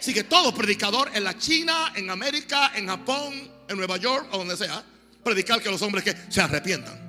sí 0.00 0.12
que 0.12 0.24
todo 0.24 0.52
predicador 0.52 1.10
en 1.14 1.24
la 1.24 1.38
China, 1.38 1.92
en 1.96 2.10
América, 2.10 2.72
en 2.74 2.86
Japón, 2.88 3.50
Nueva 3.74 3.96
York 3.96 4.28
o 4.32 4.38
donde 4.38 4.56
sea, 4.56 4.84
predicar 5.24 5.62
que 5.62 5.70
los 5.70 5.82
hombres 5.82 6.04
que 6.04 6.16
se 6.28 6.40
arrepientan. 6.40 7.00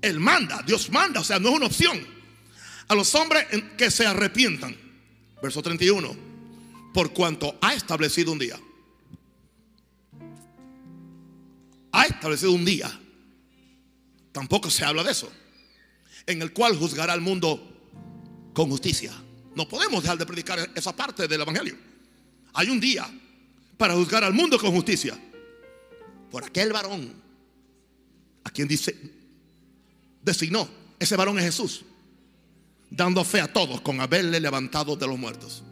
Él 0.00 0.18
manda, 0.18 0.62
Dios 0.66 0.90
manda, 0.90 1.20
o 1.20 1.24
sea, 1.24 1.38
no 1.38 1.50
es 1.50 1.56
una 1.56 1.66
opción. 1.66 2.06
A 2.88 2.94
los 2.94 3.14
hombres 3.14 3.46
que 3.76 3.90
se 3.90 4.06
arrepientan. 4.06 4.76
Verso 5.40 5.62
31 5.62 6.32
por 6.92 7.12
cuanto 7.12 7.58
ha 7.60 7.74
establecido 7.74 8.32
un 8.32 8.38
día. 8.38 8.60
Ha 11.92 12.04
establecido 12.04 12.52
un 12.52 12.64
día. 12.64 13.00
Tampoco 14.30 14.70
se 14.70 14.84
habla 14.84 15.02
de 15.02 15.12
eso. 15.12 15.30
En 16.26 16.42
el 16.42 16.52
cual 16.52 16.76
juzgará 16.76 17.12
al 17.12 17.20
mundo 17.20 17.68
con 18.52 18.70
justicia. 18.70 19.12
No 19.54 19.68
podemos 19.68 20.02
dejar 20.02 20.18
de 20.18 20.26
predicar 20.26 20.70
esa 20.74 20.94
parte 20.94 21.28
del 21.28 21.40
Evangelio. 21.40 21.76
Hay 22.54 22.68
un 22.68 22.80
día 22.80 23.10
para 23.82 23.94
juzgar 23.94 24.22
al 24.22 24.32
mundo 24.32 24.60
con 24.60 24.70
justicia. 24.70 25.18
Por 26.30 26.44
aquel 26.44 26.72
varón 26.72 27.12
a 28.44 28.50
quien 28.50 28.68
dice, 28.68 28.96
designó. 30.22 30.68
Ese 31.00 31.16
varón 31.16 31.36
es 31.40 31.46
Jesús. 31.46 31.84
Dando 32.90 33.24
fe 33.24 33.40
a 33.40 33.52
todos 33.52 33.80
con 33.80 34.00
haberle 34.00 34.38
levantado 34.38 34.94
de 34.94 35.04
los 35.04 35.18
muertos. 35.18 35.64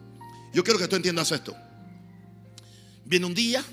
Yo 0.52 0.64
quiero 0.64 0.80
que 0.80 0.88
tú 0.88 0.96
entiendas 0.96 1.30
esto. 1.30 1.54
Viene 3.04 3.26
un 3.26 3.34
día 3.34 3.64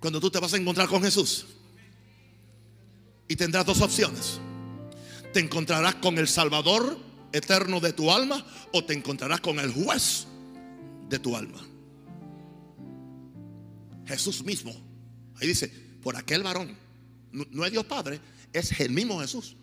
cuando 0.00 0.18
tú 0.18 0.30
te 0.30 0.38
vas 0.38 0.54
a 0.54 0.56
encontrar 0.56 0.88
con 0.88 1.02
Jesús 1.02 1.44
y 3.28 3.36
tendrás 3.36 3.66
dos 3.66 3.82
opciones. 3.82 4.40
Te 5.34 5.40
encontrarás 5.40 5.96
con 5.96 6.16
el 6.16 6.26
Salvador 6.26 6.98
eterno 7.34 7.80
de 7.80 7.92
tu 7.92 8.10
alma 8.10 8.46
o 8.72 8.82
te 8.82 8.94
encontrarás 8.94 9.42
con 9.42 9.60
el 9.60 9.74
juez 9.74 10.26
de 11.10 11.18
tu 11.18 11.36
alma. 11.36 11.75
Jesús 14.06 14.44
mismo. 14.44 14.72
Ahí 15.36 15.48
dice, 15.48 15.68
por 16.02 16.16
aquel 16.16 16.42
varón, 16.42 16.76
no, 17.32 17.64
es 17.64 17.72
Dios 17.72 17.84
Padre, 17.84 18.20
es 18.52 18.78
el 18.80 18.90
mismo 18.90 19.20
Jesús 19.20 19.56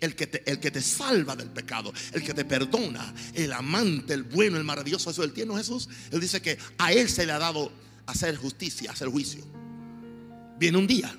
el 0.00 0.16
que, 0.16 0.26
te, 0.26 0.50
el 0.50 0.58
que 0.58 0.70
te 0.70 0.82
salva 0.82 1.36
del 1.36 1.50
pecado, 1.50 1.92
el 2.12 2.22
que 2.22 2.34
te 2.34 2.44
perdona, 2.44 3.14
el 3.32 3.52
amante, 3.52 4.12
el 4.12 4.24
bueno, 4.24 4.56
el 4.56 4.64
maravilloso, 4.64 5.10
eso 5.10 5.22
el 5.22 5.32
tierno 5.32 5.56
Jesús. 5.56 5.88
Él 6.10 6.20
dice 6.20 6.42
que 6.42 6.58
a 6.78 6.92
Él 6.92 7.08
se 7.08 7.24
le 7.24 7.32
ha 7.32 7.38
dado 7.38 7.72
hacer 8.06 8.36
justicia, 8.36 8.90
hacer 8.90 9.08
juicio. 9.08 9.44
Viene 10.58 10.78
un 10.78 10.86
día 10.86 11.16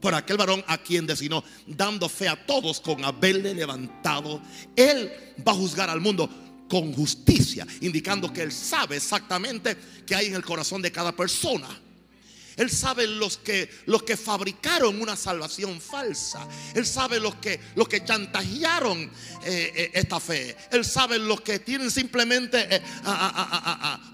por 0.00 0.14
aquel 0.14 0.36
varón 0.36 0.64
a 0.66 0.78
quien 0.78 1.06
designó, 1.06 1.44
dando 1.66 2.08
fe 2.08 2.28
a 2.28 2.46
todos 2.46 2.80
con 2.80 3.04
haberle 3.04 3.54
levantado. 3.54 4.42
Él 4.74 5.12
va 5.46 5.52
a 5.52 5.56
juzgar 5.56 5.88
al 5.88 6.00
mundo 6.00 6.28
con 6.72 6.94
justicia, 6.94 7.66
indicando 7.82 8.32
que 8.32 8.40
Él 8.40 8.50
sabe 8.50 8.96
exactamente 8.96 9.76
qué 10.06 10.14
hay 10.14 10.28
en 10.28 10.36
el 10.36 10.42
corazón 10.42 10.80
de 10.80 10.90
cada 10.90 11.14
persona. 11.14 11.68
Él 12.56 12.70
sabe 12.70 13.06
los 13.06 13.36
que, 13.36 13.68
los 13.84 14.04
que 14.04 14.16
fabricaron 14.16 14.98
una 14.98 15.14
salvación 15.14 15.82
falsa. 15.82 16.48
Él 16.74 16.86
sabe 16.86 17.20
los 17.20 17.34
que, 17.34 17.60
los 17.74 17.86
que 17.88 18.02
chantajearon 18.02 19.02
eh, 19.02 19.10
eh, 19.44 19.90
esta 19.92 20.18
fe. 20.18 20.56
Él 20.70 20.82
sabe 20.86 21.18
los 21.18 21.42
que 21.42 21.58
tienen 21.58 21.90
simplemente 21.90 22.74
eh, 22.74 22.82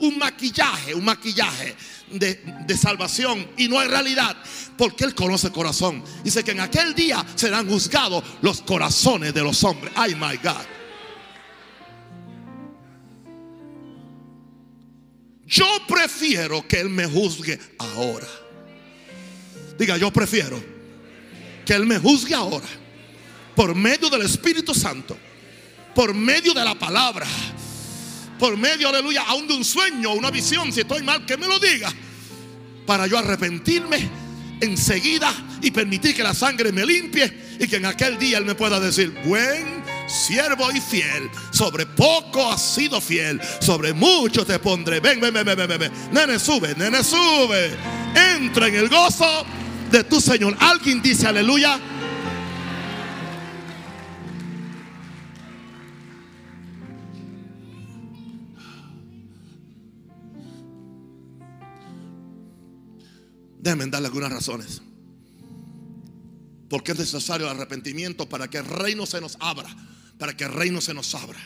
un 0.01 0.19
maquillaje, 0.19 0.97
un 0.97 1.05
maquillaje 1.05 1.77
de, 2.11 2.43
de, 2.67 2.77
salvación 2.77 3.53
y 3.57 3.69
no 3.69 3.79
hay 3.79 3.87
realidad. 3.87 4.37
Porque 4.77 5.05
Él 5.05 5.15
conoce 5.15 5.47
el 5.47 5.53
corazón. 5.53 6.03
Dice 6.25 6.43
que 6.43 6.51
en 6.51 6.61
aquel 6.61 6.93
día 6.93 7.25
serán 7.37 7.69
juzgados 7.69 8.25
los 8.43 8.63
corazones 8.63 9.33
de 9.33 9.43
los 9.43 9.63
hombres. 9.63 9.93
Ay, 9.95 10.17
my 10.17 10.37
God. 10.39 10.78
Yo 15.49 15.67
prefiero 15.89 16.69
que 16.69 16.79
Él 16.79 16.91
me 16.91 17.07
juzgue 17.07 17.59
ahora. 17.79 18.29
Diga, 19.79 19.97
yo 19.97 20.13
prefiero 20.13 20.63
que 21.65 21.73
Él 21.73 21.87
me 21.87 21.99
juzgue 21.99 22.35
ahora. 22.35 22.67
Por 23.57 23.75
medio 23.75 24.11
del 24.11 24.23
Espíritu 24.23 24.75
Santo. 24.75 25.17
Por 25.95 26.13
medio 26.13 26.53
de 26.53 26.63
la 26.63 26.79
palabra. 26.79 27.27
Por 28.39 28.59
medio, 28.59 28.91
aleluya, 28.91 29.23
aún 29.23 29.49
de 29.49 29.55
un 29.55 29.65
sueño, 29.65 30.13
una 30.13 30.31
visión. 30.31 30.71
Si 30.71 30.81
estoy 30.81 31.03
mal, 31.03 31.25
que 31.25 31.39
me 31.39 31.47
lo 31.47 31.59
diga. 31.59 31.91
Para 32.87 33.07
yo 33.07 33.17
arrepentirme 33.17 34.07
enseguida 34.61 35.33
y 35.63 35.71
permitir 35.71 36.15
que 36.15 36.23
la 36.23 36.35
sangre 36.35 36.73
me 36.73 36.85
limpie. 36.85 37.57
Y 37.59 37.67
que 37.67 37.77
en 37.77 37.87
aquel 37.87 38.19
día 38.19 38.37
Él 38.37 38.45
me 38.45 38.55
pueda 38.55 38.79
decir, 38.79 39.15
buen 39.25 39.78
siervo 40.09 40.71
y 40.73 40.81
fiel. 40.81 41.31
Sobre 41.51 41.87
poco 41.87 42.51
has 42.51 42.63
sido 42.63 43.01
fiel, 43.01 43.41
sobre 43.61 43.93
mucho 43.93 44.45
te 44.45 44.59
pondré. 44.59 45.01
Ven, 45.01 45.21
ven, 45.21 45.33
ven, 45.33 45.45
ven, 45.45 45.57
ven, 45.57 45.79
ven. 45.79 45.93
Nene, 46.13 46.39
sube, 46.39 46.75
nene, 46.77 47.05
sube. 47.05 47.77
Entra 48.35 48.69
en 48.69 48.75
el 48.75 48.89
gozo 48.89 49.45
de 49.91 50.05
tu 50.05 50.21
Señor. 50.21 50.57
Alguien 50.59 51.03
dice 51.03 51.27
aleluya. 51.27 51.79
Déjenme 63.61 63.87
darle 63.87 64.07
algunas 64.07 64.33
razones. 64.33 64.81
Porque 66.71 66.93
es 66.93 66.99
necesario 66.99 67.47
el 67.47 67.57
arrepentimiento 67.57 68.29
para 68.29 68.49
que 68.49 68.59
el 68.59 68.65
reino 68.65 69.05
se 69.05 69.21
nos 69.21 69.37
abra 69.41 69.69
para 70.19 70.37
que 70.37 70.45
el 70.45 70.53
reino 70.53 70.81
se 70.81 70.93
nos 70.93 71.15
abra. 71.15 71.41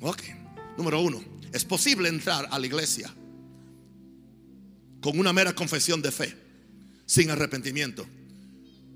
Ok, 0.00 0.22
número 0.76 1.00
uno, 1.00 1.22
es 1.52 1.64
posible 1.64 2.08
entrar 2.08 2.48
a 2.50 2.58
la 2.58 2.66
iglesia 2.66 3.12
con 5.00 5.18
una 5.18 5.32
mera 5.32 5.54
confesión 5.54 6.02
de 6.02 6.12
fe, 6.12 6.36
sin 7.06 7.30
arrepentimiento. 7.30 8.06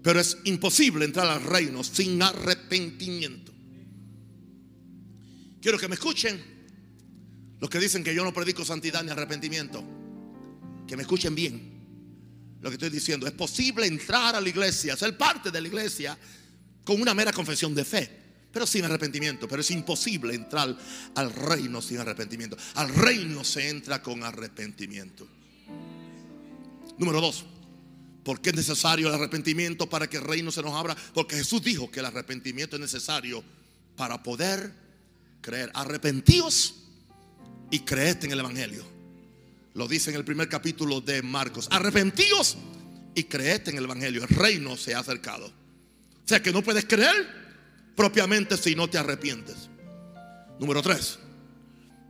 Pero 0.03 0.21
es 0.21 0.37
imposible 0.45 1.07
entrar 1.07 1.27
al 1.27 1.43
reino 1.43 1.83
sin 1.83 2.23
arrepentimiento. 2.23 3.53
Quiero 5.61 5.79
que 5.79 5.89
me 5.89 5.95
escuchen 5.95 6.55
los 7.59 7.71
que 7.71 7.81
dicen 7.81 8.05
que 8.05 8.15
yo 8.15 8.23
no 8.23 8.35
predico 8.35 8.65
santidad 8.67 9.03
ni 9.03 9.11
arrepentimiento. 9.11 9.83
Que 10.87 10.97
me 10.97 11.03
escuchen 11.03 11.35
bien 11.35 11.73
lo 12.61 12.69
que 12.69 12.75
estoy 12.75 12.91
diciendo. 12.91 13.27
Es 13.27 13.33
posible 13.33 13.87
entrar 13.87 14.35
a 14.35 14.41
la 14.43 14.49
iglesia, 14.51 14.95
ser 14.95 15.17
parte 15.17 15.51
de 15.51 15.63
la 15.63 15.69
iglesia 15.69 16.19
con 16.85 17.01
una 17.01 17.15
mera 17.15 17.33
confesión 17.33 17.75
de 17.75 17.85
fe 17.87 18.24
pero 18.55 18.67
sin 18.67 18.85
arrepentimiento. 18.85 19.49
Pero 19.49 19.61
es 19.61 19.71
imposible 19.73 20.35
entrar 20.35 20.75
al 21.17 21.33
reino 21.33 21.83
sin 21.83 21.99
arrepentimiento. 21.99 22.57
Al 22.77 22.89
reino 22.95 23.43
se 23.43 23.69
entra 23.69 24.01
con 24.01 24.23
arrepentimiento. 24.23 25.27
Número 26.97 27.21
dos. 27.21 27.45
¿Por 28.23 28.41
qué 28.41 28.51
es 28.51 28.57
necesario 28.57 29.09
el 29.09 29.15
arrepentimiento 29.15 29.91
para 29.91 30.09
que 30.09 30.17
el 30.17 30.23
reino 30.23 30.51
se 30.51 30.63
nos 30.63 30.73
abra? 30.73 30.97
Porque 31.13 31.37
Jesús 31.37 31.63
dijo 31.63 31.91
que 31.91 32.01
el 32.01 32.07
arrepentimiento 32.07 32.77
es 32.77 32.81
necesario 32.81 33.45
para 33.97 34.23
poder 34.23 34.73
creer. 35.43 35.71
Arrepentíos 35.75 36.77
y 37.71 37.81
creed 37.81 38.25
en 38.25 38.33
el 38.33 38.39
Evangelio. 38.39 38.87
Lo 39.75 39.89
dice 39.89 40.11
en 40.11 40.17
el 40.17 40.25
primer 40.25 40.49
capítulo 40.49 41.01
de 41.01 41.21
Marcos. 41.21 41.69
Arrepentíos 41.71 42.57
y 43.15 43.25
creed 43.25 43.69
en 43.69 43.79
el 43.79 43.85
Evangelio. 43.85 44.23
El 44.23 44.29
reino 44.29 44.77
se 44.77 44.95
ha 44.95 45.01
acercado. 45.01 45.47
O 45.47 46.29
sea 46.29 46.41
que 46.41 46.53
no 46.53 46.63
puedes 46.63 46.87
creer 46.87 47.44
propiamente 47.97 48.57
si 48.57 48.75
no 48.75 48.89
te 48.89 48.99
arrepientes. 48.99 49.69
Número 50.59 50.83
tres, 50.83 51.19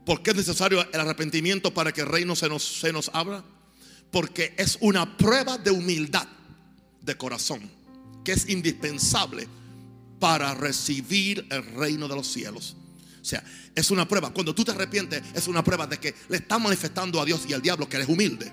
¿por 0.05 0.23
qué 0.23 0.31
es 0.31 0.37
necesario 0.37 0.87
el 0.93 1.01
arrepentimiento 1.01 1.73
para 1.73 1.93
que 1.93 2.03
el 2.03 2.09
reino 2.09 2.37
se 2.37 2.49
nos, 2.49 2.63
se 2.63 2.93
nos 2.93 3.11
abra? 3.13 3.45
Porque 4.11 4.55
es 4.57 4.79
una 4.81 5.17
prueba 5.17 5.59
de 5.59 5.71
humildad 5.71 6.29
de 7.01 7.17
corazón 7.17 7.71
que 8.25 8.33
es 8.33 8.49
indispensable 8.49 9.49
para 10.19 10.55
recibir 10.55 11.47
el 11.51 11.65
reino 11.75 12.09
de 12.09 12.15
los 12.15 12.27
cielos. 12.27 12.77
O 13.21 13.25
sea, 13.25 13.43
es 13.75 13.91
una 13.91 14.07
prueba. 14.07 14.33
Cuando 14.33 14.55
tú 14.55 14.65
te 14.65 14.71
arrepientes, 14.71 15.23
es 15.35 15.49
una 15.49 15.65
prueba 15.65 15.87
de 15.87 15.99
que 15.99 16.15
le 16.29 16.39
estás 16.39 16.61
manifestando 16.61 17.21
a 17.21 17.25
Dios 17.25 17.45
y 17.49 17.53
al 17.53 17.63
diablo 17.63 17.89
que 17.89 17.97
eres 17.97 18.09
humilde 18.09 18.53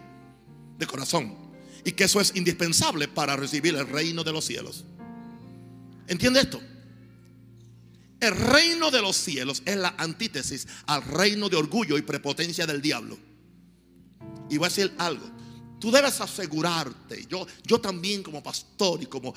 de 0.78 0.88
corazón. 0.88 1.36
Y 1.84 1.94
que 1.94 2.06
eso 2.06 2.22
es 2.22 2.34
indispensable 2.36 3.08
para 3.08 3.36
recibir 3.36 3.76
el 3.76 3.88
reino 3.88 4.24
de 4.24 4.32
los 4.32 4.46
cielos. 4.46 4.86
¿Entiende 6.08 6.42
esto? 6.42 6.62
El 8.22 8.36
reino 8.38 8.92
de 8.92 9.02
los 9.02 9.18
cielos 9.18 9.64
es 9.66 9.76
la 9.76 9.96
antítesis 9.98 10.68
al 10.86 11.04
reino 11.04 11.50
de 11.50 11.58
orgullo 11.58 11.98
y 11.98 12.04
prepotencia 12.04 12.68
del 12.68 12.82
diablo. 12.82 13.18
Y 14.48 14.58
voy 14.58 14.68
a 14.68 14.70
decir 14.70 14.94
algo. 15.00 15.26
Tú 15.80 15.92
debes 15.92 16.22
asegurarte. 16.22 17.26
Yo, 17.28 17.48
yo 17.66 17.82
también 17.82 18.22
como 18.22 18.44
pastor 18.44 19.02
y 19.02 19.08
como 19.08 19.34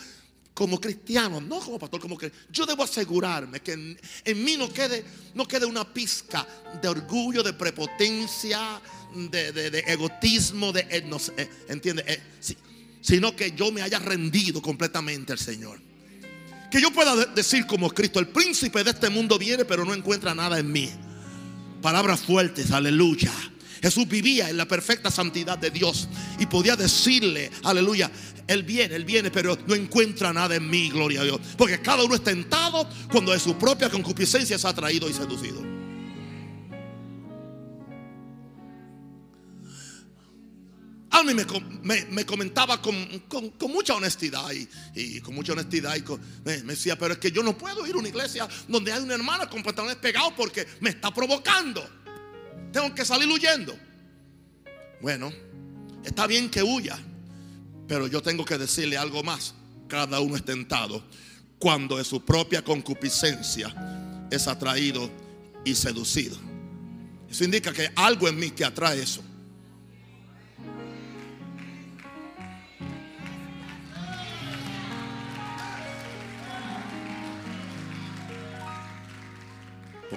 como 0.55 0.81
cristiano, 0.81 1.41
no 1.41 1.59
como 1.59 1.81
pastor, 1.81 2.01
como 2.01 2.17
que 2.17 2.31
yo 2.49 2.65
debo 2.65 2.85
asegurarme 2.85 3.59
que 3.59 3.73
en, 3.73 4.45
mí 4.45 4.57
no 4.57 4.73
quede, 4.73 5.05
no 5.35 5.49
quede 5.49 5.67
una 5.67 5.93
pizca 5.93 6.47
de 6.81 6.87
orgullo, 6.87 7.43
de 7.43 7.53
prepotencia, 7.55 8.81
de, 9.17 9.85
egotismo, 9.89 10.73
de 10.73 10.87
eh, 10.89 11.03
no 11.05 11.17
eh, 11.37 11.51
¿entiende? 11.69 12.05
Eh, 12.07 12.23
sino 13.01 13.35
que 13.35 13.51
yo 13.51 13.73
me 13.73 13.83
haya 13.83 13.99
rendido 13.99 14.63
completamente 14.63 15.33
al 15.33 15.41
Señor. 15.41 15.81
Que 16.75 16.81
yo 16.81 16.91
pueda 16.91 17.15
decir 17.27 17.67
como 17.67 17.89
Cristo, 17.89 18.19
el 18.19 18.27
príncipe 18.27 18.83
de 18.83 18.91
este 18.91 19.09
mundo 19.09 19.39
viene, 19.39 19.65
pero 19.65 19.85
no 19.85 19.95
encuentra 19.95 20.35
nada 20.35 20.59
en 20.59 20.73
mí. 20.73 20.91
Palabras 21.81 22.23
fuertes, 22.23 22.73
aleluya. 22.73 23.31
Jesús 23.81 24.09
vivía 24.09 24.51
en 24.51 24.57
la 24.57 24.67
perfecta 24.67 25.09
santidad 25.09 25.57
de 25.57 25.71
Dios 25.71 26.09
y 26.41 26.47
podía 26.47 26.75
decirle, 26.75 27.53
aleluya, 27.63 28.11
Él 28.49 28.65
viene, 28.65 28.97
Él 28.97 29.05
viene, 29.05 29.31
pero 29.31 29.57
no 29.69 29.77
encuentra 29.77 30.33
nada 30.33 30.57
en 30.57 30.69
mí, 30.69 30.91
gloria 30.91 31.21
a 31.21 31.25
Dios. 31.25 31.41
Porque 31.57 31.81
cada 31.81 32.03
uno 32.03 32.17
es 32.17 32.25
tentado 32.25 32.89
cuando 33.09 33.31
de 33.31 33.39
su 33.39 33.57
propia 33.57 33.89
concupiscencia 33.89 34.59
se 34.59 34.67
ha 34.67 34.73
traído 34.73 35.09
y 35.09 35.13
seducido. 35.13 35.84
Almi 41.15 41.35
me, 41.83 42.05
me, 42.07 42.27
comentaba 42.27 42.81
con, 42.81 42.95
mucha 43.69 43.95
honestidad 43.95 44.51
y, 44.95 45.21
con 45.21 45.35
mucha 45.35 45.53
honestidad 45.53 45.97
y 45.97 46.03
me, 46.45 46.63
me, 46.63 46.73
decía, 46.73 46.99
pero 46.99 47.15
es 47.15 47.19
que 47.19 47.31
yo 47.31 47.43
no 47.43 47.57
puedo 47.57 47.87
ir 47.87 47.95
a 47.95 47.99
una 47.99 48.09
iglesia 48.09 48.49
donde 48.69 48.93
hay 48.93 49.03
una 49.03 49.15
hermana 49.15 49.49
con 49.49 49.63
pantalones 49.63 49.97
pegados 49.97 50.33
porque 50.37 50.67
me 50.81 50.91
está 50.91 51.13
provocando 51.13 51.89
tengo 52.75 52.93
que 52.93 53.05
salir 53.05 53.29
huyendo. 53.29 53.79
Bueno, 55.01 55.33
está 56.05 56.27
bien 56.27 56.51
que 56.51 56.63
huya, 56.63 56.99
pero 57.87 58.09
yo 58.09 58.21
tengo 58.21 58.45
que 58.45 58.59
decirle 58.59 58.99
algo 58.99 59.23
más. 59.23 59.55
Cada 59.87 60.19
uno 60.19 60.35
es 60.35 60.45
tentado 60.45 61.05
cuando 61.59 61.99
de 61.99 62.05
su 62.05 62.25
propia 62.25 62.65
concupiscencia 62.65 64.27
es 64.29 64.49
atraído 64.49 65.09
y 65.65 65.77
seducido. 65.77 66.37
Eso 67.31 67.45
indica 67.45 67.73
que 67.73 67.91
algo 67.95 68.27
en 68.27 68.37
mí 68.37 68.51
que 68.51 68.65
atrae 68.65 69.01
eso. 69.01 69.23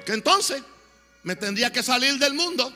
Porque 0.07 0.19
entonces 0.19 0.63
me 1.23 1.35
tendría 1.35 1.69
que 1.69 1.83
salir 1.83 2.17
del 2.17 2.33
mundo. 2.33 2.73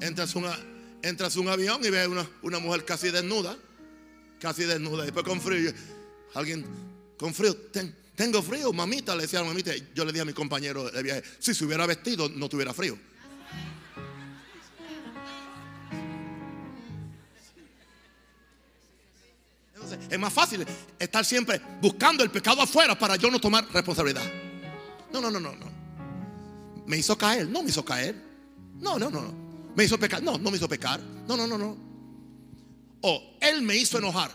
Entras, 0.00 0.34
una, 0.34 0.58
entras 1.02 1.36
un 1.36 1.46
avión 1.48 1.84
y 1.84 1.90
ves 1.90 2.08
una, 2.08 2.26
una 2.40 2.58
mujer 2.58 2.86
casi 2.86 3.10
desnuda, 3.10 3.54
casi 4.40 4.64
desnuda, 4.64 5.04
después 5.04 5.26
con 5.26 5.42
frío. 5.42 5.70
Alguien 6.32 6.64
con 7.18 7.34
frío, 7.34 7.54
tengo 8.16 8.42
frío, 8.42 8.72
mamita, 8.72 9.14
le 9.14 9.24
decía 9.24 9.40
a 9.40 9.44
mamita. 9.44 9.72
Yo 9.94 10.06
le 10.06 10.12
dije 10.12 10.22
a 10.22 10.24
mi 10.24 10.32
compañero 10.32 10.90
de 10.90 11.02
viaje, 11.02 11.22
si 11.38 11.52
se 11.52 11.66
hubiera 11.66 11.84
vestido, 11.84 12.30
no 12.30 12.48
tuviera 12.48 12.72
frío. 12.72 12.98
Es 20.10 20.18
más 20.18 20.32
fácil 20.32 20.66
estar 20.98 21.24
siempre 21.24 21.60
buscando 21.80 22.22
el 22.24 22.30
pecado 22.30 22.62
afuera 22.62 22.98
para 22.98 23.16
yo 23.16 23.30
no 23.30 23.38
tomar 23.38 23.66
responsabilidad. 23.72 24.24
No, 25.12 25.20
no, 25.20 25.30
no, 25.30 25.40
no, 25.40 25.52
no. 25.52 25.66
Me 26.86 26.96
hizo 26.96 27.16
caer, 27.16 27.48
no 27.48 27.62
me 27.62 27.70
hizo 27.70 27.84
caer. 27.84 28.14
No, 28.80 28.98
no, 28.98 29.10
no, 29.10 29.20
no. 29.20 29.34
Me 29.74 29.84
hizo 29.84 29.98
pecar, 29.98 30.22
no, 30.22 30.38
no 30.38 30.50
me 30.50 30.56
hizo 30.56 30.68
pecar. 30.68 31.00
No, 31.26 31.36
no, 31.36 31.46
no, 31.46 31.58
no. 31.58 31.76
O 33.02 33.36
él 33.40 33.62
me 33.62 33.76
hizo 33.76 33.98
enojar. 33.98 34.30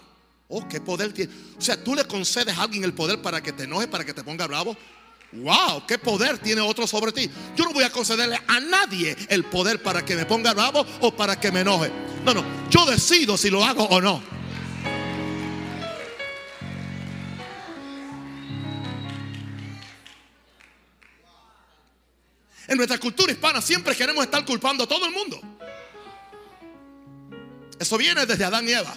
Oh, 0.48 0.68
qué 0.68 0.80
poder 0.80 1.12
tiene. 1.14 1.34
O 1.58 1.62
sea, 1.62 1.82
tú 1.84 1.96
le 1.96 2.06
concedes 2.06 2.58
a 2.58 2.64
alguien 2.64 2.84
el 2.84 2.94
poder 2.94 3.22
para 3.22 3.42
que 3.42 3.52
te 3.52 3.64
enoje, 3.64 3.88
para 3.88 4.06
que 4.06 4.14
te 4.14 4.24
ponga 4.24 4.48
bravo. 4.48 4.78
Wow, 5.32 5.88
qué 5.88 5.98
poder 5.98 6.38
tiene 6.38 6.62
otro 6.62 6.86
sobre 6.86 7.12
ti. 7.12 7.30
Yo 7.56 7.66
no 7.66 7.74
voy 7.74 7.84
a 7.84 7.92
concederle 7.92 8.40
a 8.48 8.60
nadie 8.60 9.18
el 9.30 9.46
poder 9.46 9.82
para 9.82 10.06
que 10.06 10.16
me 10.16 10.26
ponga 10.26 10.54
bravo 10.54 10.86
o 11.02 11.12
para 11.16 11.40
que 11.40 11.52
me 11.52 11.62
enoje. 11.62 11.92
No, 12.24 12.34
no. 12.34 12.44
Yo 12.70 12.86
decido 12.86 13.36
si 13.36 13.50
lo 13.50 13.64
hago 13.66 13.84
o 13.86 14.00
no. 14.00 14.22
En 22.68 22.78
nuestra 22.78 22.98
cultura 22.98 23.32
hispana 23.32 23.62
siempre 23.62 23.96
queremos 23.96 24.24
estar 24.24 24.46
culpando 24.46 24.84
a 24.86 24.88
todo 24.88 25.06
el 25.06 25.12
mundo. 25.12 25.40
Eso 27.80 27.98
viene 27.98 28.26
desde 28.26 28.46
Adán 28.46 28.68
y 28.68 28.72
Eva. 28.72 28.96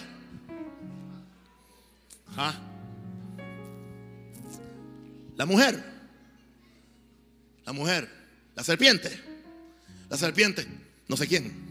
La 5.35 5.45
mujer, 5.45 5.83
la 7.65 7.73
mujer, 7.73 8.09
la 8.55 8.63
serpiente, 8.63 9.21
la 10.09 10.17
serpiente, 10.17 10.67
no 11.07 11.17
sé 11.17 11.27
quién. 11.27 11.67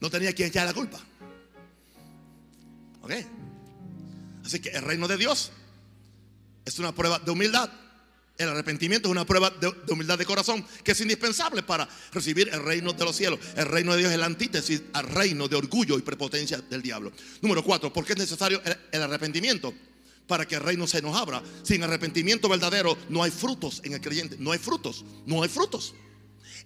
No 0.00 0.10
tenía 0.10 0.32
quien 0.32 0.48
echar 0.48 0.66
la 0.66 0.74
culpa. 0.74 0.98
¿Ok? 3.02 3.12
Así 4.44 4.60
que 4.60 4.70
el 4.70 4.82
reino 4.82 5.06
de 5.06 5.16
Dios 5.16 5.52
es 6.64 6.78
una 6.78 6.92
prueba 6.92 7.18
de 7.18 7.30
humildad. 7.30 7.70
El 8.38 8.48
arrepentimiento 8.48 9.08
es 9.08 9.12
una 9.12 9.26
prueba 9.26 9.50
de, 9.50 9.72
humildad 9.92 10.18
de 10.18 10.24
corazón 10.24 10.64
que 10.82 10.92
es 10.92 11.00
indispensable 11.00 11.62
para 11.62 11.88
recibir 12.12 12.48
el 12.48 12.62
reino 12.62 12.92
de 12.92 13.04
los 13.04 13.14
cielos. 13.14 13.38
El 13.56 13.66
reino 13.66 13.92
de 13.92 13.98
Dios 13.98 14.12
es 14.12 14.18
la 14.18 14.26
antítesis 14.26 14.82
al 14.94 15.06
reino 15.08 15.48
de 15.48 15.56
orgullo 15.56 15.98
y 15.98 16.02
prepotencia 16.02 16.58
del 16.58 16.82
diablo. 16.82 17.12
Número 17.42 17.62
cuatro, 17.62 17.92
¿por 17.92 18.04
qué 18.04 18.14
es 18.14 18.18
necesario 18.18 18.60
el, 18.90 19.02
arrepentimiento? 19.02 19.74
Para 20.26 20.46
que 20.46 20.54
el 20.54 20.62
reino 20.62 20.86
se 20.86 21.02
nos 21.02 21.16
abra. 21.16 21.42
Sin 21.62 21.82
arrepentimiento 21.82 22.48
verdadero 22.48 22.96
no 23.10 23.22
hay 23.22 23.30
frutos 23.30 23.82
en 23.84 23.92
el 23.92 24.00
creyente. 24.00 24.36
No 24.38 24.52
hay 24.52 24.58
frutos, 24.58 25.04
no 25.26 25.42
hay 25.42 25.48
frutos. 25.48 25.94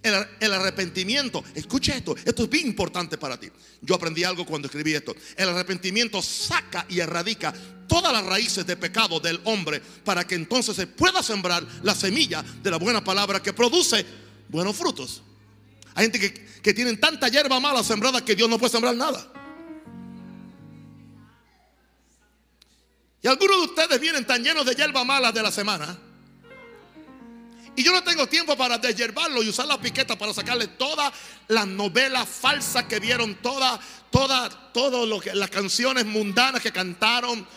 El, 0.03 0.53
arrepentimiento, 0.53 1.43
escucha 1.55 1.95
esto, 1.95 2.15
esto 2.23 2.43
es 2.43 2.49
bien 2.49 2.67
importante 2.67 3.17
para 3.17 3.39
ti. 3.39 3.49
Yo 3.81 3.95
aprendí 3.95 4.23
algo 4.23 4.45
cuando 4.45 4.67
escribí 4.67 4.93
esto. 4.93 5.15
El 5.35 5.49
arrepentimiento 5.49 6.21
saca 6.21 6.85
y 6.87 6.99
erradica 6.99 7.53
todas 7.87 8.13
las 8.13 8.25
raíces 8.25 8.65
de 8.65 8.77
pecado 8.77 9.19
del 9.19 9.39
hombre 9.45 9.81
para 10.03 10.25
que 10.25 10.35
entonces 10.35 10.75
se 10.75 10.87
pueda 10.87 11.23
sembrar 11.23 11.65
la 11.83 11.95
semilla 11.95 12.43
de 12.43 12.71
la 12.71 12.77
buena 12.77 13.03
palabra 13.03 13.41
que 13.41 13.53
produce 13.53 14.05
buenos 14.49 14.75
frutos. 14.75 15.23
Hay 15.95 16.05
gente 16.05 16.19
que, 16.19 16.33
que 16.61 16.95
tanta 16.97 17.27
hierba 17.27 17.59
mala 17.59 17.83
sembrada 17.83 18.23
que 18.23 18.35
Dios 18.35 18.49
no 18.49 18.59
puede 18.59 18.71
sembrar 18.71 18.95
nada. 18.95 19.33
Y 23.21 23.27
algunos 23.27 23.57
de 23.57 23.63
ustedes 23.63 23.99
vienen 23.99 24.25
tan 24.25 24.43
llenos 24.43 24.65
de 24.65 24.75
hierba 24.75 25.03
mala 25.03 25.31
de 25.31 25.41
la 25.41 25.51
semana 25.51 25.97
y 27.77 27.83
yo 27.83 27.91
no 27.91 28.03
tengo 28.03 28.25
tiempo 28.25 28.57
para 28.57 28.79
deshiervarlo 28.79 29.43
y 29.43 29.49
usar 29.49 29.67
la 29.67 29.79
piqueta 29.79 30.17
para 30.17 30.33
sacarle 30.33 30.67
toda 30.67 31.13
la 31.47 31.63
novela 31.63 32.25
falsa 32.25 32.87
que 32.87 32.99
vieron, 32.99 33.35
toda, 33.35 33.79
toda, 34.09 34.49
todo 34.73 35.05
las 35.35 35.49
canciones 35.51 36.03
mundanas 36.03 36.59
que 36.59 36.71
cantaron, 36.71 37.47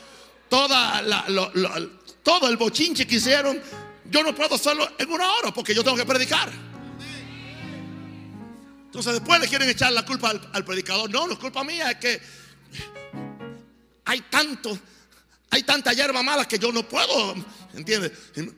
toda 0.51 1.03
todo 2.23 2.51
el 2.51 2.59
bochinche 2.59 3.07
que 3.07 3.15
hicieron. 3.15 3.63
Yo 4.11 4.23
no 4.23 4.35
puedo 4.35 4.57
hacerlo 4.57 4.91
en 4.99 5.11
una 5.11 5.33
hora 5.37 5.55
porque 5.55 5.75
yo 5.75 5.83
tengo 5.83 5.97
que 5.97 6.05
predicar. 6.05 6.53
Entonces 8.85 9.15
después 9.15 9.41
le 9.41 9.49
quieren 9.49 9.71
echar 9.71 9.91
la 9.91 10.05
culpa 10.05 10.29
al, 10.29 10.51
al 10.53 10.67
predicador. 10.67 11.09
No, 11.09 11.27
no 11.29 11.33
es 11.33 11.39
culpa 11.39 11.65
mía, 11.65 11.93
es 11.93 11.97
que 11.97 12.21
hay 14.05 14.21
tanto 14.29 14.79
hay 15.51 15.65
tanta 15.65 15.93
hierba 15.93 16.23
mala 16.23 16.47
que 16.47 16.59
yo 16.59 16.71
no 16.73 16.85
puedo, 16.85 17.35
¿entiendes? 17.75 18.13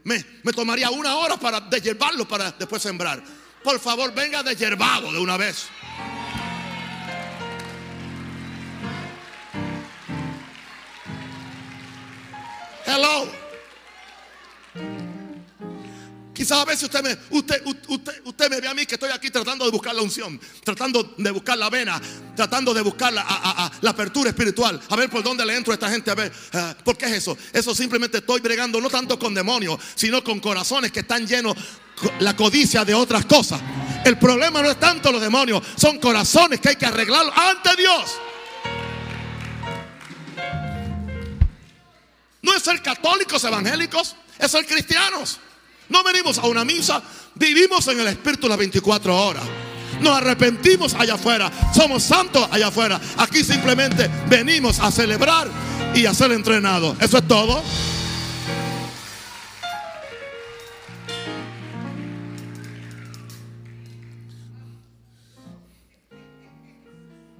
Me, 0.04 0.52
tomaría 0.52 0.90
una 0.90 1.16
hora 1.16 1.36
para 1.36 1.60
deshiervarlo 1.60 2.26
para 2.26 2.52
después 2.52 2.82
sembrar. 2.82 3.22
Por 3.62 3.78
favor, 3.80 4.12
venga 4.14 4.42
deshiervado 4.42 5.12
de 5.12 5.18
una 5.18 5.36
vez. 5.36 5.66
Hello. 12.86 13.41
Quizás 16.34 16.58
a 16.58 16.64
veces 16.64 16.84
usted 16.84 17.02
me, 17.02 17.18
usted, 17.36 17.62
usted, 17.66 18.22
usted 18.24 18.50
me 18.50 18.60
ve 18.60 18.66
a 18.66 18.72
mí 18.72 18.86
que 18.86 18.94
estoy 18.94 19.10
aquí 19.10 19.30
tratando 19.30 19.66
de 19.66 19.70
buscar 19.70 19.94
la 19.94 20.00
unción, 20.00 20.40
tratando 20.64 21.14
de 21.18 21.30
buscar 21.30 21.58
la 21.58 21.68
vena, 21.68 22.00
tratando 22.34 22.72
de 22.72 22.80
buscar 22.80 23.12
la, 23.12 23.70
la 23.80 23.90
apertura 23.90 24.30
espiritual. 24.30 24.80
A 24.88 24.96
ver 24.96 25.10
por 25.10 25.22
dónde 25.22 25.44
le 25.44 25.54
entro 25.54 25.72
a 25.72 25.74
esta 25.74 25.90
gente. 25.90 26.10
A 26.10 26.14
ver, 26.14 26.32
uh, 26.54 26.82
¿por 26.82 26.96
qué 26.96 27.06
es 27.06 27.12
eso? 27.12 27.36
Eso 27.52 27.74
simplemente 27.74 28.18
estoy 28.18 28.40
bregando 28.40 28.80
no 28.80 28.88
tanto 28.88 29.18
con 29.18 29.34
demonios, 29.34 29.78
sino 29.94 30.24
con 30.24 30.40
corazones 30.40 30.90
que 30.90 31.00
están 31.00 31.26
llenos 31.26 31.54
la 32.20 32.34
codicia 32.34 32.82
de 32.84 32.94
otras 32.94 33.26
cosas. 33.26 33.60
El 34.04 34.18
problema 34.18 34.62
no 34.62 34.70
es 34.70 34.80
tanto 34.80 35.12
los 35.12 35.20
demonios, 35.20 35.62
son 35.76 35.98
corazones 35.98 36.60
que 36.60 36.70
hay 36.70 36.76
que 36.76 36.86
arreglarlos 36.86 37.34
ante 37.36 37.76
Dios. 37.76 38.18
No 42.40 42.56
es 42.56 42.62
ser 42.62 42.82
católicos 42.82 43.44
evangélicos, 43.44 44.16
es 44.38 44.50
ser 44.50 44.66
cristianos. 44.66 45.38
No 45.92 46.02
venimos 46.02 46.38
a 46.38 46.46
una 46.46 46.64
misa, 46.64 47.02
vivimos 47.34 47.86
en 47.88 48.00
el 48.00 48.06
Espíritu 48.08 48.48
las 48.48 48.56
24 48.56 49.14
horas. 49.14 49.44
Nos 50.00 50.16
arrepentimos 50.16 50.94
allá 50.94 51.14
afuera, 51.14 51.52
somos 51.74 52.02
santos 52.02 52.48
allá 52.50 52.68
afuera. 52.68 52.98
Aquí 53.18 53.44
simplemente 53.44 54.10
venimos 54.26 54.80
a 54.80 54.90
celebrar 54.90 55.50
y 55.94 56.06
a 56.06 56.14
ser 56.14 56.32
entrenados. 56.32 56.96
Eso 56.98 57.18
es 57.18 57.28
todo. 57.28 57.62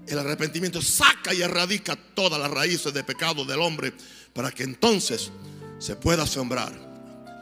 El 0.07 0.19
arrepentimiento 0.19 0.83
saca 0.83 1.33
y 1.33 1.41
erradica 1.41 1.97
todas 1.97 2.39
las 2.39 2.51
raíces 2.51 2.93
de 2.93 3.03
pecado 3.03 3.47
del 3.47 3.61
hombre 3.63 3.95
para 4.35 4.51
que 4.51 4.65
entonces 4.65 5.31
se 5.79 5.97
pueda 5.97 6.27
sembrar 6.27 6.71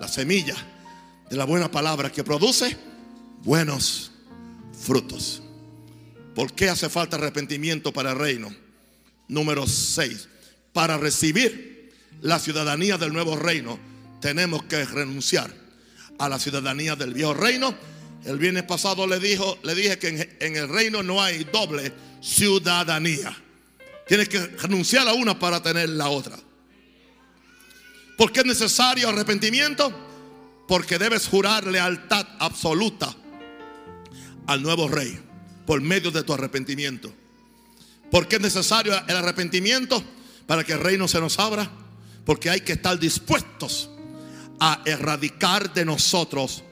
la 0.01 0.07
semilla 0.07 0.55
de 1.31 1.37
la 1.37 1.45
buena 1.45 1.70
palabra 1.70 2.11
que 2.11 2.24
produce 2.24 2.76
buenos 3.45 4.11
frutos. 4.85 5.41
¿Por 6.35 6.53
qué 6.53 6.68
hace 6.68 6.89
falta 6.89 7.16
arrepentimiento 7.16 7.93
para 7.93 8.11
el 8.11 8.18
reino? 8.18 8.55
Número 9.28 9.66
6. 9.66 10.28
Para 10.72 10.99
recibir 10.99 11.93
la 12.20 12.41
ciudadanía 12.41 12.99
del 12.99 13.12
nuevo 13.12 13.37
reino, 13.37 13.78
tenemos 14.20 14.64
que 14.64 14.85
renunciar 14.85 15.55
a 16.18 16.28
la 16.28 16.39
ciudadanía 16.39 16.97
del 16.97 17.14
viejo 17.14 17.33
reino. 17.33 17.74
El 18.24 18.39
viernes 18.39 18.64
pasado 18.64 19.07
le, 19.07 19.20
dijo, 19.20 19.57
le 19.62 19.74
dije 19.74 19.99
que 19.99 20.37
en 20.41 20.57
el 20.57 20.68
reino 20.68 21.03
no 21.03 21.22
hay 21.22 21.45
doble 21.45 21.93
ciudadanía. 22.20 23.35
Tienes 24.09 24.28
que 24.28 24.41
renunciar 24.41 25.07
a 25.07 25.12
una 25.12 25.39
para 25.39 25.62
tener 25.62 25.89
la 25.91 26.09
otra. 26.09 26.37
¿Por 28.18 28.33
qué 28.33 28.41
es 28.41 28.47
necesario 28.47 29.09
arrepentimiento? 29.09 30.10
Porque 30.71 30.99
debes 30.99 31.27
jurar 31.27 31.66
lealtad 31.66 32.25
absoluta 32.39 33.12
al 34.47 34.62
nuevo 34.62 34.87
rey 34.87 35.18
por 35.66 35.81
medio 35.81 36.12
de 36.12 36.23
tu 36.23 36.33
arrepentimiento. 36.33 37.12
¿Por 38.09 38.29
qué 38.29 38.37
es 38.37 38.43
necesario 38.43 38.93
el 39.09 39.16
arrepentimiento? 39.16 40.01
Para 40.47 40.62
que 40.62 40.75
el 40.75 40.79
reino 40.79 41.09
se 41.09 41.18
nos 41.18 41.41
abra. 41.41 41.68
Porque 42.25 42.51
hay 42.51 42.61
que 42.61 42.75
estar 42.75 42.97
dispuestos 43.01 43.91
a 44.61 44.81
erradicar 44.85 45.75
de 45.75 45.85
nosotros 45.85 46.62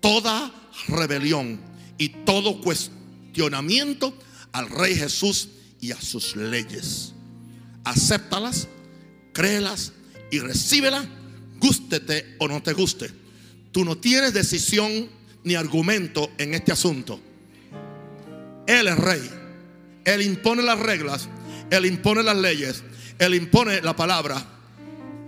toda 0.00 0.52
rebelión 0.88 1.62
y 1.96 2.10
todo 2.10 2.60
cuestionamiento 2.60 4.12
al 4.52 4.68
Rey 4.68 4.94
Jesús 4.96 5.48
y 5.80 5.92
a 5.92 5.96
sus 5.98 6.36
leyes. 6.36 7.14
Acéptalas, 7.84 8.68
créelas 9.32 9.94
y 10.30 10.40
recíbelas, 10.40 11.06
gústete 11.58 12.36
o 12.38 12.46
no 12.46 12.62
te 12.62 12.74
guste. 12.74 13.18
Tú 13.72 13.84
no 13.84 13.96
tienes 13.96 14.32
decisión 14.32 15.08
ni 15.44 15.54
argumento 15.54 16.30
en 16.38 16.54
este 16.54 16.72
asunto. 16.72 17.20
Él 18.66 18.88
es 18.88 18.98
rey. 18.98 19.30
Él 20.04 20.22
impone 20.22 20.62
las 20.62 20.78
reglas, 20.78 21.28
Él 21.70 21.86
impone 21.86 22.22
las 22.22 22.36
leyes, 22.36 22.82
Él 23.18 23.34
impone 23.34 23.80
la 23.82 23.94
palabra 23.94 24.42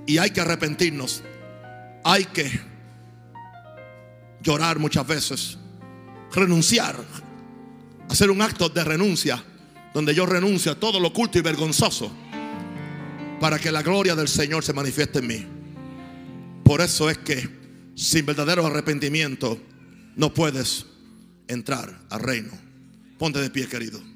y 0.06 0.18
hay 0.18 0.30
que 0.30 0.40
arrepentirnos. 0.40 1.22
Hay 2.04 2.24
que 2.24 2.50
llorar 4.42 4.78
muchas 4.78 5.06
veces, 5.06 5.58
renunciar, 6.32 6.96
hacer 8.08 8.30
un 8.30 8.42
acto 8.42 8.68
de 8.68 8.82
renuncia, 8.82 9.42
donde 9.94 10.14
yo 10.14 10.26
renuncio 10.26 10.72
a 10.72 10.74
todo 10.74 10.98
lo 10.98 11.08
oculto 11.08 11.38
y 11.38 11.42
vergonzoso, 11.42 12.10
para 13.40 13.58
que 13.58 13.70
la 13.70 13.82
gloria 13.82 14.16
del 14.16 14.28
Señor 14.28 14.64
se 14.64 14.72
manifieste 14.72 15.20
en 15.20 15.26
mí. 15.26 15.46
Por 16.64 16.80
eso 16.80 17.08
es 17.08 17.18
que 17.18 17.61
sin 17.94 18.26
verdadero 18.26 18.66
arrepentimiento 18.66 19.60
no 20.16 20.32
puedes 20.34 20.86
entrar 21.48 22.06
al 22.10 22.20
reino. 22.20 22.52
Ponte 23.18 23.40
de 23.40 23.50
pie, 23.50 23.68
querido. 23.68 24.11